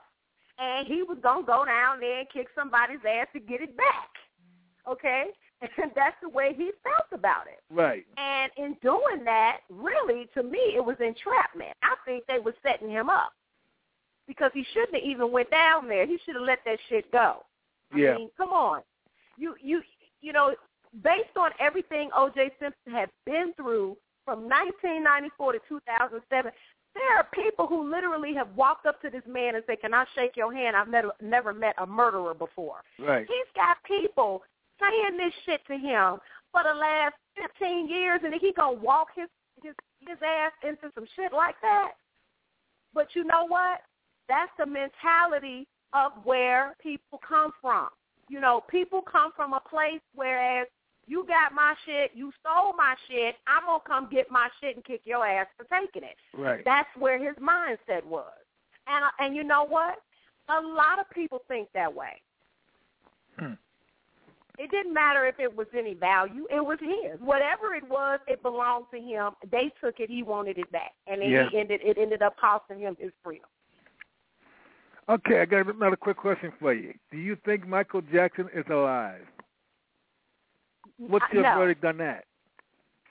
and 0.60 0.86
he 0.86 1.02
was 1.02 1.18
gonna 1.24 1.44
go 1.44 1.66
down 1.66 2.00
there 2.00 2.20
and 2.20 2.30
kick 2.30 2.48
somebody's 2.54 3.04
ass 3.04 3.28
to 3.34 3.40
get 3.40 3.62
it 3.62 3.76
back. 3.76 4.10
Okay, 4.88 5.32
and 5.62 5.92
that's 5.96 6.16
the 6.22 6.30
way 6.30 6.54
he 6.56 6.72
felt 6.84 7.08
about 7.14 7.48
it. 7.48 7.60
Right. 7.70 8.06
And 8.18 8.52
in 8.58 8.76
doing 8.82 9.24
that, 9.26 9.60
really, 9.70 10.28
to 10.34 10.44
me, 10.44 10.74
it 10.76 10.84
was 10.84 10.98
entrapment. 11.00 11.74
I 11.84 11.96
think 12.06 12.26
they 12.28 12.40
were 12.40 12.56
setting 12.64 12.90
him 12.90 13.10
up 13.10 13.34
because 14.28 14.52
he 14.54 14.66
shouldn't 14.74 14.96
have 14.96 15.04
even 15.04 15.32
went 15.32 15.52
down 15.52 15.88
there. 15.88 16.06
He 16.06 16.18
should 16.26 16.36
have 16.36 16.44
let 16.44 16.60
that 16.66 16.80
shit 16.90 17.12
go. 17.12 17.44
I 17.94 17.98
Yeah. 17.98 18.16
mean, 18.16 18.30
come 18.38 18.50
on. 18.50 18.82
You 19.38 19.56
you 19.62 19.82
you 20.22 20.34
know, 20.34 20.56
based 21.04 21.36
on 21.38 21.52
everything 21.60 22.10
O.J. 22.16 22.52
Simpson 22.60 22.92
had 22.94 23.10
been 23.26 23.54
through 23.56 23.98
from 24.24 24.42
1994 24.48 25.54
to 25.54 25.60
2007, 25.68 26.52
there 26.94 27.18
are 27.18 27.28
people 27.34 27.66
who 27.68 27.90
literally 27.90 28.34
have 28.36 28.48
walked 28.56 28.86
up 28.86 29.02
to 29.02 29.10
this 29.10 29.24
man 29.26 29.56
and 29.56 29.64
said, 29.66 29.82
"Can 29.82 29.94
I 29.94 30.06
shake 30.14 30.36
your 30.38 30.54
hand? 30.54 30.76
I've 30.76 30.90
never 30.90 31.12
never 31.22 31.54
met 31.54 31.76
a 31.78 31.86
murderer 31.86 32.34
before." 32.34 32.84
Right. 33.00 33.26
He's 33.28 33.48
got 33.56 33.78
people 33.84 34.44
saying 34.82 35.18
this 35.18 35.34
shit 35.46 35.62
to 35.68 35.74
him 35.74 36.18
for 36.52 36.64
the 36.64 36.74
last 36.74 37.16
15 37.36 37.88
years, 37.88 38.22
and 38.24 38.34
he 38.34 38.54
gonna 38.54 38.80
walk 38.80 39.10
his 39.16 39.28
his 39.64 39.74
his 40.00 40.18
ass 40.26 40.52
into 40.64 40.92
some 40.96 41.06
shit 41.16 41.32
like 41.34 41.56
that. 41.62 41.92
But 42.94 43.08
you 43.16 43.24
know 43.24 43.46
what? 43.48 43.82
That's 44.28 44.52
the 44.58 44.66
mentality 44.66 45.68
of 45.94 46.12
where 46.24 46.76
people 46.82 47.20
come 47.28 47.52
from. 47.62 47.88
You 48.30 48.40
know, 48.40 48.64
people 48.70 49.02
come 49.02 49.32
from 49.36 49.54
a 49.54 49.60
place 49.60 50.02
whereas 50.16 50.68
you 51.08 51.26
got 51.28 51.54
my 51.54 51.74
shit, 51.86 52.12
you 52.14 52.32
stole 52.40 52.74
my 52.78 52.96
shit, 53.10 53.36
I'm 53.48 53.66
gonna 53.66 53.80
come 53.86 54.08
get 54.10 54.32
my 54.32 54.48
shit 54.62 54.76
and 54.76 54.86
kick 54.86 55.02
your 55.04 55.26
ass 55.26 55.48
for 55.58 55.66
taking 55.66 56.04
it. 56.04 56.16
Right. 56.38 56.62
That's 56.64 56.88
where 56.98 57.20
his 57.20 57.36
mindset 57.38 58.06
was. 58.06 58.32
And 58.88 59.04
and 59.20 59.36
you 59.36 59.44
know 59.44 59.66
what? 59.66 59.96
A 60.50 60.62
lot 60.62 61.00
of 61.00 61.10
people 61.14 61.42
think 61.48 61.70
that 61.74 61.94
way. 61.94 62.22
Hmm. 63.38 63.54
It 64.58 64.70
didn't 64.70 64.94
matter 64.94 65.26
if 65.26 65.40
it 65.40 65.56
was 65.56 65.68
any 65.78 65.94
value. 65.94 66.46
It 66.52 66.64
was 66.64 66.78
his. 66.80 67.20
Whatever 67.20 67.74
it 67.74 67.88
was, 67.88 68.20
it 68.28 68.42
belonged 68.44 68.86
to 68.94 69.00
him. 69.00 69.32
They 69.50 69.72
took 69.82 70.00
it. 70.00 70.10
He 70.10 70.24
wanted 70.24 70.58
it 70.58 70.72
back, 70.72 70.94
and 71.08 71.22
then 71.22 71.30
Yeah. 71.30 71.50
he 71.50 71.58
ended. 71.58 71.82
It 71.84 71.98
ended 71.98 72.22
up 72.22 72.38
costing 72.38 72.80
him 72.80 72.96
his 73.00 73.12
freedom. 73.24 73.50
Okay, 75.10 75.42
I 75.42 75.46
got 75.46 75.68
another 75.68 75.96
quick 75.96 76.18
question 76.18 76.52
for 76.60 76.74
you. 76.74 76.94
Do 77.12 77.18
you 77.18 77.36
think 77.38 77.68
Michael 77.68 78.02
Jackson 78.02 78.50
is 78.54 78.66
alive? 78.70 79.28
What's 80.98 81.26
your 81.34 81.44
no. 81.44 81.58
verdict 81.58 81.84
on 81.84 81.98
that? 81.98 82.26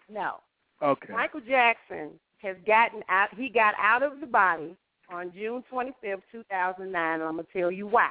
No. 0.08 0.40
Okay. 0.82 1.12
Michael 1.12 1.40
Jackson 1.40 2.18
has 2.38 2.56
gotten 2.66 3.02
out. 3.08 3.34
He 3.34 3.48
got 3.48 3.74
out 3.78 4.02
of 4.02 4.20
the 4.20 4.26
body 4.26 4.76
on 5.10 5.32
June 5.32 5.62
25th, 5.70 6.22
2009, 6.30 7.14
and 7.14 7.22
I'm 7.22 7.36
gonna 7.36 7.46
tell 7.52 7.70
you 7.70 7.86
why. 7.86 8.10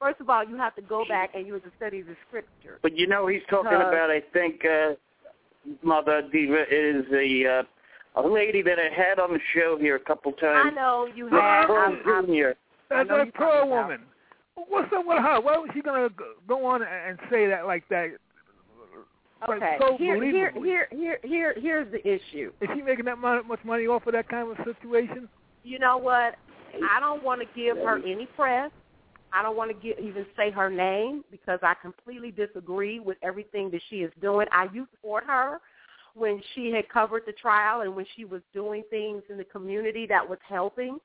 First 0.00 0.20
of 0.20 0.30
all, 0.30 0.42
you 0.44 0.56
have 0.56 0.74
to 0.76 0.82
go 0.82 1.04
back 1.08 1.34
and 1.34 1.46
you 1.46 1.52
have 1.54 1.62
to 1.64 1.70
study 1.76 2.00
the 2.02 2.16
scripture. 2.26 2.78
But 2.82 2.96
you 2.96 3.06
know, 3.06 3.26
he's 3.26 3.42
talking 3.50 3.72
about. 3.72 4.10
I 4.10 4.22
think 4.32 4.62
uh, 4.64 4.94
Mother 5.82 6.22
Diva 6.32 6.62
is 6.70 7.04
a 7.12 7.60
uh, 8.16 8.22
a 8.22 8.26
lady 8.26 8.62
that 8.62 8.78
I 8.78 8.88
had 8.94 9.18
on 9.18 9.32
the 9.34 9.40
show 9.54 9.76
here 9.78 9.96
a 9.96 10.00
couple 10.00 10.32
times. 10.32 10.72
I 10.72 10.74
know 10.74 11.06
you 11.14 11.24
Miss 11.26 11.34
had. 11.34 11.66
Pearl 11.66 11.98
I'm, 12.06 12.08
I'm, 12.08 12.26
Jr. 12.26 12.32
I 12.90 12.96
That, 13.04 13.08
know 13.08 13.18
that 13.18 13.34
Pearl 13.34 13.50
talking 13.52 13.72
about- 13.72 13.82
woman. 13.84 14.00
What's 14.68 14.92
up 14.92 15.06
with 15.06 15.18
her? 15.18 15.40
Why 15.40 15.56
was 15.56 15.70
she 15.74 15.80
gonna 15.80 16.08
go- 16.10 16.34
go 16.46 16.66
on 16.66 16.82
and 16.82 17.18
say 17.30 17.46
that 17.46 17.66
like 17.66 17.86
that? 17.88 18.08
Like, 19.48 19.56
okay. 19.56 19.76
so 19.80 19.96
here, 19.96 20.22
here, 20.22 20.52
here, 20.52 20.88
here, 20.90 21.18
here, 21.22 21.54
here's 21.58 21.90
the 21.90 22.06
issue. 22.06 22.52
Is 22.60 22.68
she 22.74 22.82
making 22.82 23.06
that 23.06 23.16
much 23.16 23.64
money 23.64 23.86
off 23.86 24.06
of 24.06 24.12
that 24.12 24.28
kind 24.28 24.50
of 24.50 24.58
situation? 24.66 25.30
You 25.64 25.78
know 25.78 25.96
what? 25.96 26.36
I 26.90 27.00
don't 27.00 27.22
want 27.22 27.40
to 27.40 27.46
give 27.56 27.78
her 27.78 27.96
any 28.06 28.26
press. 28.36 28.70
I 29.32 29.42
don't 29.42 29.56
want 29.56 29.70
to 29.70 29.86
get, 29.86 30.00
even 30.00 30.26
say 30.36 30.50
her 30.50 30.70
name 30.70 31.24
because 31.30 31.58
I 31.62 31.74
completely 31.80 32.30
disagree 32.30 33.00
with 33.00 33.16
everything 33.22 33.70
that 33.70 33.80
she 33.88 33.96
is 33.96 34.12
doing. 34.20 34.46
I 34.52 34.64
used 34.64 34.90
to 34.90 34.96
support 34.96 35.24
her 35.24 35.60
when 36.14 36.42
she 36.54 36.72
had 36.72 36.88
covered 36.88 37.22
the 37.26 37.32
trial 37.32 37.82
and 37.82 37.94
when 37.94 38.06
she 38.16 38.24
was 38.24 38.42
doing 38.52 38.82
things 38.90 39.22
in 39.30 39.36
the 39.36 39.44
community 39.44 40.06
that 40.06 40.28
was 40.28 40.38
helping. 40.48 40.98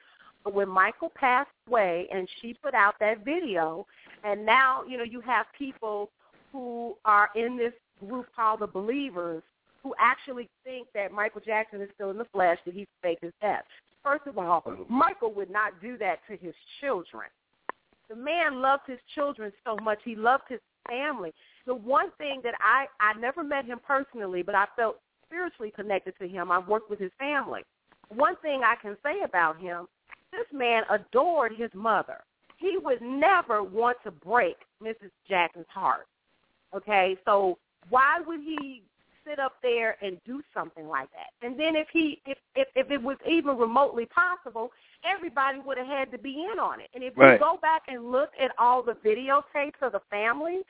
But 0.43 0.53
when 0.53 0.69
Michael 0.69 1.11
passed 1.15 1.49
away 1.67 2.07
and 2.11 2.28
she 2.41 2.53
put 2.53 2.73
out 2.73 2.95
that 2.99 3.23
video, 3.26 3.86
and 4.23 4.45
now, 4.45 4.84
you 4.88 4.97
know, 4.97 5.03
you 5.03 5.21
have 5.21 5.45
people 5.57 6.09
who 6.51 6.95
are 7.05 7.30
in 7.36 7.57
this 7.57 7.73
group 8.07 8.28
called 8.36 8.61
the 8.61 8.67
Believers 8.67 9.43
who 9.84 9.93
actually 9.99 10.49
think 10.63 10.88
that 10.95 11.11
Michael 11.11 11.41
Jackson 11.45 11.80
is 11.82 11.89
still 11.93 12.09
in 12.09 12.17
the 12.17 12.26
flesh, 12.26 12.57
that 12.65 12.73
he 12.73 12.88
faked 13.03 13.23
his 13.23 13.34
death. 13.39 13.63
First 14.03 14.26
of 14.26 14.38
all, 14.38 14.63
oh. 14.65 14.86
Michael 14.89 15.32
would 15.34 15.49
not 15.49 15.80
do 15.82 15.97
that 15.99 16.19
to 16.28 16.38
his 16.38 16.53
children. 16.82 17.28
The 18.10 18.16
man 18.16 18.62
loved 18.62 18.84
his 18.88 18.99
children 19.14 19.51
so 19.64 19.78
much. 19.82 19.99
He 20.03 20.16
loved 20.16 20.43
his 20.47 20.60
family. 20.88 21.34
The 21.66 21.76
one 21.76 22.12
thing 22.18 22.41
that 22.43 22.53
I 22.60 22.86
I 22.99 23.18
never 23.20 23.43
met 23.43 23.66
him 23.66 23.80
personally, 23.86 24.43
but 24.43 24.56
I 24.56 24.66
felt 24.76 24.97
spiritually 25.26 25.72
connected 25.76 26.14
to 26.20 26.28
him. 26.28 26.51
I've 26.51 26.68
worked 26.68 26.89
with 26.89 26.99
his 26.99 27.12
family. 27.18 27.62
One 28.10 28.36
thing 28.41 28.62
I 28.64 28.76
can 28.82 28.95
say 29.03 29.22
about 29.24 29.60
him, 29.60 29.88
this 30.32 30.45
man 30.53 30.84
adored 30.89 31.53
his 31.58 31.72
mother. 31.74 32.24
He 32.58 32.78
would 32.82 33.01
never 33.01 33.64
want 33.64 33.97
to 34.03 34.12
break 34.12 34.58
Mrs. 34.82 35.12
Jackson's 35.28 35.66
heart. 35.70 36.08
Okay, 36.76 37.18
so 37.26 37.58
why 37.89 38.20
would 38.26 38.39
he 38.39 38.84
sit 39.28 39.39
up 39.39 39.53
there 39.61 39.97
and 40.01 40.17
do 40.26 40.41
something 40.53 40.88
like 40.88 41.09
that? 41.11 41.45
And 41.45 41.59
then 41.59 41.76
if 41.76 41.88
he 41.91 42.21
if 42.26 42.38
if, 42.55 42.67
if 42.76 42.91
it 42.91 43.01
was 43.01 43.17
even 43.30 43.57
remotely 43.57 44.05
possible, 44.05 44.71
everybody 45.03 45.59
would 45.59 45.78
have 45.78 45.88
had 45.88 46.11
to 46.11 46.17
be 46.17 46.47
in 46.51 46.59
on 46.59 46.80
it. 46.80 46.89
And 46.93 47.03
if 47.03 47.17
Right. 47.17 47.34
you 47.34 47.39
go 47.39 47.57
back 47.61 47.84
and 47.88 48.11
look 48.11 48.32
at 48.39 48.51
all 48.57 48.84
the 48.84 48.93
videotapes 48.95 49.82
of 49.82 49.91
the 49.93 50.01
family, 50.09 50.61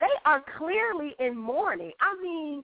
they 0.00 0.06
are 0.24 0.42
clearly 0.58 1.14
in 1.18 1.36
mourning. 1.36 1.92
I 2.00 2.16
mean, 2.22 2.62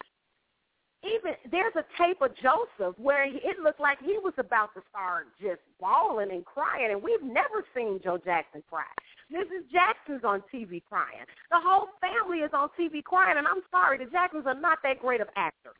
even 1.04 1.34
there's 1.50 1.74
a 1.76 1.84
tape 2.02 2.20
of 2.22 2.34
Joseph 2.36 2.98
where 2.98 3.26
he, 3.26 3.38
it 3.38 3.58
looked 3.60 3.80
like 3.80 3.98
he 4.00 4.18
was 4.18 4.34
about 4.38 4.74
to 4.74 4.82
start 4.90 5.26
just 5.40 5.60
bawling 5.80 6.30
and 6.30 6.44
crying, 6.44 6.90
and 6.90 7.02
we've 7.02 7.22
never 7.22 7.64
seen 7.74 8.00
Joe 8.02 8.18
Jackson 8.18 8.62
cry. 8.68 8.84
Mrs. 9.32 9.70
Jackson's 9.72 10.22
on 10.24 10.42
TV 10.52 10.82
crying. 10.88 11.26
The 11.50 11.58
whole 11.60 11.88
family 12.00 12.38
is 12.38 12.50
on 12.52 12.68
TV 12.78 13.02
crying, 13.02 13.38
and 13.38 13.46
I'm 13.46 13.62
sorry, 13.70 13.98
the 13.98 14.06
Jacksons 14.06 14.44
are 14.46 14.54
not 14.54 14.78
that 14.84 15.00
great 15.00 15.20
of 15.20 15.28
actors. 15.36 15.74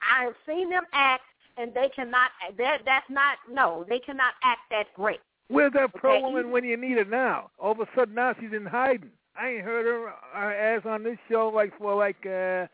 I 0.00 0.24
have 0.24 0.34
seen 0.46 0.70
them 0.70 0.84
act, 0.92 1.22
and 1.58 1.74
they 1.74 1.90
cannot. 1.94 2.30
That 2.56 2.78
that's 2.86 3.08
not 3.10 3.36
no, 3.50 3.84
they 3.88 3.98
cannot 3.98 4.34
act 4.42 4.60
that 4.70 4.86
great. 4.94 5.20
Where's 5.48 5.72
that 5.74 5.92
pro 5.94 6.14
Okay. 6.14 6.22
woman 6.22 6.50
when 6.50 6.64
you 6.64 6.76
need 6.76 6.96
her 6.96 7.04
now? 7.04 7.50
All 7.58 7.72
of 7.72 7.80
a 7.80 7.88
sudden 7.94 8.14
now 8.14 8.34
she's 8.40 8.52
in 8.52 8.64
hiding. 8.64 9.10
I 9.38 9.48
ain't 9.48 9.64
heard 9.64 9.84
her, 9.86 10.12
her 10.32 10.52
ass 10.54 10.82
on 10.86 11.02
this 11.02 11.18
show 11.30 11.48
like 11.48 11.76
for 11.76 11.94
like 11.94 12.24
uh, 12.24 12.66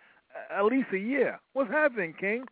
at 0.50 0.64
least 0.64 0.88
a 0.92 0.98
year. 0.98 1.40
What's 1.52 1.70
happening, 1.70 2.14
King? 2.18 2.44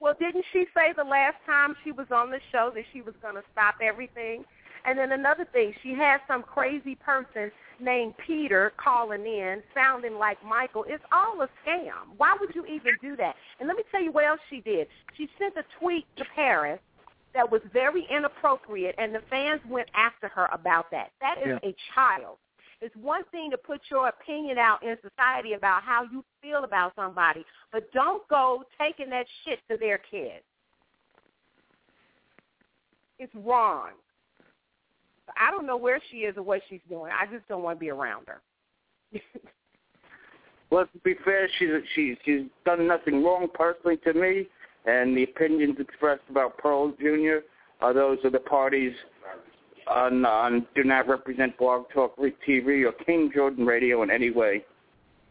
Well, 0.00 0.14
didn't 0.20 0.44
she 0.52 0.66
say 0.74 0.92
the 0.94 1.04
last 1.04 1.36
time 1.46 1.74
she 1.82 1.90
was 1.90 2.06
on 2.10 2.30
the 2.30 2.40
show 2.52 2.70
that 2.74 2.84
she 2.92 3.00
was 3.00 3.14
going 3.22 3.36
to 3.36 3.42
stop 3.52 3.76
everything? 3.82 4.44
And 4.84 4.98
then 4.98 5.12
another 5.12 5.46
thing, 5.52 5.72
she 5.82 5.94
had 5.94 6.18
some 6.28 6.42
crazy 6.42 6.94
person 6.94 7.50
named 7.80 8.14
Peter 8.26 8.72
calling 8.76 9.24
in, 9.24 9.62
sounding 9.74 10.14
like 10.16 10.38
Michael. 10.44 10.84
It's 10.86 11.02
all 11.10 11.40
a 11.42 11.48
scam. 11.64 12.16
Why 12.16 12.36
would 12.38 12.54
you 12.54 12.66
even 12.66 12.96
do 13.00 13.16
that? 13.16 13.34
And 13.58 13.66
let 13.66 13.76
me 13.76 13.82
tell 13.90 14.02
you 14.02 14.12
what 14.12 14.24
else 14.24 14.40
she 14.50 14.60
did. 14.60 14.86
She 15.16 15.28
sent 15.38 15.56
a 15.56 15.64
tweet 15.80 16.06
to 16.16 16.24
Paris 16.34 16.80
that 17.34 17.50
was 17.50 17.62
very 17.72 18.06
inappropriate, 18.10 18.94
and 18.98 19.14
the 19.14 19.22
fans 19.30 19.60
went 19.68 19.88
after 19.94 20.28
her 20.28 20.48
about 20.52 20.90
that. 20.90 21.10
That 21.20 21.38
is 21.38 21.58
Yeah. 21.62 21.70
a 21.70 21.72
child. 21.94 22.38
It's 22.80 22.94
one 22.96 23.24
thing 23.32 23.50
to 23.50 23.58
put 23.58 23.80
your 23.90 24.08
opinion 24.08 24.58
out 24.58 24.82
in 24.82 25.00
society 25.00 25.54
about 25.54 25.82
how 25.82 26.02
you 26.02 26.22
feel 26.42 26.64
about 26.64 26.94
somebody, 26.94 27.44
but 27.72 27.90
don't 27.92 28.26
go 28.28 28.64
taking 28.78 29.08
that 29.10 29.26
shit 29.42 29.66
to 29.68 29.76
their 29.78 29.98
kids. 29.98 30.44
It's 33.18 33.34
wrong. 33.36 33.92
I 35.38 35.50
don't 35.50 35.66
know 35.66 35.76
where 35.76 36.00
she 36.10 36.18
is 36.18 36.36
or 36.36 36.42
what 36.42 36.60
she's 36.68 36.80
doing. 36.88 37.12
I 37.12 37.26
just 37.32 37.46
don't 37.48 37.62
want 37.62 37.78
to 37.78 37.80
be 37.80 37.90
around 37.90 38.26
her. 38.28 38.40
Well, 40.70 40.86
to 40.92 40.98
be 41.04 41.14
fair, 41.24 41.48
she's 41.58 41.68
she's 41.94 42.16
she's 42.24 42.46
done 42.64 42.88
nothing 42.88 43.22
wrong 43.22 43.46
personally 43.54 43.96
to 43.98 44.12
me, 44.12 44.48
and 44.86 45.16
the 45.16 45.22
opinions 45.22 45.76
expressed 45.78 46.22
about 46.28 46.58
Pearl 46.58 46.92
Jr. 46.98 47.44
are 47.80 47.94
those 47.94 48.18
of 48.24 48.32
the 48.32 48.40
parties 48.40 48.92
on 49.86 50.24
on 50.24 50.66
do 50.74 50.82
not 50.82 51.06
represent 51.06 51.56
Blog 51.58 51.84
Talk 51.94 52.18
TV 52.18 52.84
or 52.84 52.92
King 53.04 53.30
Jordan 53.32 53.66
Radio 53.66 54.02
in 54.02 54.10
any 54.10 54.32
way. 54.32 54.64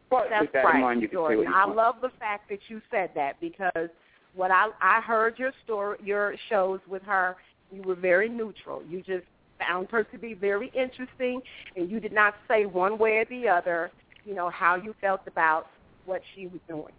But 0.10 0.28
That's 0.30 0.44
with 0.44 0.54
that 0.54 0.66
right, 0.66 0.76
in 0.76 0.82
mind, 0.82 1.02
you 1.02 1.10
can 1.10 1.18
say 1.18 1.36
what 1.36 1.48
you 1.48 1.54
I 1.54 1.66
want. 1.66 1.76
love 1.76 1.96
the 2.02 2.12
fact 2.20 2.48
that 2.50 2.60
you 2.70 2.82
said 2.90 3.10
that 3.16 3.42
because 3.42 3.90
what 4.36 4.50
I 4.50 4.68
I 4.80 5.02
heard 5.02 5.38
your 5.38 5.52
story, 5.66 5.98
your 6.04 6.36
shows 6.50 6.80
with 6.88 7.04
her, 7.04 7.36
you 7.72 7.82
were 7.82 7.96
very 7.96 8.30
neutral. 8.30 8.82
You 8.88 9.02
just 9.02 9.26
found 9.60 9.88
her 9.92 10.04
to 10.04 10.18
be 10.18 10.34
very 10.34 10.72
interesting, 10.76 11.42
and 11.76 11.90
you 11.90 12.00
did 12.00 12.14
not 12.14 12.36
say 12.48 12.66
one 12.66 12.98
way 12.98 13.18
or 13.18 13.26
the 13.26 13.48
other, 13.48 13.92
you 14.26 14.34
know, 14.34 14.50
how 14.50 14.76
you 14.76 14.94
felt 15.02 15.22
about 15.28 15.68
what 16.06 16.22
she 16.36 16.48
was 16.48 16.60
doing. 16.68 16.94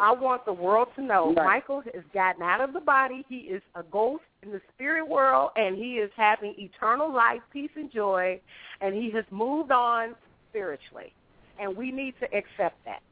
I 0.00 0.12
want 0.12 0.44
the 0.44 0.52
world 0.52 0.88
to 0.96 1.02
know 1.02 1.32
Right. 1.34 1.44
Michael 1.44 1.82
has 1.94 2.02
gotten 2.12 2.42
out 2.42 2.60
of 2.60 2.72
the 2.72 2.80
body. 2.80 3.24
He 3.28 3.36
is 3.36 3.62
a 3.74 3.82
ghost 3.84 4.24
in 4.42 4.50
the 4.50 4.60
spirit 4.74 5.08
world, 5.08 5.50
and 5.56 5.76
he 5.76 5.94
is 5.94 6.10
having 6.16 6.54
eternal 6.58 7.12
life, 7.12 7.40
peace, 7.52 7.70
and 7.76 7.90
joy, 7.92 8.40
and 8.80 8.94
he 8.94 9.10
has 9.12 9.24
moved 9.30 9.70
on 9.70 10.14
spiritually. 10.50 11.12
And 11.60 11.76
we 11.76 11.92
need 11.92 12.14
to 12.20 12.26
accept 12.26 12.84
that. 12.84 13.02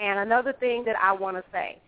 And 0.00 0.18
another 0.18 0.52
thing 0.52 0.82
that 0.86 0.96
I 1.00 1.12
want 1.12 1.36
to 1.36 1.44
say, 1.52 1.78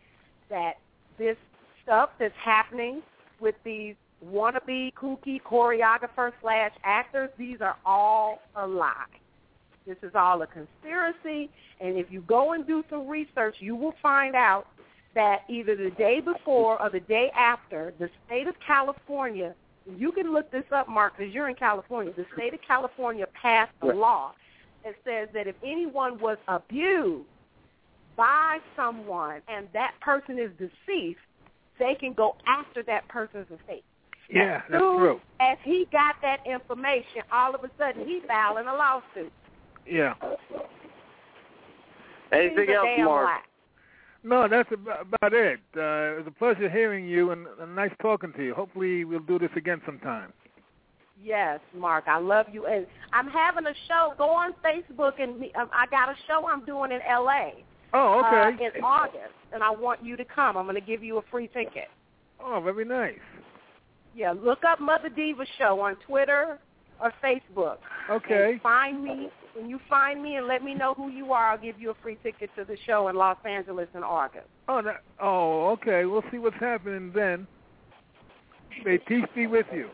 that 0.51 0.75
this 1.19 1.37
stuff 1.83 2.11
that's 2.19 2.35
happening 2.43 3.03
with 3.41 3.57
these 3.65 3.97
wannabe 4.31 4.93
kooky 4.95 5.41
choreographers 5.41 6.33
slash 6.41 6.73
actors, 6.85 7.31
these 7.39 7.61
are 7.61 7.77
all 7.85 8.41
a 8.57 8.67
lie. 8.67 9.07
This 9.87 9.97
is 10.03 10.13
all 10.15 10.43
a 10.43 10.47
conspiracy, 10.47 11.51
and 11.81 11.97
if 11.97 12.11
you 12.11 12.21
go 12.23 12.53
and 12.53 12.67
do 12.67 12.85
some 12.89 13.09
research, 13.09 13.57
you 13.59 13.75
will 13.75 13.95
find 14.01 14.37
out 14.37 14.67
that 15.15 15.43
either 15.49 15.75
the 15.77 15.91
day 15.91 16.21
before 16.21 16.81
or 16.81 16.89
the 16.89 17.01
day 17.01 17.31
after, 17.37 17.93
the 17.99 18.09
state 18.27 18.47
of 18.47 18.55
California, 18.65 19.55
you 19.99 20.13
can 20.13 20.33
look 20.33 20.51
this 20.51 20.65
up, 20.71 20.89
Mark, 20.89 21.17
because 21.17 21.35
you're 21.35 21.49
in 21.49 21.57
California, 21.57 22.13
the 22.17 22.27
state 22.35 22.55
of 22.55 22.61
California 22.67 23.27
passed 23.41 23.73
a 23.83 23.87
law 23.87 24.33
that 24.85 24.95
says 25.05 25.29
that 25.35 25.47
if 25.47 25.57
anyone 25.65 26.19
was 26.21 26.39
abused 26.49 27.27
by 28.17 28.59
someone 28.77 29.41
and 29.49 29.69
that 29.73 29.95
person 30.01 30.39
is 30.39 30.51
deceased, 30.59 31.19
they 31.79 31.95
can 31.95 32.13
go 32.13 32.37
after 32.47 32.83
that 32.85 33.07
person's 33.09 33.47
estate. 33.51 33.85
Yeah, 34.33 34.57
As 34.57 34.63
that's 34.71 34.83
true. 34.83 35.21
As 35.41 35.59
he 35.63 35.87
got 35.93 36.17
that 36.23 36.39
information, 36.47 37.23
all 37.31 37.55
of 37.55 37.63
a 37.65 37.71
sudden 37.79 38.07
he's 38.07 38.23
filing 38.27 38.67
a 38.67 38.75
lawsuit. 38.75 39.33
Yeah. 39.87 40.15
Anything 42.33 42.67
He's 42.69 42.77
else, 42.77 42.87
Mark? 42.99 43.27
lie. 43.27 43.41
No, 44.25 44.49
that's 44.49 44.71
about 44.73 45.07
about 45.07 45.33
it. 45.35 45.59
Uh, 45.77 46.15
it 46.15 46.19
was 46.19 46.25
a 46.29 46.31
pleasure 46.31 46.71
hearing 46.71 47.07
you 47.07 47.33
and, 47.33 47.47
and 47.61 47.75
nice 47.75 47.91
talking 48.01 48.33
to 48.35 48.43
you. 48.45 48.55
Hopefully 48.55 49.05
we'll 49.05 49.21
do 49.21 49.39
this 49.39 49.51
again 49.57 49.83
sometime. 49.85 50.33
Yes, 51.23 51.61
Mark, 51.77 52.05
I 52.07 52.19
love 52.19 52.47
you. 52.53 52.67
And 52.67 52.87
I'm 53.13 53.29
having 53.29 53.67
a 53.67 53.75
show. 53.89 54.15
Go 54.19 54.31
on 54.31 54.55
Facebook, 54.65 55.21
and 55.21 55.39
me- 55.39 55.53
um, 55.55 55.69
I 55.73 55.87
got 55.87 56.09
a 56.09 56.15
show 56.27 56.49
I'm 56.49 56.65
doing 56.65 56.91
in 56.91 57.01
L.A. 57.09 57.65
Oh, 57.95 58.21
okay. 58.25 58.65
Uh, 58.65 58.79
in 58.79 58.85
August, 58.85 59.35
and 59.53 59.63
I 59.63 59.71
want 59.71 60.05
you 60.05 60.17
to 60.17 60.25
come. 60.25 60.57
I'm 60.57 60.65
going 60.65 60.75
to 60.75 60.81
give 60.81 61.03
you 61.03 61.19
a 61.19 61.23
free 61.31 61.49
ticket. 61.49 61.89
oh, 62.43 62.61
very 62.61 62.85
nice. 62.85 63.19
Yeah, 64.15 64.33
look 64.33 64.65
up 64.65 64.81
Mother 64.81 65.09
Diva 65.09 65.45
Show 65.59 65.81
on 65.81 65.97
Twitter 66.07 66.59
or 67.01 67.13
Facebook. 67.23 67.79
Okay. 68.11 68.53
And 68.53 68.63
find 68.63 69.05
me 69.05 69.31
when 69.55 69.69
you 69.69 69.79
find 69.89 70.23
me 70.23 70.37
and 70.37 70.47
let 70.47 70.63
me 70.63 70.75
know 70.75 70.95
who 70.95 71.09
you 71.09 71.33
are, 71.33 71.51
I'll 71.51 71.59
give 71.59 71.81
you 71.81 71.91
a 71.91 71.95
free 72.03 72.17
ticket 72.23 72.51
to 72.57 72.65
the 72.65 72.77
show 72.87 73.09
in 73.09 73.17
Los 73.17 73.37
Angeles 73.45 73.89
in 73.95 74.03
August. 74.03 74.47
Oh, 74.69 74.83
that, 74.83 75.03
oh, 75.21 75.71
okay. 75.71 76.05
We'll 76.05 76.25
see 76.31 76.39
what's 76.39 76.57
happening 76.59 77.13
then. 77.15 77.47
May 78.85 78.99
peace 78.99 79.27
be 79.35 79.47
with 79.47 79.67
you, 79.73 79.89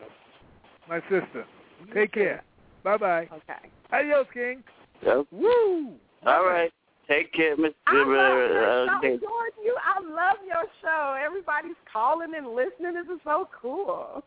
my 0.87 1.01
sister. 1.01 1.45
Take 1.93 2.13
care. 2.13 2.43
Bye 2.83 2.97
bye. 2.97 3.29
Okay. 3.31 3.69
Adios, 3.91 4.25
King. 4.33 4.63
Yep. 5.05 5.27
Woo! 5.31 5.93
All 6.25 6.45
right. 6.45 6.71
Take 7.09 7.33
care, 7.33 7.57
Mr. 7.57 7.73
I 7.87 7.97
love 7.97 8.07
your 8.07 8.69
uh, 8.69 8.85
show, 8.85 9.01
Jordan. 9.01 9.59
You, 9.65 9.75
I 9.83 9.99
love 9.99 10.37
your 10.45 10.63
show. 10.81 11.17
Everybody's 11.19 11.75
calling 11.91 12.33
and 12.37 12.49
listening. 12.49 12.93
This 12.93 13.11
is 13.13 13.19
so 13.23 13.49
cool. 13.59 14.23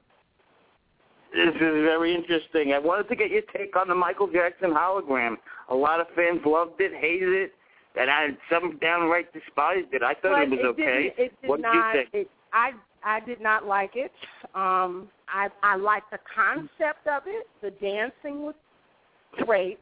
This 1.32 1.54
is 1.54 1.60
very 1.60 2.12
interesting. 2.14 2.72
I 2.72 2.78
wanted 2.80 3.08
to 3.08 3.16
get 3.16 3.30
your 3.30 3.42
take 3.56 3.76
on 3.76 3.88
the 3.88 3.94
Michael 3.94 4.26
Jackson 4.26 4.70
hologram. 4.70 5.36
A 5.70 5.74
lot 5.74 6.00
of 6.00 6.08
fans 6.16 6.40
loved 6.44 6.80
it, 6.80 6.92
hated 6.92 7.32
it, 7.32 7.52
and 7.98 8.10
I 8.10 8.28
some 8.50 8.78
downright 8.78 9.32
despised 9.32 9.88
it. 9.92 10.02
I 10.02 10.14
thought 10.14 10.22
but 10.22 10.42
it 10.42 10.50
was 10.50 10.58
okay. 10.72 11.14
Didn't, 11.16 11.24
it 11.24 11.40
did 11.40 11.48
what 11.48 11.62
did 11.62 11.72
you 11.72 11.82
think? 11.92 12.08
It, 12.12 12.30
I 12.52 12.72
I 13.04 13.20
did 13.20 13.40
not 13.40 13.64
like 13.64 13.92
it. 13.94 14.12
Um, 14.54 15.08
I 15.28 15.48
I 15.62 15.76
liked 15.76 16.10
the 16.10 16.18
concept 16.34 17.06
of 17.06 17.22
it. 17.26 17.46
The 17.62 17.70
dancing 17.70 18.42
was 18.42 18.54
great. 19.44 19.78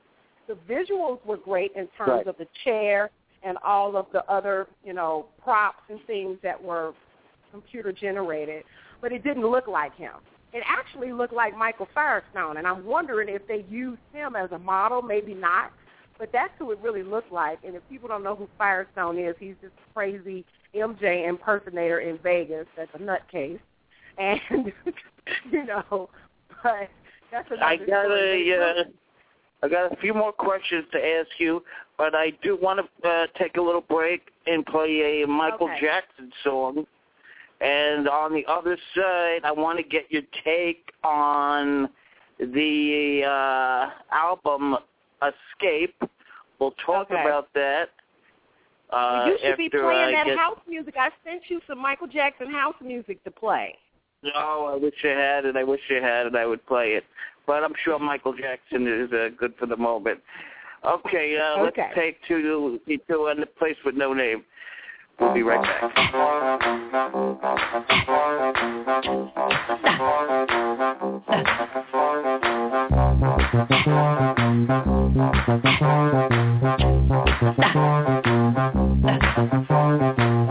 The 0.50 0.56
visuals 0.74 1.24
were 1.24 1.36
great 1.36 1.70
in 1.76 1.86
terms 1.96 2.10
Right. 2.10 2.26
of 2.26 2.36
the 2.38 2.48
chair 2.64 3.10
and 3.44 3.56
all 3.64 3.96
of 3.96 4.06
the 4.12 4.24
other 4.28 4.66
you 4.84 4.92
know 4.92 5.26
props 5.42 5.82
and 5.88 6.00
things 6.06 6.38
that 6.42 6.60
were 6.60 6.92
computer 7.52 7.92
generated. 7.92 8.64
But 9.00 9.12
it 9.12 9.22
didn't 9.22 9.46
look 9.46 9.68
like 9.68 9.94
him. 9.94 10.14
It 10.52 10.64
actually 10.66 11.12
looked 11.12 11.32
like 11.32 11.56
Michael 11.56 11.86
Firestone, 11.94 12.56
and 12.56 12.66
I'm 12.66 12.84
wondering 12.84 13.28
if 13.28 13.46
they 13.46 13.64
used 13.70 14.00
him 14.12 14.34
as 14.34 14.50
a 14.50 14.58
model. 14.58 15.02
Maybe 15.02 15.34
not. 15.34 15.72
But 16.18 16.30
that's 16.32 16.52
who 16.58 16.70
it 16.72 16.78
really 16.82 17.04
looked 17.04 17.32
like. 17.32 17.60
And 17.64 17.74
if 17.76 17.82
people 17.88 18.08
don't 18.08 18.24
know 18.24 18.34
who 18.34 18.48
Firestone 18.58 19.16
is, 19.18 19.34
he's 19.38 19.54
this 19.62 19.70
crazy 19.94 20.44
MJ 20.74 21.26
impersonator 21.28 22.00
in 22.00 22.18
Vegas 22.18 22.66
that's 22.76 22.90
a 22.94 22.98
nutcase. 22.98 23.60
And, 24.18 24.40
you 25.50 25.64
know, 25.64 26.10
but 26.62 26.90
that's 27.32 27.48
another 27.50 27.64
I 27.64 27.76
got 27.76 28.04
story. 28.04 28.50
a, 28.52 28.60
uh, 28.60 28.84
I 29.62 29.68
got 29.68 29.92
a 29.92 29.96
few 29.96 30.14
more 30.14 30.32
questions 30.32 30.84
to 30.92 30.98
ask 30.98 31.28
you, 31.38 31.62
but 31.98 32.14
I 32.14 32.32
do 32.42 32.56
want 32.60 32.80
to 33.02 33.08
uh, 33.08 33.26
take 33.38 33.56
a 33.56 33.60
little 33.60 33.82
break 33.82 34.22
and 34.46 34.64
play 34.64 35.22
a 35.22 35.26
Michael 35.26 35.68
Okay. 35.68 35.80
Jackson 35.80 36.32
song. 36.42 36.86
And 37.60 38.08
on 38.08 38.32
the 38.32 38.44
other 38.46 38.78
side, 38.94 39.40
I 39.44 39.52
want 39.52 39.78
to 39.78 39.84
get 39.84 40.10
your 40.10 40.22
take 40.44 40.90
on 41.04 41.90
the 42.38 43.22
uh, 43.26 43.90
album 44.14 44.76
Escape. 45.22 45.94
We'll 46.58 46.74
talk 46.86 47.10
Okay. 47.10 47.20
about 47.20 47.52
that. 47.54 47.90
Uh, 48.90 49.26
you 49.28 49.38
should 49.42 49.56
be 49.58 49.68
playing 49.68 49.84
I 49.86 50.12
that 50.12 50.26
get, 50.26 50.38
house 50.38 50.58
music. 50.66 50.94
I 50.98 51.10
sent 51.22 51.42
you 51.48 51.60
some 51.68 51.78
Michael 51.78 52.06
Jackson 52.06 52.50
house 52.50 52.74
music 52.82 53.22
to 53.24 53.30
play. 53.30 53.76
No, 54.22 54.66
I 54.72 54.76
wish 54.76 54.94
I 55.04 55.08
had 55.08 55.44
it. 55.44 55.56
I 55.56 55.64
wish 55.64 55.80
I 55.90 56.04
had 56.04 56.26
it. 56.26 56.34
I 56.34 56.46
would 56.46 56.64
play 56.66 56.92
it. 56.92 57.04
But 57.46 57.64
I'm 57.64 57.74
sure 57.84 57.98
Michael 57.98 58.34
Jackson 58.34 58.86
is 58.86 59.12
uh, 59.12 59.28
good 59.36 59.54
for 59.58 59.66
the 59.66 59.76
moment. 59.76 60.20
Okay, 60.84 61.36
uh, 61.36 61.62
Okay. 61.62 61.82
let's 61.82 61.94
take 61.94 62.16
two, 62.26 62.80
two 63.08 63.26
and 63.26 63.42
the 63.42 63.46
place 63.46 63.76
with 63.84 63.94
no 63.94 64.12
name. 64.14 64.44
We'll 65.18 65.34
be 65.34 65.42
right 65.42 65.60
back. 65.60 65.82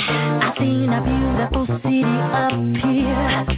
I 0.00 0.54
seen 0.58 0.92
a 0.92 1.02
beautiful 1.02 1.66
city 1.82 2.04
up 2.04 2.52
here, 2.84 3.57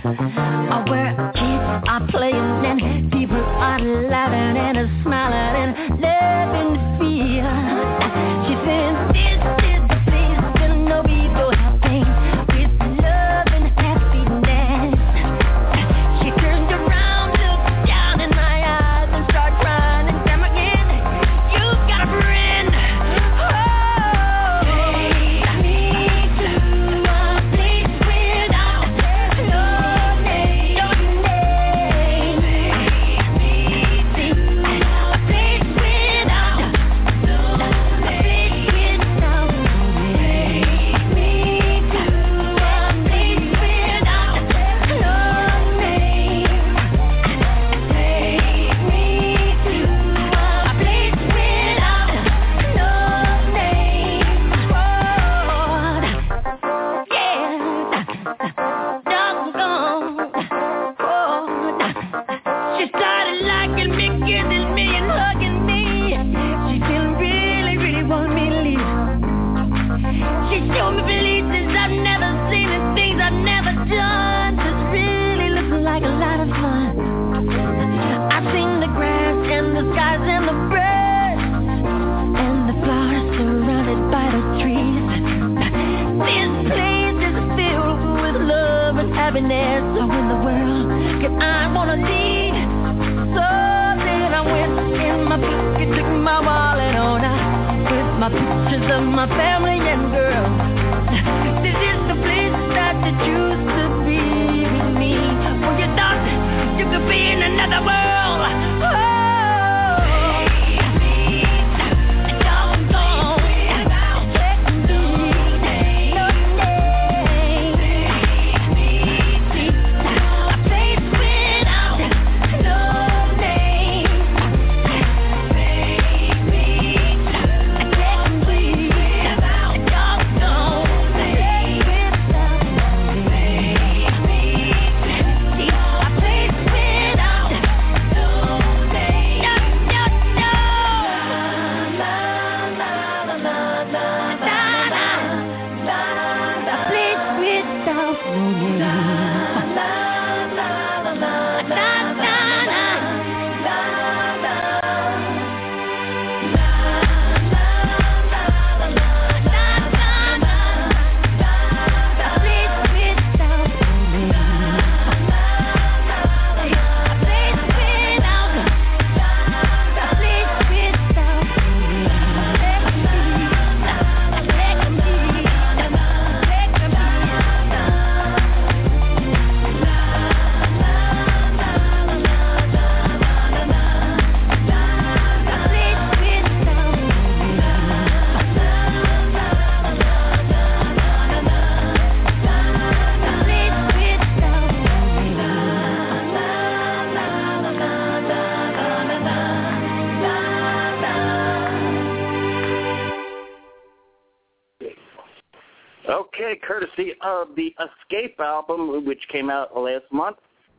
of 207.42 207.54
the 207.56 207.74
Escape 207.78 208.38
album, 208.40 209.04
which 209.04 209.20
came 209.30 209.50
out 209.50 209.76
last 209.76 210.04
month. 210.12 210.36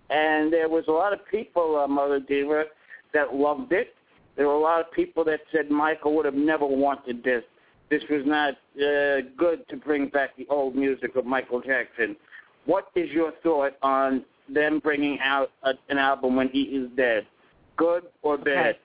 And 0.09 0.51
there 0.51 0.67
was 0.67 0.83
a 0.87 0.91
lot 0.91 1.13
of 1.13 1.19
people, 1.29 1.79
uh, 1.79 1.87
Mother 1.87 2.19
Diva, 2.19 2.65
that 3.13 3.33
loved 3.33 3.71
it. 3.71 3.95
There 4.35 4.47
were 4.47 4.53
a 4.53 4.59
lot 4.59 4.79
of 4.79 4.91
people 4.91 5.23
that 5.25 5.41
said 5.51 5.69
Michael 5.69 6.15
would 6.15 6.25
have 6.25 6.33
never 6.33 6.65
wanted 6.65 7.23
this. 7.23 7.43
This 7.89 8.01
was 8.09 8.21
not 8.25 8.53
uh, 8.81 9.21
good 9.37 9.67
to 9.69 9.75
bring 9.75 10.07
back 10.07 10.35
the 10.37 10.47
old 10.49 10.75
music 10.75 11.15
of 11.15 11.25
Michael 11.25 11.61
Jackson. 11.61 12.15
What 12.65 12.87
is 12.95 13.09
your 13.09 13.33
thought 13.43 13.73
on 13.81 14.23
them 14.47 14.79
bringing 14.79 15.19
out 15.21 15.51
a, 15.63 15.73
an 15.89 15.97
album 15.97 16.35
when 16.35 16.49
he 16.49 16.61
is 16.63 16.89
dead? 16.95 17.25
Good 17.77 18.03
or 18.21 18.37
bad? 18.37 18.77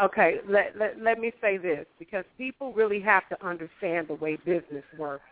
Okay, 0.00 0.36
let, 0.48 0.78
let, 0.78 1.00
let 1.00 1.18
me 1.18 1.32
say 1.40 1.56
this 1.56 1.84
because 1.98 2.24
people 2.36 2.72
really 2.72 3.00
have 3.00 3.28
to 3.30 3.46
understand 3.46 4.08
the 4.08 4.14
way 4.14 4.36
business 4.36 4.84
works. 4.96 5.24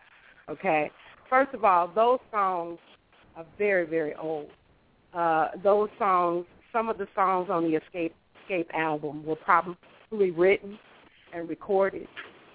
Okay, 0.49 0.91
first 1.29 1.53
of 1.53 1.63
all, 1.63 1.87
those 1.93 2.19
songs 2.31 2.79
are 3.35 3.45
very, 3.57 3.85
very 3.85 4.15
old. 4.15 4.49
Uh, 5.13 5.49
those 5.63 5.89
songs, 5.97 6.45
some 6.73 6.89
of 6.89 6.97
the 6.97 7.07
songs 7.15 7.49
on 7.49 7.63
the 7.63 7.75
Escape 7.77 8.13
Escape 8.43 8.69
album 8.73 9.25
were 9.25 9.35
probably 9.35 10.31
written 10.31 10.79
and 11.33 11.49
recorded, 11.49 12.07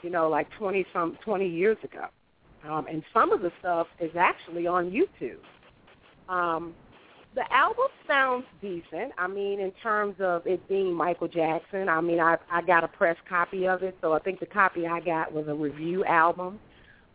you 0.03 0.11
know, 0.11 0.29
like 0.29 0.49
twenty 0.59 0.87
some 0.93 1.19
twenty 1.25 1.49
years 1.49 1.77
ago, 1.85 2.07
um, 2.69 2.87
and 2.89 3.03
some 3.13 3.33
of 3.33 3.43
the 3.43 3.53
stuff 3.61 3.87
is 4.01 4.11
actually 4.19 4.67
on 4.67 4.91
YouTube. 4.91 5.41
Um, 6.33 6.75
the 7.35 7.51
album 7.53 7.87
sounds 8.07 8.45
decent. 8.61 9.13
I 9.19 9.27
mean, 9.27 9.61
in 9.61 9.73
terms 9.83 10.17
of 10.21 10.47
it 10.47 10.67
being 10.69 10.93
Michael 10.95 11.29
Jackson. 11.29 11.89
I 11.89 12.01
mean, 12.01 12.21
I 12.21 12.37
I 12.51 12.63
got 12.63 12.85
a 12.85 12.89
press 12.89 13.17
copy 13.29 13.67
of 13.67 13.83
it, 13.83 13.97
so 14.01 14.13
I 14.13 14.19
think 14.19 14.41
the 14.41 14.47
copy 14.47 14.87
I 14.87 15.01
got 15.01 15.33
was 15.33 15.49
a 15.49 15.55
review 15.55 16.05
album, 16.05 16.59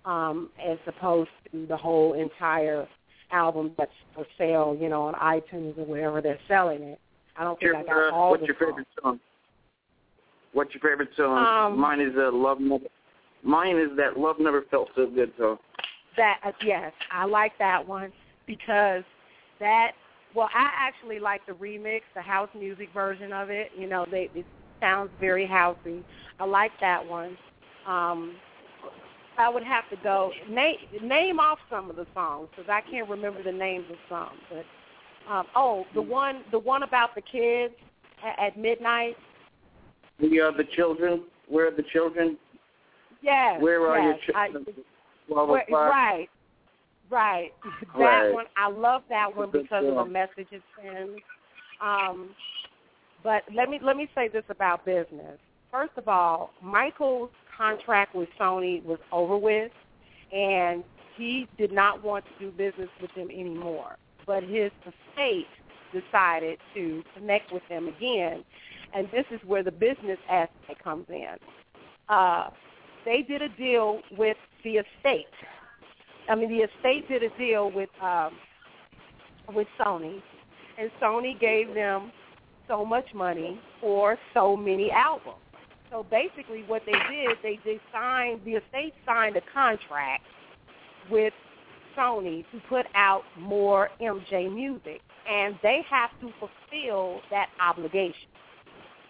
um, 0.07 0.49
as 0.65 0.77
opposed 0.87 1.29
to 1.51 1.67
the 1.67 1.77
whole 1.77 2.13
entire 2.13 2.87
album 3.31 3.73
that's 3.77 3.91
for 4.15 4.25
sale, 4.37 4.75
you 4.79 4.87
know, 4.89 5.03
on 5.03 5.13
iTunes 5.15 5.77
or 5.77 5.85
wherever 5.85 6.21
they're 6.21 6.39
selling 6.47 6.81
it. 6.81 6.99
I 7.35 7.43
don't 7.43 7.59
think 7.59 7.73
Your, 7.73 7.75
I 7.75 7.83
got 7.83 8.13
uh, 8.13 8.15
all 8.15 8.31
what's 8.31 8.41
the 8.41 8.47
your 8.47 8.55
songs. 8.55 8.69
favorite 8.69 8.87
song? 9.03 9.19
What's 10.53 10.73
your 10.73 10.81
favorite 10.81 11.09
song? 11.15 11.73
Um, 11.73 11.79
Mine 11.79 11.99
is 11.99 12.13
uh, 12.17 12.31
Love 12.31 12.59
Never. 12.59 12.85
Mine 13.43 13.77
is 13.77 13.95
that 13.97 14.17
Love 14.17 14.37
Never 14.39 14.63
Felt 14.71 14.89
So 14.95 15.07
Good 15.07 15.33
song. 15.37 15.57
That 16.15 16.39
uh, 16.43 16.51
yes, 16.65 16.93
I 17.11 17.25
like 17.25 17.51
that 17.59 17.85
one 17.85 18.11
because 18.47 19.03
that. 19.59 19.91
Well, 20.35 20.49
I 20.53 20.69
actually 20.75 21.19
like 21.19 21.45
the 21.47 21.53
remix, 21.53 22.01
the 22.13 22.21
house 22.21 22.49
music 22.57 22.89
version 22.93 23.33
of 23.33 23.49
it. 23.49 23.71
You 23.77 23.87
know, 23.87 24.05
they 24.09 24.29
it 24.33 24.45
sounds 24.79 25.09
very 25.19 25.47
housey. 25.47 26.03
I 26.39 26.45
like 26.45 26.71
that 26.81 27.05
one. 27.05 27.37
Um, 27.87 28.35
I 29.37 29.49
would 29.49 29.63
have 29.63 29.89
to 29.89 29.95
go 30.03 30.31
name 30.49 30.77
name 31.01 31.39
off 31.39 31.59
some 31.69 31.89
of 31.89 31.95
the 31.95 32.07
songs 32.13 32.49
because 32.51 32.69
I 32.69 32.81
can't 32.89 33.09
remember 33.09 33.43
the 33.43 33.51
names 33.51 33.85
of 33.91 33.97
some. 34.09 34.37
But 34.49 35.31
um, 35.31 35.45
oh, 35.55 35.85
the 35.93 36.01
one 36.01 36.43
the 36.51 36.59
one 36.59 36.83
about 36.83 37.15
the 37.15 37.21
kids 37.21 37.73
at, 38.25 38.47
at 38.47 38.57
midnight. 38.57 39.15
The 40.19 40.41
uh, 40.41 40.57
the 40.57 40.65
children. 40.75 41.23
Where 41.47 41.67
are 41.67 41.75
the 41.75 41.83
children? 41.93 42.37
Yes. 43.21 43.61
Where 43.61 43.87
are 43.87 43.99
yes. 43.99 44.19
your 44.27 44.45
children? 44.45 44.75
Twelve 45.27 45.49
Where- 45.49 45.65
right, 45.69 46.29
right. 47.09 47.51
That 47.97 47.99
Right. 47.99 48.33
one, 48.33 48.45
I 48.57 48.69
love 48.69 49.03
that 49.09 49.35
one 49.35 49.51
because 49.51 49.85
of 49.85 49.95
the 49.95 50.05
message 50.05 50.47
it 50.51 50.61
sends. 50.81 51.19
Um, 51.81 52.29
but 53.23 53.43
let 53.53 53.69
me 53.69 53.79
let 53.81 53.97
me 53.97 54.09
say 54.15 54.27
this 54.27 54.43
about 54.49 54.85
business. 54.85 55.37
First 55.71 55.93
of 55.97 56.07
all, 56.07 56.51
Michael's 56.61 57.29
contract 57.57 58.15
with 58.15 58.29
Sony 58.39 58.83
was 58.83 58.99
over 59.11 59.37
with, 59.37 59.71
and 60.31 60.83
he 61.15 61.47
did 61.57 61.71
not 61.71 62.03
want 62.03 62.25
to 62.25 62.45
do 62.45 62.51
business 62.51 62.89
with 63.01 63.13
them 63.15 63.29
anymore. 63.31 63.97
But 64.25 64.43
his 64.43 64.71
estate 64.81 65.47
decided 65.91 66.59
to 66.75 67.03
connect 67.15 67.51
with 67.51 67.63
them 67.69 67.87
again, 67.87 68.43
and 68.93 69.09
this 69.11 69.25
is 69.31 69.39
where 69.45 69.63
the 69.63 69.71
business 69.71 70.19
aspect 70.29 70.83
comes 70.83 71.05
in. 71.09 71.35
Uh, 72.09 72.49
they 73.05 73.21
did 73.21 73.41
a 73.41 73.49
deal 73.49 74.01
with 74.17 74.37
the 74.63 74.77
estate. 74.77 75.25
I 76.29 76.35
mean, 76.35 76.49
the 76.49 76.63
estate 76.63 77.07
did 77.07 77.23
a 77.23 77.29
deal 77.37 77.71
with 77.71 77.89
um, 78.01 78.37
with 79.53 79.67
Sony, 79.79 80.21
and 80.77 80.91
Sony 81.01 81.39
gave 81.39 81.73
them 81.73 82.11
so 82.67 82.83
much 82.83 83.13
money 83.13 83.59
for 83.79 84.17
so 84.33 84.57
many 84.57 84.91
albums. 84.91 85.37
So 85.91 86.05
basically, 86.09 86.63
what 86.67 86.83
they 86.85 86.91
did, 86.91 87.37
they 87.43 87.59
they 87.63 87.79
signed 87.93 88.41
the 88.45 88.55
estate 88.55 88.93
signed 89.05 89.37
a 89.37 89.41
contract 89.53 90.23
with 91.09 91.33
Sony 91.97 92.43
to 92.51 92.59
put 92.69 92.85
out 92.93 93.23
more 93.37 93.89
MJ 94.01 94.53
music, 94.53 95.01
and 95.29 95.57
they 95.63 95.81
have 95.89 96.09
to 96.21 96.31
fulfill 96.39 97.21
that 97.31 97.47
obligation. 97.61 98.29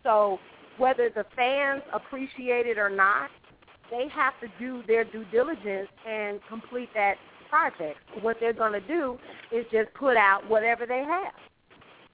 So 0.04 0.40
whether 0.78 1.10
the 1.10 1.26
fans 1.36 1.82
appreciate 1.94 2.68
it 2.68 2.78
or 2.78 2.90
not, 2.90 3.30
they 3.90 4.08
have 4.14 4.34
to 4.42 4.48
do 4.60 4.84
their 4.88 5.04
due 5.04 5.26
diligence 5.32 5.90
and 6.08 6.40
complete 6.48 6.90
that 6.94 7.16
project. 7.50 7.98
What 8.22 8.38
they're 8.40 8.54
going 8.54 8.74
to 8.74 8.88
do 8.88 9.18
is 9.52 9.66
just 9.72 9.94
put 9.94 10.18
out 10.18 10.48
whatever 10.50 10.86
they 10.86 11.04
have. 11.08 11.34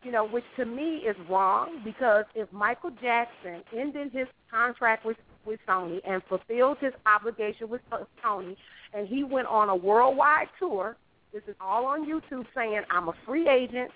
You 0.04 0.12
know, 0.12 0.28
which 0.28 0.44
to 0.58 0.66
me 0.66 0.98
is 0.98 1.16
wrong 1.30 1.82
because 1.84 2.26
if 2.36 2.52
Michael 2.52 2.92
Jackson 3.02 3.64
ended 3.76 4.12
his 4.12 4.28
contract 4.52 5.06
with 5.06 5.18
with 5.46 5.60
Sony 5.68 6.00
and 6.08 6.22
fulfilled 6.30 6.78
his 6.80 6.94
obligation 7.06 7.70
with 7.70 7.82
Sony, 8.24 8.56
and 8.94 9.08
he 9.08 9.24
went 9.24 9.48
on 9.48 9.70
a 9.70 9.76
worldwide 9.76 10.48
tour, 10.58 10.96
This 11.34 11.44
is 11.48 11.56
all 11.60 11.86
on 11.86 12.06
YouTube 12.06 12.46
saying 12.56 12.82
I'm 12.90 13.08
a 13.08 13.14
free 13.26 13.48
agent. 13.50 13.92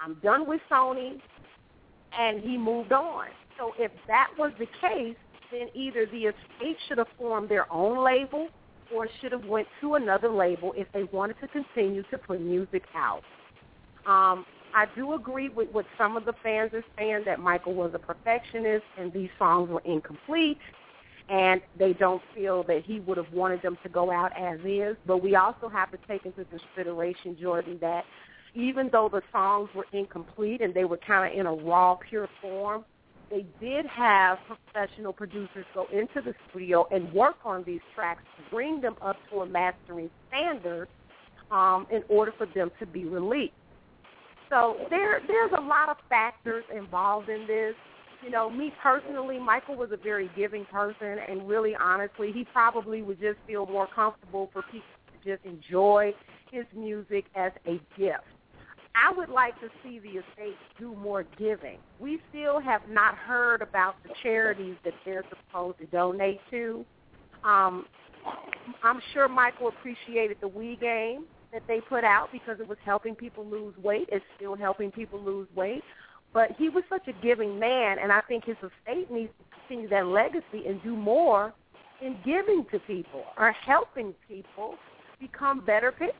I'm 0.00 0.14
done 0.22 0.46
with 0.46 0.60
Sony, 0.70 1.20
and 2.18 2.40
he 2.40 2.56
moved 2.56 2.92
on. 2.92 3.26
So 3.58 3.72
if 3.78 3.90
that 4.06 4.28
was 4.38 4.52
the 4.58 4.66
case, 4.80 5.16
then 5.52 5.68
either 5.74 6.06
the 6.06 6.26
estate 6.26 6.76
should 6.88 6.98
have 6.98 7.08
formed 7.18 7.48
their 7.48 7.70
own 7.72 8.04
label 8.04 8.48
or 8.94 9.08
should 9.20 9.32
have 9.32 9.44
went 9.44 9.66
to 9.80 9.94
another 9.96 10.28
label 10.28 10.72
if 10.76 10.86
they 10.92 11.04
wanted 11.04 11.36
to 11.40 11.48
continue 11.48 12.02
to 12.10 12.18
put 12.18 12.40
music 12.40 12.84
out. 12.94 13.22
Um, 14.06 14.46
I 14.74 14.86
do 14.94 15.14
agree 15.14 15.48
with 15.48 15.68
what 15.72 15.86
some 15.96 16.16
of 16.16 16.24
the 16.24 16.34
fans 16.42 16.72
are 16.74 16.84
saying 16.96 17.22
that 17.26 17.40
Michael 17.40 17.74
was 17.74 17.92
a 17.94 17.98
perfectionist 17.98 18.84
and 18.98 19.12
these 19.12 19.30
songs 19.38 19.70
were 19.70 19.82
incomplete 19.84 20.58
and 21.28 21.60
they 21.78 21.92
don't 21.92 22.22
feel 22.34 22.62
that 22.64 22.84
he 22.84 23.00
would 23.00 23.16
have 23.16 23.32
wanted 23.32 23.60
them 23.62 23.76
to 23.82 23.88
go 23.88 24.10
out 24.10 24.32
as 24.38 24.58
is. 24.64 24.96
But 25.06 25.22
we 25.22 25.36
also 25.36 25.68
have 25.68 25.90
to 25.90 25.98
take 26.08 26.24
into 26.24 26.44
consideration, 26.46 27.36
Jordan, 27.40 27.78
that 27.80 28.04
even 28.54 28.88
though 28.90 29.08
the 29.10 29.22
songs 29.30 29.68
were 29.74 29.86
incomplete 29.92 30.60
and 30.60 30.72
they 30.72 30.84
were 30.84 30.96
kind 30.96 31.32
of 31.32 31.38
in 31.38 31.46
a 31.46 31.52
raw, 31.52 31.96
pure 31.96 32.28
form, 32.40 32.84
they 33.30 33.44
did 33.60 33.84
have 33.86 34.38
professional 34.46 35.12
producers 35.12 35.66
go 35.74 35.86
into 35.92 36.22
the 36.22 36.34
studio 36.48 36.86
and 36.90 37.12
work 37.12 37.36
on 37.44 37.62
these 37.64 37.80
tracks 37.94 38.22
to 38.36 38.50
bring 38.50 38.80
them 38.80 38.96
up 39.02 39.16
to 39.30 39.40
a 39.40 39.46
mastering 39.46 40.10
standard 40.28 40.88
um, 41.50 41.86
in 41.90 42.02
order 42.08 42.32
for 42.38 42.46
them 42.54 42.70
to 42.78 42.86
be 42.86 43.04
released. 43.04 43.52
So 44.50 44.76
there, 44.90 45.20
there's 45.26 45.52
a 45.56 45.60
lot 45.60 45.88
of 45.88 45.96
factors 46.08 46.64
involved 46.74 47.28
in 47.28 47.46
this. 47.46 47.74
You 48.24 48.30
know, 48.30 48.50
me 48.50 48.72
personally, 48.82 49.38
Michael 49.38 49.76
was 49.76 49.90
a 49.92 49.96
very 49.96 50.30
giving 50.36 50.64
person, 50.64 51.18
and 51.28 51.48
really, 51.48 51.74
honestly, 51.76 52.32
he 52.32 52.44
probably 52.52 53.02
would 53.02 53.20
just 53.20 53.38
feel 53.46 53.66
more 53.66 53.86
comfortable 53.94 54.50
for 54.52 54.62
people 54.62 54.88
to 55.22 55.36
just 55.36 55.44
enjoy 55.44 56.12
his 56.50 56.64
music 56.74 57.26
as 57.36 57.52
a 57.66 57.80
gift. 57.96 58.24
I 58.94 59.12
would 59.12 59.28
like 59.28 59.54
to 59.60 59.68
see 59.84 60.00
the 60.00 60.08
estate 60.08 60.56
do 60.78 60.94
more 60.96 61.24
giving. 61.38 61.78
Wii 62.02 62.18
still 62.30 62.58
have 62.58 62.82
not 62.88 63.14
heard 63.14 63.62
about 63.62 63.94
the 64.02 64.10
charities 64.22 64.74
that 64.84 64.94
they're 65.04 65.24
supposed 65.28 65.78
to 65.78 65.86
donate 65.86 66.40
to. 66.50 66.84
Um, 67.44 67.86
I'm 68.82 69.00
sure 69.12 69.28
Michael 69.28 69.68
appreciated 69.68 70.38
the 70.40 70.48
We 70.48 70.76
game 70.76 71.26
that 71.52 71.62
they 71.66 71.80
put 71.80 72.04
out 72.04 72.28
because 72.32 72.60
it 72.60 72.68
was 72.68 72.78
helping 72.84 73.14
people 73.14 73.44
lose 73.44 73.74
weight. 73.82 74.08
It's 74.12 74.24
still 74.36 74.56
helping 74.56 74.90
people 74.90 75.20
lose 75.20 75.48
weight. 75.54 75.82
But 76.32 76.50
he 76.58 76.68
was 76.68 76.84
such 76.90 77.08
a 77.08 77.12
giving 77.22 77.58
man, 77.58 77.98
and 78.02 78.12
I 78.12 78.20
think 78.22 78.44
his 78.44 78.56
estate 78.56 79.10
needs 79.10 79.32
to 79.38 79.58
continue 79.60 79.88
that 79.88 80.06
legacy 80.06 80.66
and 80.68 80.82
do 80.82 80.94
more 80.94 81.54
in 82.02 82.16
giving 82.24 82.66
to 82.70 82.78
people 82.80 83.24
or 83.38 83.52
helping 83.52 84.14
people 84.28 84.74
become 85.20 85.64
better 85.64 85.90
people. 85.90 86.14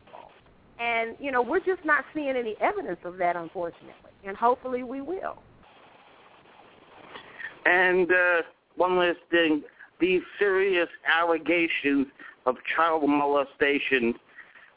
And, 0.81 1.17
you 1.21 1.31
know, 1.31 1.43
we're 1.43 1.61
just 1.61 1.85
not 1.85 2.05
seeing 2.15 2.31
any 2.31 2.57
evidence 2.61 3.01
of 3.05 3.19
that, 3.19 3.37
unfortunately. 3.37 3.93
And 4.25 4.37
hopefully 4.37 4.83
we 4.83 5.01
will. 5.01 5.39
And 7.65 8.11
uh, 8.11 8.43
one 8.77 8.97
last 8.97 9.19
thing, 9.31 9.63
these 10.01 10.23
serious 10.39 10.89
allegations 11.07 12.07
of 12.47 12.57
child 12.77 13.09
molestation, 13.09 14.15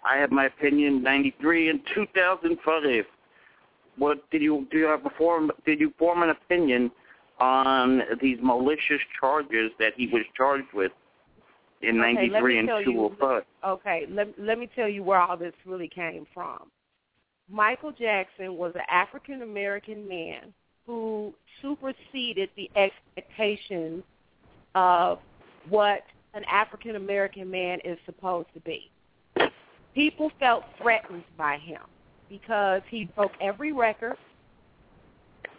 I 0.03 0.17
have 0.17 0.31
my 0.31 0.45
opinion, 0.45 1.03
93 1.03 1.69
and 1.69 1.79
2005. 1.93 3.05
What 3.97 4.29
did 4.31 4.41
you 4.41 4.67
do? 4.71 4.79
You 4.79 4.85
have 4.85 5.05
a 5.05 5.09
form? 5.17 5.51
Did 5.65 5.79
you 5.79 5.93
form 5.99 6.23
an 6.23 6.29
opinion 6.29 6.91
on 7.39 8.01
these 8.21 8.37
malicious 8.41 9.01
charges 9.19 9.71
that 9.79 9.93
he 9.95 10.07
was 10.07 10.23
charged 10.35 10.73
with? 10.73 10.91
in 11.83 11.99
okay, 11.99 12.27
93 12.27 12.59
and 12.59 12.67
205. 12.85 13.43
Okay, 13.67 14.05
let, 14.09 14.27
let 14.39 14.59
me 14.59 14.69
tell 14.75 14.87
you 14.87 15.03
where 15.03 15.19
all 15.19 15.37
this 15.37 15.53
really 15.65 15.87
came 15.87 16.25
from. 16.33 16.69
Michael 17.49 17.91
Jackson 17.91 18.55
was 18.55 18.73
an 18.75 18.81
African 18.89 19.41
American 19.41 20.07
man 20.07 20.53
who 20.85 21.33
superseded 21.61 22.49
the 22.55 22.69
expectations 22.75 24.03
of 24.75 25.19
what 25.69 26.01
an 26.33 26.43
African 26.45 26.95
American 26.95 27.49
man 27.49 27.79
is 27.83 27.97
supposed 28.05 28.47
to 28.53 28.59
be. 28.61 28.90
People 29.93 30.31
felt 30.39 30.63
threatened 30.81 31.23
by 31.37 31.57
him 31.57 31.81
because 32.29 32.81
he 32.89 33.05
broke 33.15 33.33
every 33.41 33.73
record. 33.73 34.15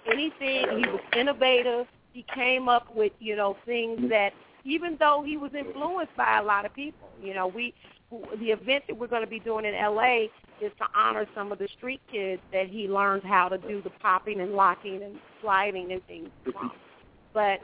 Anything 0.06 0.66
he 0.78 0.88
was 0.88 1.00
innovative. 1.16 1.86
He 2.12 2.24
came 2.34 2.68
up 2.68 2.94
with 2.94 3.12
you 3.20 3.36
know 3.36 3.56
things 3.64 4.08
that 4.10 4.32
even 4.64 4.96
though 4.98 5.22
he 5.24 5.36
was 5.36 5.50
influenced 5.54 6.16
by 6.16 6.38
a 6.38 6.42
lot 6.42 6.64
of 6.64 6.74
people. 6.74 7.08
You 7.22 7.34
know, 7.34 7.46
we 7.46 7.74
the 8.10 8.50
event 8.50 8.84
that 8.88 8.96
we're 8.96 9.06
going 9.06 9.22
to 9.22 9.30
be 9.30 9.40
doing 9.40 9.64
in 9.64 9.74
LA 9.74 10.24
is 10.60 10.72
to 10.78 10.86
honor 10.94 11.26
some 11.34 11.50
of 11.50 11.58
the 11.58 11.68
street 11.76 12.00
kids 12.10 12.42
that 12.52 12.68
he 12.68 12.88
learned 12.88 13.24
how 13.24 13.48
to 13.48 13.58
do 13.58 13.80
the 13.82 13.90
popping 14.00 14.40
and 14.40 14.52
locking 14.52 15.02
and 15.02 15.16
sliding 15.40 15.92
and 15.92 16.06
things 16.06 16.28
from. 16.52 16.72
But 17.32 17.60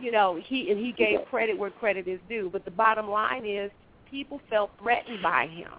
you 0.00 0.10
know, 0.10 0.40
he 0.44 0.70
and 0.70 0.84
he 0.84 0.92
gave 0.92 1.20
credit 1.30 1.56
where 1.56 1.70
credit 1.70 2.08
is 2.08 2.18
due. 2.28 2.50
But 2.52 2.64
the 2.64 2.70
bottom 2.70 3.08
line 3.08 3.46
is, 3.46 3.70
people 4.10 4.40
felt 4.50 4.70
threatened 4.82 5.22
by 5.22 5.46
him. 5.46 5.70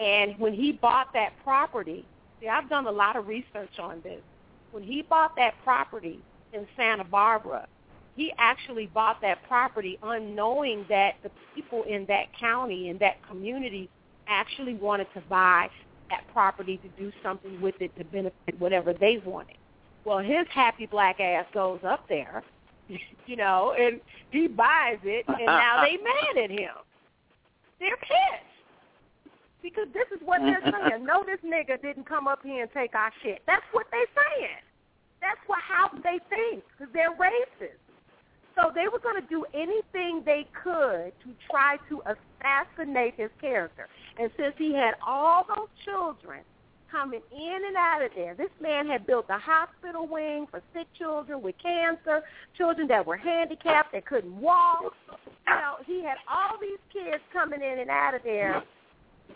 And 0.00 0.38
when 0.38 0.52
he 0.52 0.72
bought 0.72 1.12
that 1.14 1.30
property, 1.42 2.04
see, 2.40 2.48
I've 2.48 2.68
done 2.68 2.86
a 2.86 2.92
lot 2.92 3.16
of 3.16 3.26
research 3.26 3.78
on 3.78 4.00
this. 4.02 4.20
When 4.72 4.82
he 4.82 5.02
bought 5.02 5.34
that 5.36 5.54
property 5.64 6.20
in 6.52 6.66
Santa 6.76 7.04
Barbara, 7.04 7.66
he 8.14 8.32
actually 8.38 8.86
bought 8.86 9.20
that 9.22 9.38
property 9.46 9.98
unknowing 10.02 10.84
that 10.88 11.14
the 11.22 11.30
people 11.54 11.82
in 11.84 12.06
that 12.06 12.26
county 12.38 12.88
in 12.88 12.98
that 12.98 13.16
community 13.28 13.88
actually 14.26 14.74
wanted 14.74 15.06
to 15.14 15.22
buy 15.28 15.68
that 16.10 16.24
property 16.32 16.78
to 16.78 16.88
do 17.00 17.12
something 17.22 17.60
with 17.60 17.74
it 17.80 17.96
to 17.98 18.04
benefit 18.04 18.58
whatever 18.58 18.92
they 18.92 19.20
wanted. 19.24 19.56
Well, 20.04 20.18
his 20.18 20.46
happy 20.50 20.86
black 20.86 21.20
ass 21.20 21.46
goes 21.52 21.80
up 21.86 22.08
there, 22.08 22.42
you 23.26 23.36
know, 23.36 23.74
and 23.78 24.00
he 24.30 24.46
buys 24.46 24.98
it, 25.04 25.24
and 25.28 25.46
now 25.46 25.82
they 25.82 25.96
mad 26.02 26.44
at 26.44 26.50
him. 26.50 26.70
They're 27.80 27.96
pissed 27.96 28.55
because 29.66 29.90
this 29.90 30.06
is 30.14 30.22
what 30.24 30.38
they're 30.42 30.62
saying. 30.70 31.04
No, 31.04 31.26
this 31.26 31.42
nigga 31.42 31.82
didn't 31.82 32.06
come 32.06 32.28
up 32.28 32.40
here 32.42 32.62
and 32.62 32.72
take 32.72 32.94
our 32.94 33.10
shit. 33.22 33.42
That's 33.46 33.66
what 33.72 33.86
they're 33.90 34.14
saying. 34.14 34.62
That's 35.20 35.40
what 35.46 35.58
how 35.58 35.90
they 36.04 36.22
think 36.30 36.62
because 36.70 36.92
they're 36.94 37.14
racist. 37.18 37.82
So 38.54 38.70
they 38.74 38.88
were 38.88 39.00
going 39.00 39.20
to 39.20 39.28
do 39.28 39.44
anything 39.52 40.22
they 40.24 40.46
could 40.62 41.12
to 41.24 41.28
try 41.50 41.76
to 41.90 42.00
assassinate 42.06 43.14
his 43.16 43.30
character. 43.40 43.88
And 44.18 44.30
since 44.38 44.54
he 44.56 44.72
had 44.72 44.94
all 45.06 45.44
those 45.44 45.68
children 45.84 46.40
coming 46.90 47.20
in 47.32 47.58
and 47.66 47.76
out 47.76 48.02
of 48.02 48.12
there, 48.14 48.34
this 48.34 48.54
man 48.62 48.86
had 48.86 49.06
built 49.06 49.26
a 49.28 49.38
hospital 49.38 50.06
wing 50.06 50.46
for 50.50 50.62
sick 50.72 50.86
children 50.96 51.42
with 51.42 51.56
cancer, 51.62 52.22
children 52.56 52.88
that 52.88 53.04
were 53.04 53.16
handicapped 53.16 53.92
that 53.92 54.06
couldn't 54.06 54.40
walk. 54.40 54.94
You 55.46 55.54
know, 55.54 55.74
he 55.84 56.02
had 56.02 56.16
all 56.26 56.56
these 56.58 56.80
kids 56.90 57.22
coming 57.34 57.60
in 57.60 57.80
and 57.80 57.90
out 57.90 58.14
of 58.14 58.22
there. 58.22 58.62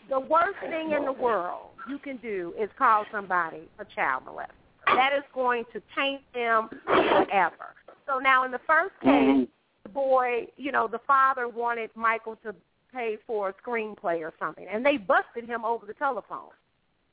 The 0.09 0.20
worst 0.20 0.59
thing 0.61 0.93
in 0.93 1.05
the 1.05 1.12
world 1.12 1.70
you 1.88 1.99
can 1.99 2.16
do 2.18 2.53
is 2.59 2.68
call 2.78 3.05
somebody 3.12 3.68
a 3.78 3.84
child 3.84 4.24
molester. 4.26 4.49
That 4.86 5.12
is 5.16 5.22
going 5.34 5.64
to 5.72 5.82
taint 5.97 6.22
them 6.34 6.68
forever. 6.84 7.74
So 8.07 8.18
now 8.18 8.45
in 8.45 8.51
the 8.51 8.61
first 8.66 8.95
case, 9.03 9.12
mm-hmm. 9.12 9.45
the 9.84 9.88
boy, 9.88 10.49
you 10.57 10.72
know, 10.72 10.88
the 10.88 11.01
father 11.07 11.49
wanted 11.49 11.91
Michael 11.95 12.36
to 12.45 12.55
pay 12.93 13.18
for 13.26 13.51
a 13.51 13.55
screenplay 13.55 14.20
or 14.20 14.32
something, 14.38 14.66
and 14.70 14.84
they 14.84 14.97
busted 14.97 15.45
him 15.45 15.64
over 15.64 15.86
the 15.86 15.95
telephone 15.95 16.51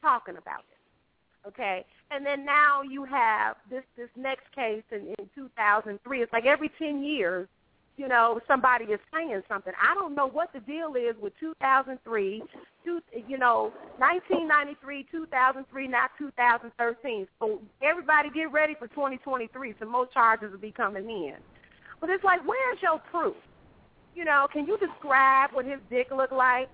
talking 0.02 0.38
about 0.38 0.62
it. 0.72 1.48
Okay, 1.48 1.86
and 2.12 2.26
then 2.26 2.44
now 2.44 2.82
you 2.82 3.06
have 3.06 3.56
this 3.70 3.84
this 3.96 4.10
next 4.18 4.52
case 4.54 4.84
in, 4.92 5.14
in 5.20 5.30
2003. 5.34 6.22
It's 6.22 6.34
like 6.34 6.46
every 6.46 6.70
10 6.78 7.04
years, 7.04 7.48
you 7.98 8.08
know, 8.08 8.40
somebody 8.48 8.86
is 8.86 9.00
saying 9.12 9.42
something. 9.50 9.74
I 9.82 9.96
don't 9.96 10.14
know 10.16 10.28
what 10.28 10.54
the 10.54 10.60
deal 10.60 10.94
is 10.94 11.16
with 11.20 11.34
2003, 11.40 12.44
two, 12.86 13.02
you 13.28 13.38
know, 13.38 13.74
1993, 13.98 15.08
2003, 15.12 15.88
not 15.88 16.12
2013. 16.18 17.28
So 17.40 17.60
everybody 17.82 18.30
get 18.30 18.52
ready 18.52 18.76
for 18.78 18.88
2023. 18.88 19.74
Some 19.80 19.92
more 19.92 20.06
charges 20.14 20.52
will 20.52 20.60
be 20.60 20.72
coming 20.72 21.10
in. 21.10 21.36
But 22.00 22.12
it's 22.12 22.24
like, 22.24 22.42
where's 22.48 22.78
your 22.84 23.00
proof? 23.12 23.36
You 24.16 24.26
know, 24.26 24.48
can 24.54 24.68
you 24.68 24.78
describe 24.78 25.50
what 25.54 25.66
his 25.66 25.80
dick 25.90 26.10
looked 26.16 26.34
like? 26.34 26.70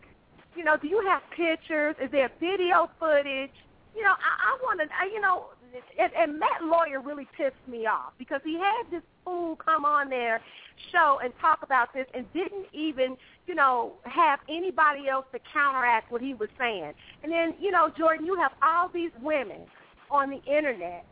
You 0.55 0.65
know, 0.65 0.75
do 0.75 0.87
you 0.87 1.01
have 1.07 1.21
pictures? 1.31 1.95
Is 2.03 2.11
there 2.11 2.29
video 2.39 2.89
footage? 2.99 3.55
You 3.95 4.03
know, 4.03 4.11
I, 4.11 4.51
I 4.51 4.57
want 4.61 4.81
to, 4.81 4.87
you 5.11 5.21
know, 5.21 5.52
and, 5.99 6.11
and 6.13 6.39
Matt 6.39 6.63
Lauer 6.63 7.01
really 7.01 7.27
pissed 7.37 7.55
me 7.67 7.85
off 7.85 8.13
because 8.17 8.41
he 8.43 8.55
had 8.55 8.83
this 8.91 9.01
fool 9.23 9.55
come 9.55 9.85
on 9.85 10.09
there 10.09 10.41
show 10.91 11.19
and 11.23 11.33
talk 11.39 11.59
about 11.63 11.93
this 11.93 12.05
and 12.13 12.31
didn't 12.33 12.65
even, 12.73 13.17
you 13.47 13.55
know, 13.55 13.93
have 14.03 14.39
anybody 14.49 15.07
else 15.07 15.25
to 15.31 15.39
counteract 15.51 16.11
what 16.11 16.21
he 16.21 16.33
was 16.33 16.49
saying. 16.57 16.93
And 17.23 17.31
then, 17.31 17.53
you 17.59 17.71
know, 17.71 17.89
Jordan, 17.97 18.25
you 18.25 18.35
have 18.39 18.51
all 18.61 18.89
these 18.89 19.11
women 19.21 19.61
on 20.11 20.29
the 20.29 20.41
internet, 20.45 21.05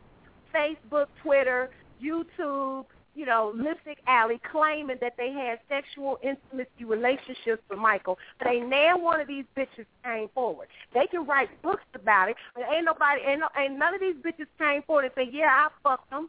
Facebook, 0.54 1.06
Twitter, 1.22 1.70
YouTube, 2.02 2.84
you 3.14 3.26
know, 3.26 3.52
Lipstick 3.54 3.98
Alley 4.06 4.40
claiming 4.50 4.96
that 5.00 5.14
they 5.16 5.32
had 5.32 5.58
sexual 5.68 6.18
intimacy 6.22 6.84
relationships 6.84 7.62
with 7.68 7.78
Michael, 7.78 8.18
but 8.38 8.48
ain't 8.48 8.68
now 8.68 8.98
one 8.98 9.20
of 9.20 9.28
these 9.28 9.44
bitches 9.56 9.86
came 10.04 10.28
forward. 10.34 10.68
They 10.94 11.06
can 11.06 11.26
write 11.26 11.50
books 11.62 11.84
about 11.94 12.30
it, 12.30 12.36
but 12.54 12.64
ain't 12.74 12.86
nobody, 12.86 13.20
ain't, 13.26 13.40
no, 13.40 13.48
ain't 13.56 13.78
none 13.78 13.94
of 13.94 14.00
these 14.00 14.16
bitches 14.16 14.46
came 14.58 14.82
forward 14.82 15.04
and 15.04 15.12
say, 15.14 15.28
yeah, 15.30 15.50
I 15.50 15.68
fucked 15.82 16.12
him. 16.12 16.28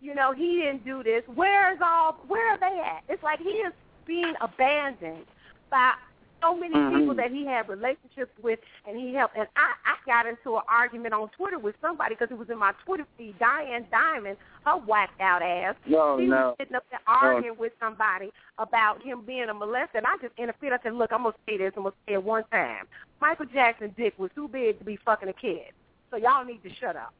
You 0.00 0.14
know, 0.14 0.32
he 0.32 0.62
didn't 0.62 0.84
do 0.84 1.02
this. 1.02 1.22
Where's 1.34 1.78
all? 1.82 2.18
Where 2.28 2.52
are 2.52 2.58
they 2.58 2.80
at? 2.80 3.02
It's 3.08 3.22
like 3.22 3.40
he 3.40 3.48
is 3.48 3.72
being 4.06 4.34
abandoned 4.40 5.26
by 5.70 5.94
so 6.40 6.54
many 6.54 6.74
mm-hmm. 6.74 6.98
people 6.98 7.14
that 7.16 7.30
he 7.32 7.44
had 7.44 7.68
relationships 7.68 8.30
with, 8.42 8.60
and 8.86 8.96
he 8.96 9.12
helped. 9.12 9.36
And 9.36 9.48
I, 9.56 9.72
I 9.84 9.87
got 10.06 10.26
into 10.26 10.56
an 10.56 10.62
argument 10.68 11.14
on 11.14 11.28
Twitter 11.36 11.58
with 11.58 11.74
somebody 11.80 12.14
because 12.14 12.30
it 12.30 12.38
was 12.38 12.48
in 12.50 12.58
my 12.58 12.72
Twitter 12.84 13.06
feed. 13.16 13.38
Diane 13.38 13.86
Dimond, 13.92 14.36
her 14.64 14.72
whacked 14.72 15.20
out 15.20 15.42
ass. 15.42 15.74
No, 15.86 16.18
she 16.18 16.26
no. 16.26 16.36
was 16.36 16.56
sitting 16.58 16.76
up 16.76 16.84
there 16.90 17.00
arguing 17.06 17.54
no. 17.54 17.60
with 17.60 17.72
somebody 17.80 18.30
about 18.58 19.02
him 19.02 19.22
being 19.26 19.48
a 19.48 19.54
molester. 19.54 19.96
And 19.96 20.06
I 20.06 20.16
just 20.20 20.34
interfered. 20.38 20.72
I 20.72 20.82
said, 20.82 20.94
"Look, 20.94 21.12
I'm 21.12 21.22
gonna 21.22 21.34
say 21.46 21.58
this. 21.58 21.72
I'm 21.76 21.84
gonna 21.84 21.94
say 22.06 22.14
it 22.14 22.22
one 22.22 22.44
time. 22.50 22.86
Michael 23.20 23.46
Jackson's 23.46 23.94
dick 23.96 24.14
was 24.18 24.30
too 24.34 24.48
big 24.48 24.78
to 24.78 24.84
be 24.84 24.96
fucking 25.04 25.28
a 25.28 25.32
kid. 25.32 25.72
So 26.10 26.16
y'all 26.16 26.44
need 26.44 26.62
to 26.62 26.70
shut 26.80 26.96
up." 26.96 27.12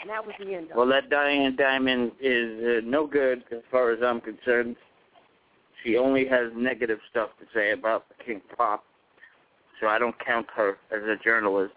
And 0.00 0.10
that 0.10 0.26
was 0.26 0.34
the 0.40 0.52
end 0.52 0.70
of 0.70 0.76
well, 0.76 0.86
it. 0.86 0.90
Well, 0.90 1.00
that 1.00 1.10
Diane 1.10 1.56
Dimond 1.56 2.12
is 2.20 2.82
uh, 2.84 2.88
no 2.88 3.06
good 3.06 3.44
as 3.52 3.62
far 3.70 3.92
as 3.92 4.00
I'm 4.04 4.20
concerned. 4.20 4.76
She 5.84 5.96
only 5.96 6.26
has 6.26 6.50
negative 6.56 6.98
stuff 7.10 7.30
to 7.40 7.46
say 7.54 7.72
about 7.72 8.06
the 8.08 8.24
King 8.24 8.40
Pop, 8.56 8.84
so 9.82 9.88
I 9.88 9.98
don't 9.98 10.14
count 10.24 10.46
her 10.54 10.78
as 10.94 11.02
a 11.02 11.16
journalist. 11.22 11.74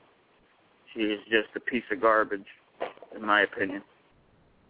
She 0.93 1.01
is 1.01 1.19
just 1.25 1.47
a 1.55 1.59
piece 1.59 1.83
of 1.91 1.99
garbage, 1.99 2.45
in 3.15 3.25
my 3.25 3.41
opinion. 3.41 3.81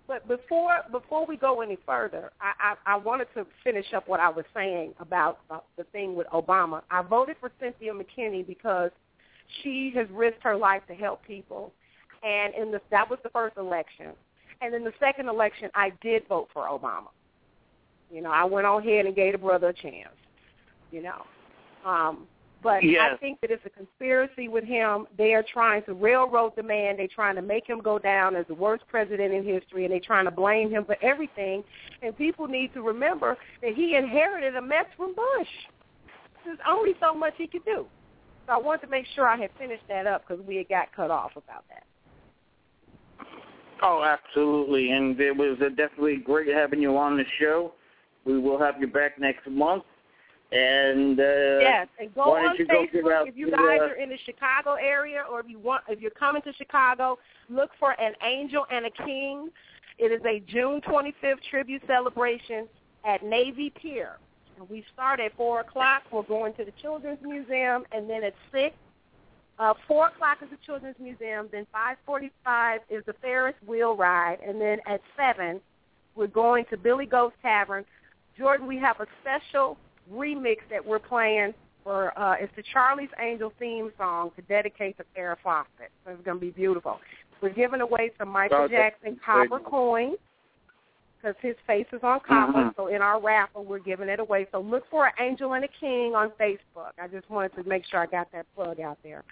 But 0.08 0.28
before 0.28 0.78
before 0.92 1.26
we 1.26 1.36
go 1.36 1.62
any 1.62 1.78
further, 1.86 2.32
I, 2.40 2.76
I, 2.86 2.94
I 2.94 2.96
wanted 2.96 3.28
to 3.36 3.46
finish 3.64 3.88
up 3.94 4.08
what 4.08 4.20
I 4.20 4.30
was 4.30 4.46
saying 4.54 4.94
about 5.00 5.40
uh, 5.50 5.60
the 5.78 5.84
thing 5.86 6.16
with 6.16 6.28
Obama. 6.28 6.82
I 6.90 7.02
voted 7.02 7.36
for 7.40 7.52
Cynthia 7.60 7.92
McKinney 7.92 8.46
because 8.46 8.92
she 9.62 9.92
has 9.96 10.08
risked 10.12 10.44
her 10.44 10.56
life 10.56 10.84
to 10.88 10.94
help 10.94 11.26
people, 11.26 11.74
and 12.24 12.54
in 12.54 12.72
the 12.72 12.80
that 12.92 13.10
was 13.10 13.20
the 13.24 13.30
first 13.30 13.58
election, 13.58 14.12
and 14.62 14.74
in 14.74 14.84
the 14.84 14.94
second 15.00 15.28
election, 15.28 15.70
I 15.74 15.92
did 16.02 16.28
vote 16.28 16.50
for 16.54 16.68
Obama. 16.68 17.10
You 18.12 18.22
know, 18.22 18.32
I 18.32 18.46
went 18.46 18.68
on 18.68 18.82
ahead 18.88 19.08
and 19.08 19.16
gave 19.16 19.34
the 19.34 19.40
brother 19.40 19.70
a 19.70 19.74
chance. 19.74 20.14
You 20.92 21.02
know, 21.02 21.26
um, 21.84 22.28
but 22.66 22.84
yes. 22.84 23.11
I 23.13 23.18
think 23.18 23.39
that 23.41 23.51
it's 23.51 23.63
a 23.63 23.70
conspiracy 23.70 24.47
with 24.47 24.63
him. 24.63 25.05
They 25.20 25.36
are 25.36 25.43
trying 25.53 25.84
to 25.84 25.93
railroad 25.93 26.53
the 26.55 26.63
man. 26.63 26.97
They're 26.97 27.07
trying 27.07 27.36
to 27.36 27.43
make 27.43 27.68
him 27.68 27.80
go 27.80 27.99
down 27.99 28.36
as 28.36 28.47
the 28.47 28.55
worst 28.55 28.86
president 28.88 29.32
in 29.32 29.45
history, 29.45 29.86
and 29.86 29.93
they're 29.93 29.99
trying 29.99 30.26
to 30.26 30.32
blame 30.32 30.72
him 30.72 30.84
for 30.84 30.97
everything. 31.03 31.63
And 32.01 32.18
people 32.18 32.47
need 32.47 32.74
to 32.74 32.82
remember 32.82 33.38
that 33.61 33.76
he 33.76 33.95
inherited 33.95 34.55
a 34.55 34.61
mess 34.63 34.88
from 34.97 35.13
Bush. 35.13 35.47
There's 36.43 36.57
only 36.68 36.95
so 36.99 37.13
much 37.13 37.36
he 37.38 37.45
could 37.45 37.63
do. 37.66 37.86
So 38.47 38.53
I 38.53 38.57
wanted 38.57 38.82
to 38.82 38.88
make 38.88 39.05
sure 39.13 39.28
I 39.28 39.38
had 39.38 39.51
finished 39.59 39.84
that 39.88 40.07
up 40.07 40.24
because 40.28 40.43
we 40.43 40.55
had 40.55 40.68
got 40.68 40.95
cut 40.95 41.11
off 41.11 41.34
about 41.36 41.66
that. 41.70 41.84
Oh, 43.84 44.03
absolutely. 44.03 44.89
And 44.89 45.20
it 45.22 45.38
was 45.38 45.59
definitely 45.59 46.18
great 46.18 46.47
having 46.47 46.82
you 46.82 46.97
on 46.97 47.16
the 47.16 47.26
show. 47.39 47.74
We 48.26 48.39
will 48.39 48.57
have 48.57 48.76
you 48.80 48.88
back 48.88 49.20
next 49.20 49.47
month. 49.47 49.84
And 50.52 51.20
uh, 51.20 51.60
yes, 51.60 51.88
and 52.00 52.14
go 52.14 52.22
on 52.22 52.43
don't 52.43 52.60
you 52.60 52.68
go 52.68 52.86
give 52.86 53.04
Facebook 53.04 53.28
if 53.28 53.36
you 53.36 53.50
guys 53.50 53.80
uh, 53.82 53.86
are 53.86 53.96
in 53.96 54.10
the 54.10 54.18
Chicago 54.26 54.76
area, 54.76 55.24
or 55.30 55.39
if 55.39 55.48
you 55.50 55.58
want, 55.58 55.84
if 55.89 56.00
you're 56.00 56.12
coming 56.12 56.41
to 56.43 56.54
Chicago, 56.54 57.18
look 57.50 57.72
for 57.80 58.00
an 58.00 58.14
angel 58.24 58.66
and 58.72 58.86
a 58.86 58.91
king. 58.91 59.50
It 59.98 60.12
is 60.12 60.22
a 60.26 60.41
June 60.52 60.82
25th 60.82 61.41
tribute 61.50 61.82
celebration 61.88 62.68
at 63.06 63.24
Navy 63.24 63.72
Pier. 63.82 64.18
And 64.58 64.70
we 64.70 64.86
start 64.93 65.20
at 65.20 65.36
four 65.36 65.62
o'clock. 65.62 66.04
We're 66.12 66.24
going 66.24 66.54
to 66.54 66.66
the 66.66 66.74
Children's 66.82 67.20
Museum, 67.24 67.84
and 67.91 68.10
then 68.10 68.24
at 68.24 68.36
six, 68.52 68.76
uh, 69.58 69.74
four 69.88 70.08
o'clock 70.08 70.38
is 70.43 70.50
the 70.52 70.58
Children's 70.66 70.98
Museum. 71.00 71.50
Then 71.52 71.66
5:45 71.74 72.82
is 72.89 73.04
the 73.06 73.14
Ferris 73.14 73.56
wheel 73.66 73.96
ride, 73.96 74.39
and 74.46 74.62
then 74.62 74.80
at 74.86 75.02
seven, 75.18 75.60
we're 76.16 76.28
going 76.28 76.66
to 76.66 76.78
Billy 76.78 77.06
Goat's 77.06 77.36
Tavern. 77.41 77.84
Jordan, 78.38 78.68
we 78.68 78.78
have 78.78 79.00
a 79.00 79.08
special 79.22 79.78
remix 80.12 80.58
that 80.70 80.86
we're 80.86 80.99
playing 80.99 81.53
for 81.84 82.18
uh, 82.18 82.36
it's 82.39 82.51
the 82.56 82.64
Charlie's 82.74 83.10
Angel 83.20 83.53
theme 83.60 83.91
song 83.97 84.32
to 84.36 84.41
dedicate 84.43 84.97
to 84.97 85.06
Farrah 85.16 85.36
Fawcett. 85.43 85.91
So 86.03 86.12
it's 86.12 86.24
going 86.24 86.38
to 86.38 86.41
be 86.45 86.51
beautiful. 86.51 86.99
We're 87.41 87.49
giving 87.49 87.82
away 87.82 88.12
some 88.18 88.30
Michael 88.30 88.68
Jackson 88.68 89.20
copper 89.24 89.60
coins 89.60 90.18
because 91.18 91.36
his 91.41 91.56
face 91.68 91.86
is 91.91 91.99
on 92.03 92.20
copper. 92.22 92.53
Mhm. 92.53 92.76
So 92.76 92.88
in 92.88 93.01
our 93.01 93.20
raffle, 93.20 93.64
we're 93.64 93.80
giving 93.80 94.10
it 94.10 94.20
away. 94.20 94.47
So 94.51 94.60
look 94.60 94.89
for 94.89 95.08
an 95.08 95.14
Angel 95.20 95.53
and 95.53 95.64
a 95.64 95.68
King 95.68 96.16
on 96.16 96.32
Facebook. 96.32 96.91
I 96.99 97.08
just 97.08 97.30
wanted 97.30 97.56
to 97.56 97.64
make 97.64 97.86
sure 97.86 97.99
I 97.99 98.06
got 98.06 98.32
that 98.32 98.45
plug 98.56 98.80
out 98.80 98.97
there. 99.03 99.24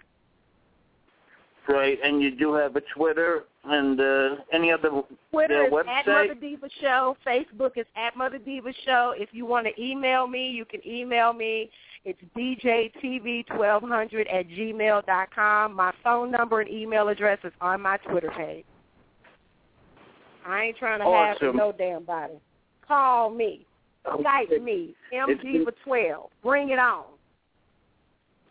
Right, 1.68 1.98
and 2.04 2.22
you 2.22 2.36
do 2.36 2.54
have 2.54 2.76
a 2.76 2.82
Twitter 2.96 3.46
and 3.64 4.00
uh, 4.00 4.36
any 4.52 4.72
other 4.72 4.90
Twitter 5.32 5.64
is 5.66 5.68
at 5.68 5.86
website? 5.86 6.28
Mother 6.28 6.36
Diva 6.40 6.68
Show. 6.82 7.16
Facebook 7.26 7.78
is 7.78 7.86
at 7.96 8.18
Mother 8.18 8.38
Diva 8.38 8.74
Show. 8.86 9.14
If 9.16 9.30
you 9.32 9.46
want 9.46 9.68
to 9.68 9.82
email 9.82 10.28
me, 10.28 10.50
you 10.50 10.66
can 10.66 10.86
email 10.86 11.32
me. 11.32 11.70
It's 12.06 12.20
djtv1200 12.38 14.34
at 14.34 14.48
gmail 14.50 15.06
dot 15.06 15.30
com. 15.34 15.74
My 15.74 15.94
phone 16.04 16.30
number 16.32 16.60
and 16.60 16.70
email 16.70 17.08
address 17.08 17.40
is 17.46 17.54
on 17.62 17.80
my 17.82 17.96
Twitter 17.98 18.32
page. 18.36 18.66
I 20.46 20.64
ain't 20.64 20.78
trying 20.78 21.00
to 21.00 21.06
have 21.06 21.38
Awesome. 21.38 21.56
no 21.56 21.72
damn 21.72 22.04
body. 22.04 22.34
Call 22.86 23.30
me. 23.30 23.66
Skype 24.06 24.62
me. 24.62 24.94
It's 25.14 25.42
been- 25.42 25.66
MDiva12. 25.66 26.30
Bring 26.44 26.72
it 26.72 26.80
on. 26.80 27.06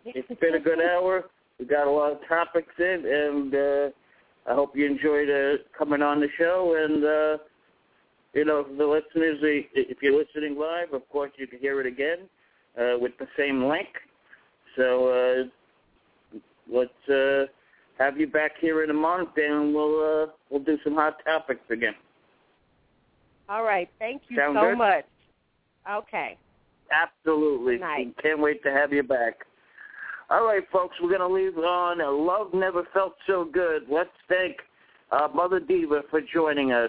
It's 0.06 0.40
been 0.40 0.54
a 0.54 0.60
good 0.60 0.80
hour. 0.80 1.26
We 1.62 1.68
got 1.68 1.86
a 1.86 1.90
lot 1.92 2.10
of 2.10 2.18
topics 2.28 2.74
in, 2.76 3.04
and 3.06 3.54
uh, 3.54 4.50
I 4.50 4.54
hope 4.56 4.76
you 4.76 4.84
enjoyed 4.84 5.30
uh, 5.30 5.62
coming 5.78 6.02
on 6.02 6.18
the 6.18 6.26
show. 6.36 6.74
And 6.76 7.04
uh, 7.04 7.44
you 8.34 8.44
know, 8.44 8.64
the 8.64 8.84
listeners, 8.84 9.38
if 9.72 9.98
you're 10.02 10.18
listening 10.18 10.58
live, 10.58 10.92
of 10.92 11.08
course 11.08 11.30
you 11.36 11.46
can 11.46 11.60
hear 11.60 11.80
it 11.80 11.86
again 11.86 12.28
uh, 12.76 12.98
with 12.98 13.12
the 13.20 13.28
same 13.38 13.62
link. 13.66 13.86
So 14.74 15.46
uh, 16.34 16.38
let's 16.68 17.08
uh, 17.08 17.44
have 17.96 18.18
you 18.18 18.26
back 18.26 18.52
here 18.60 18.82
in 18.82 18.90
a 18.90 18.94
month, 18.94 19.30
and 19.36 19.72
we'll 19.72 20.24
uh, 20.24 20.32
we'll 20.50 20.64
do 20.64 20.78
some 20.82 20.96
hot 20.96 21.18
topics 21.24 21.70
again. 21.70 21.94
All 23.48 23.62
right. 23.62 23.88
Thank 24.00 24.22
you 24.28 24.36
Sound 24.36 24.58
so 24.60 24.70
good? 24.70 24.78
much. 24.78 25.04
Okay. 25.88 26.36
Absolutely. 26.90 27.78
Can't 28.20 28.40
wait 28.40 28.64
to 28.64 28.72
have 28.72 28.92
you 28.92 29.04
back. 29.04 29.46
All 30.32 30.46
right, 30.46 30.62
folks, 30.72 30.96
we're 30.98 31.10
going 31.10 31.20
to 31.20 31.28
leave 31.28 31.58
on 31.58 31.98
Love 32.26 32.54
Never 32.54 32.84
Felt 32.94 33.12
So 33.26 33.44
Good. 33.52 33.82
Let's 33.90 34.08
thank 34.30 34.56
uh, 35.10 35.28
Mother 35.34 35.60
Diva 35.60 36.00
for 36.08 36.22
joining 36.22 36.72
us. 36.72 36.88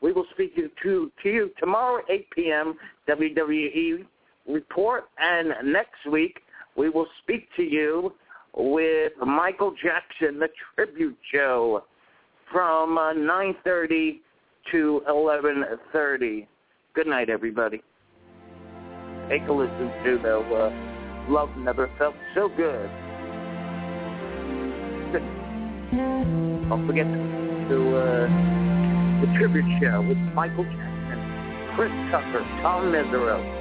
We 0.00 0.12
will 0.12 0.24
speak 0.30 0.56
to, 0.56 0.70
to, 0.82 1.12
to 1.22 1.28
you 1.28 1.50
tomorrow, 1.58 2.02
8 2.08 2.30
p.m., 2.30 2.74
WWE 3.06 4.06
Report. 4.48 5.04
And 5.18 5.70
next 5.70 6.10
week, 6.10 6.40
we 6.74 6.88
will 6.88 7.06
speak 7.22 7.48
to 7.56 7.62
you 7.62 8.14
with 8.56 9.12
Michael 9.26 9.72
Jackson, 9.72 10.38
the 10.38 10.48
tribute 10.74 11.18
show, 11.34 11.84
from 12.50 12.96
uh, 12.96 13.12
9.30 13.12 14.20
to 14.72 15.02
11.30. 15.06 16.46
Good 16.94 17.06
night, 17.06 17.28
everybody. 17.28 17.82
Take 19.28 19.46
a 19.48 19.52
listen 19.52 19.92
to 20.02 20.18
the 20.22 20.38
uh, 20.38 20.89
Love 21.30 21.50
Never 21.58 21.88
Felt 21.96 22.16
So 22.34 22.48
Good. 22.48 22.90
Don't 26.68 26.86
forget 26.88 27.06
to 27.06 27.96
uh, 27.96 28.26
the 29.20 29.38
tribute 29.38 29.64
show 29.80 30.02
with 30.02 30.18
Michael 30.34 30.64
Jackson, 30.64 31.72
Chris 31.76 31.92
Tucker, 32.10 32.44
Tom 32.62 32.90
Mesereau. 32.90 33.59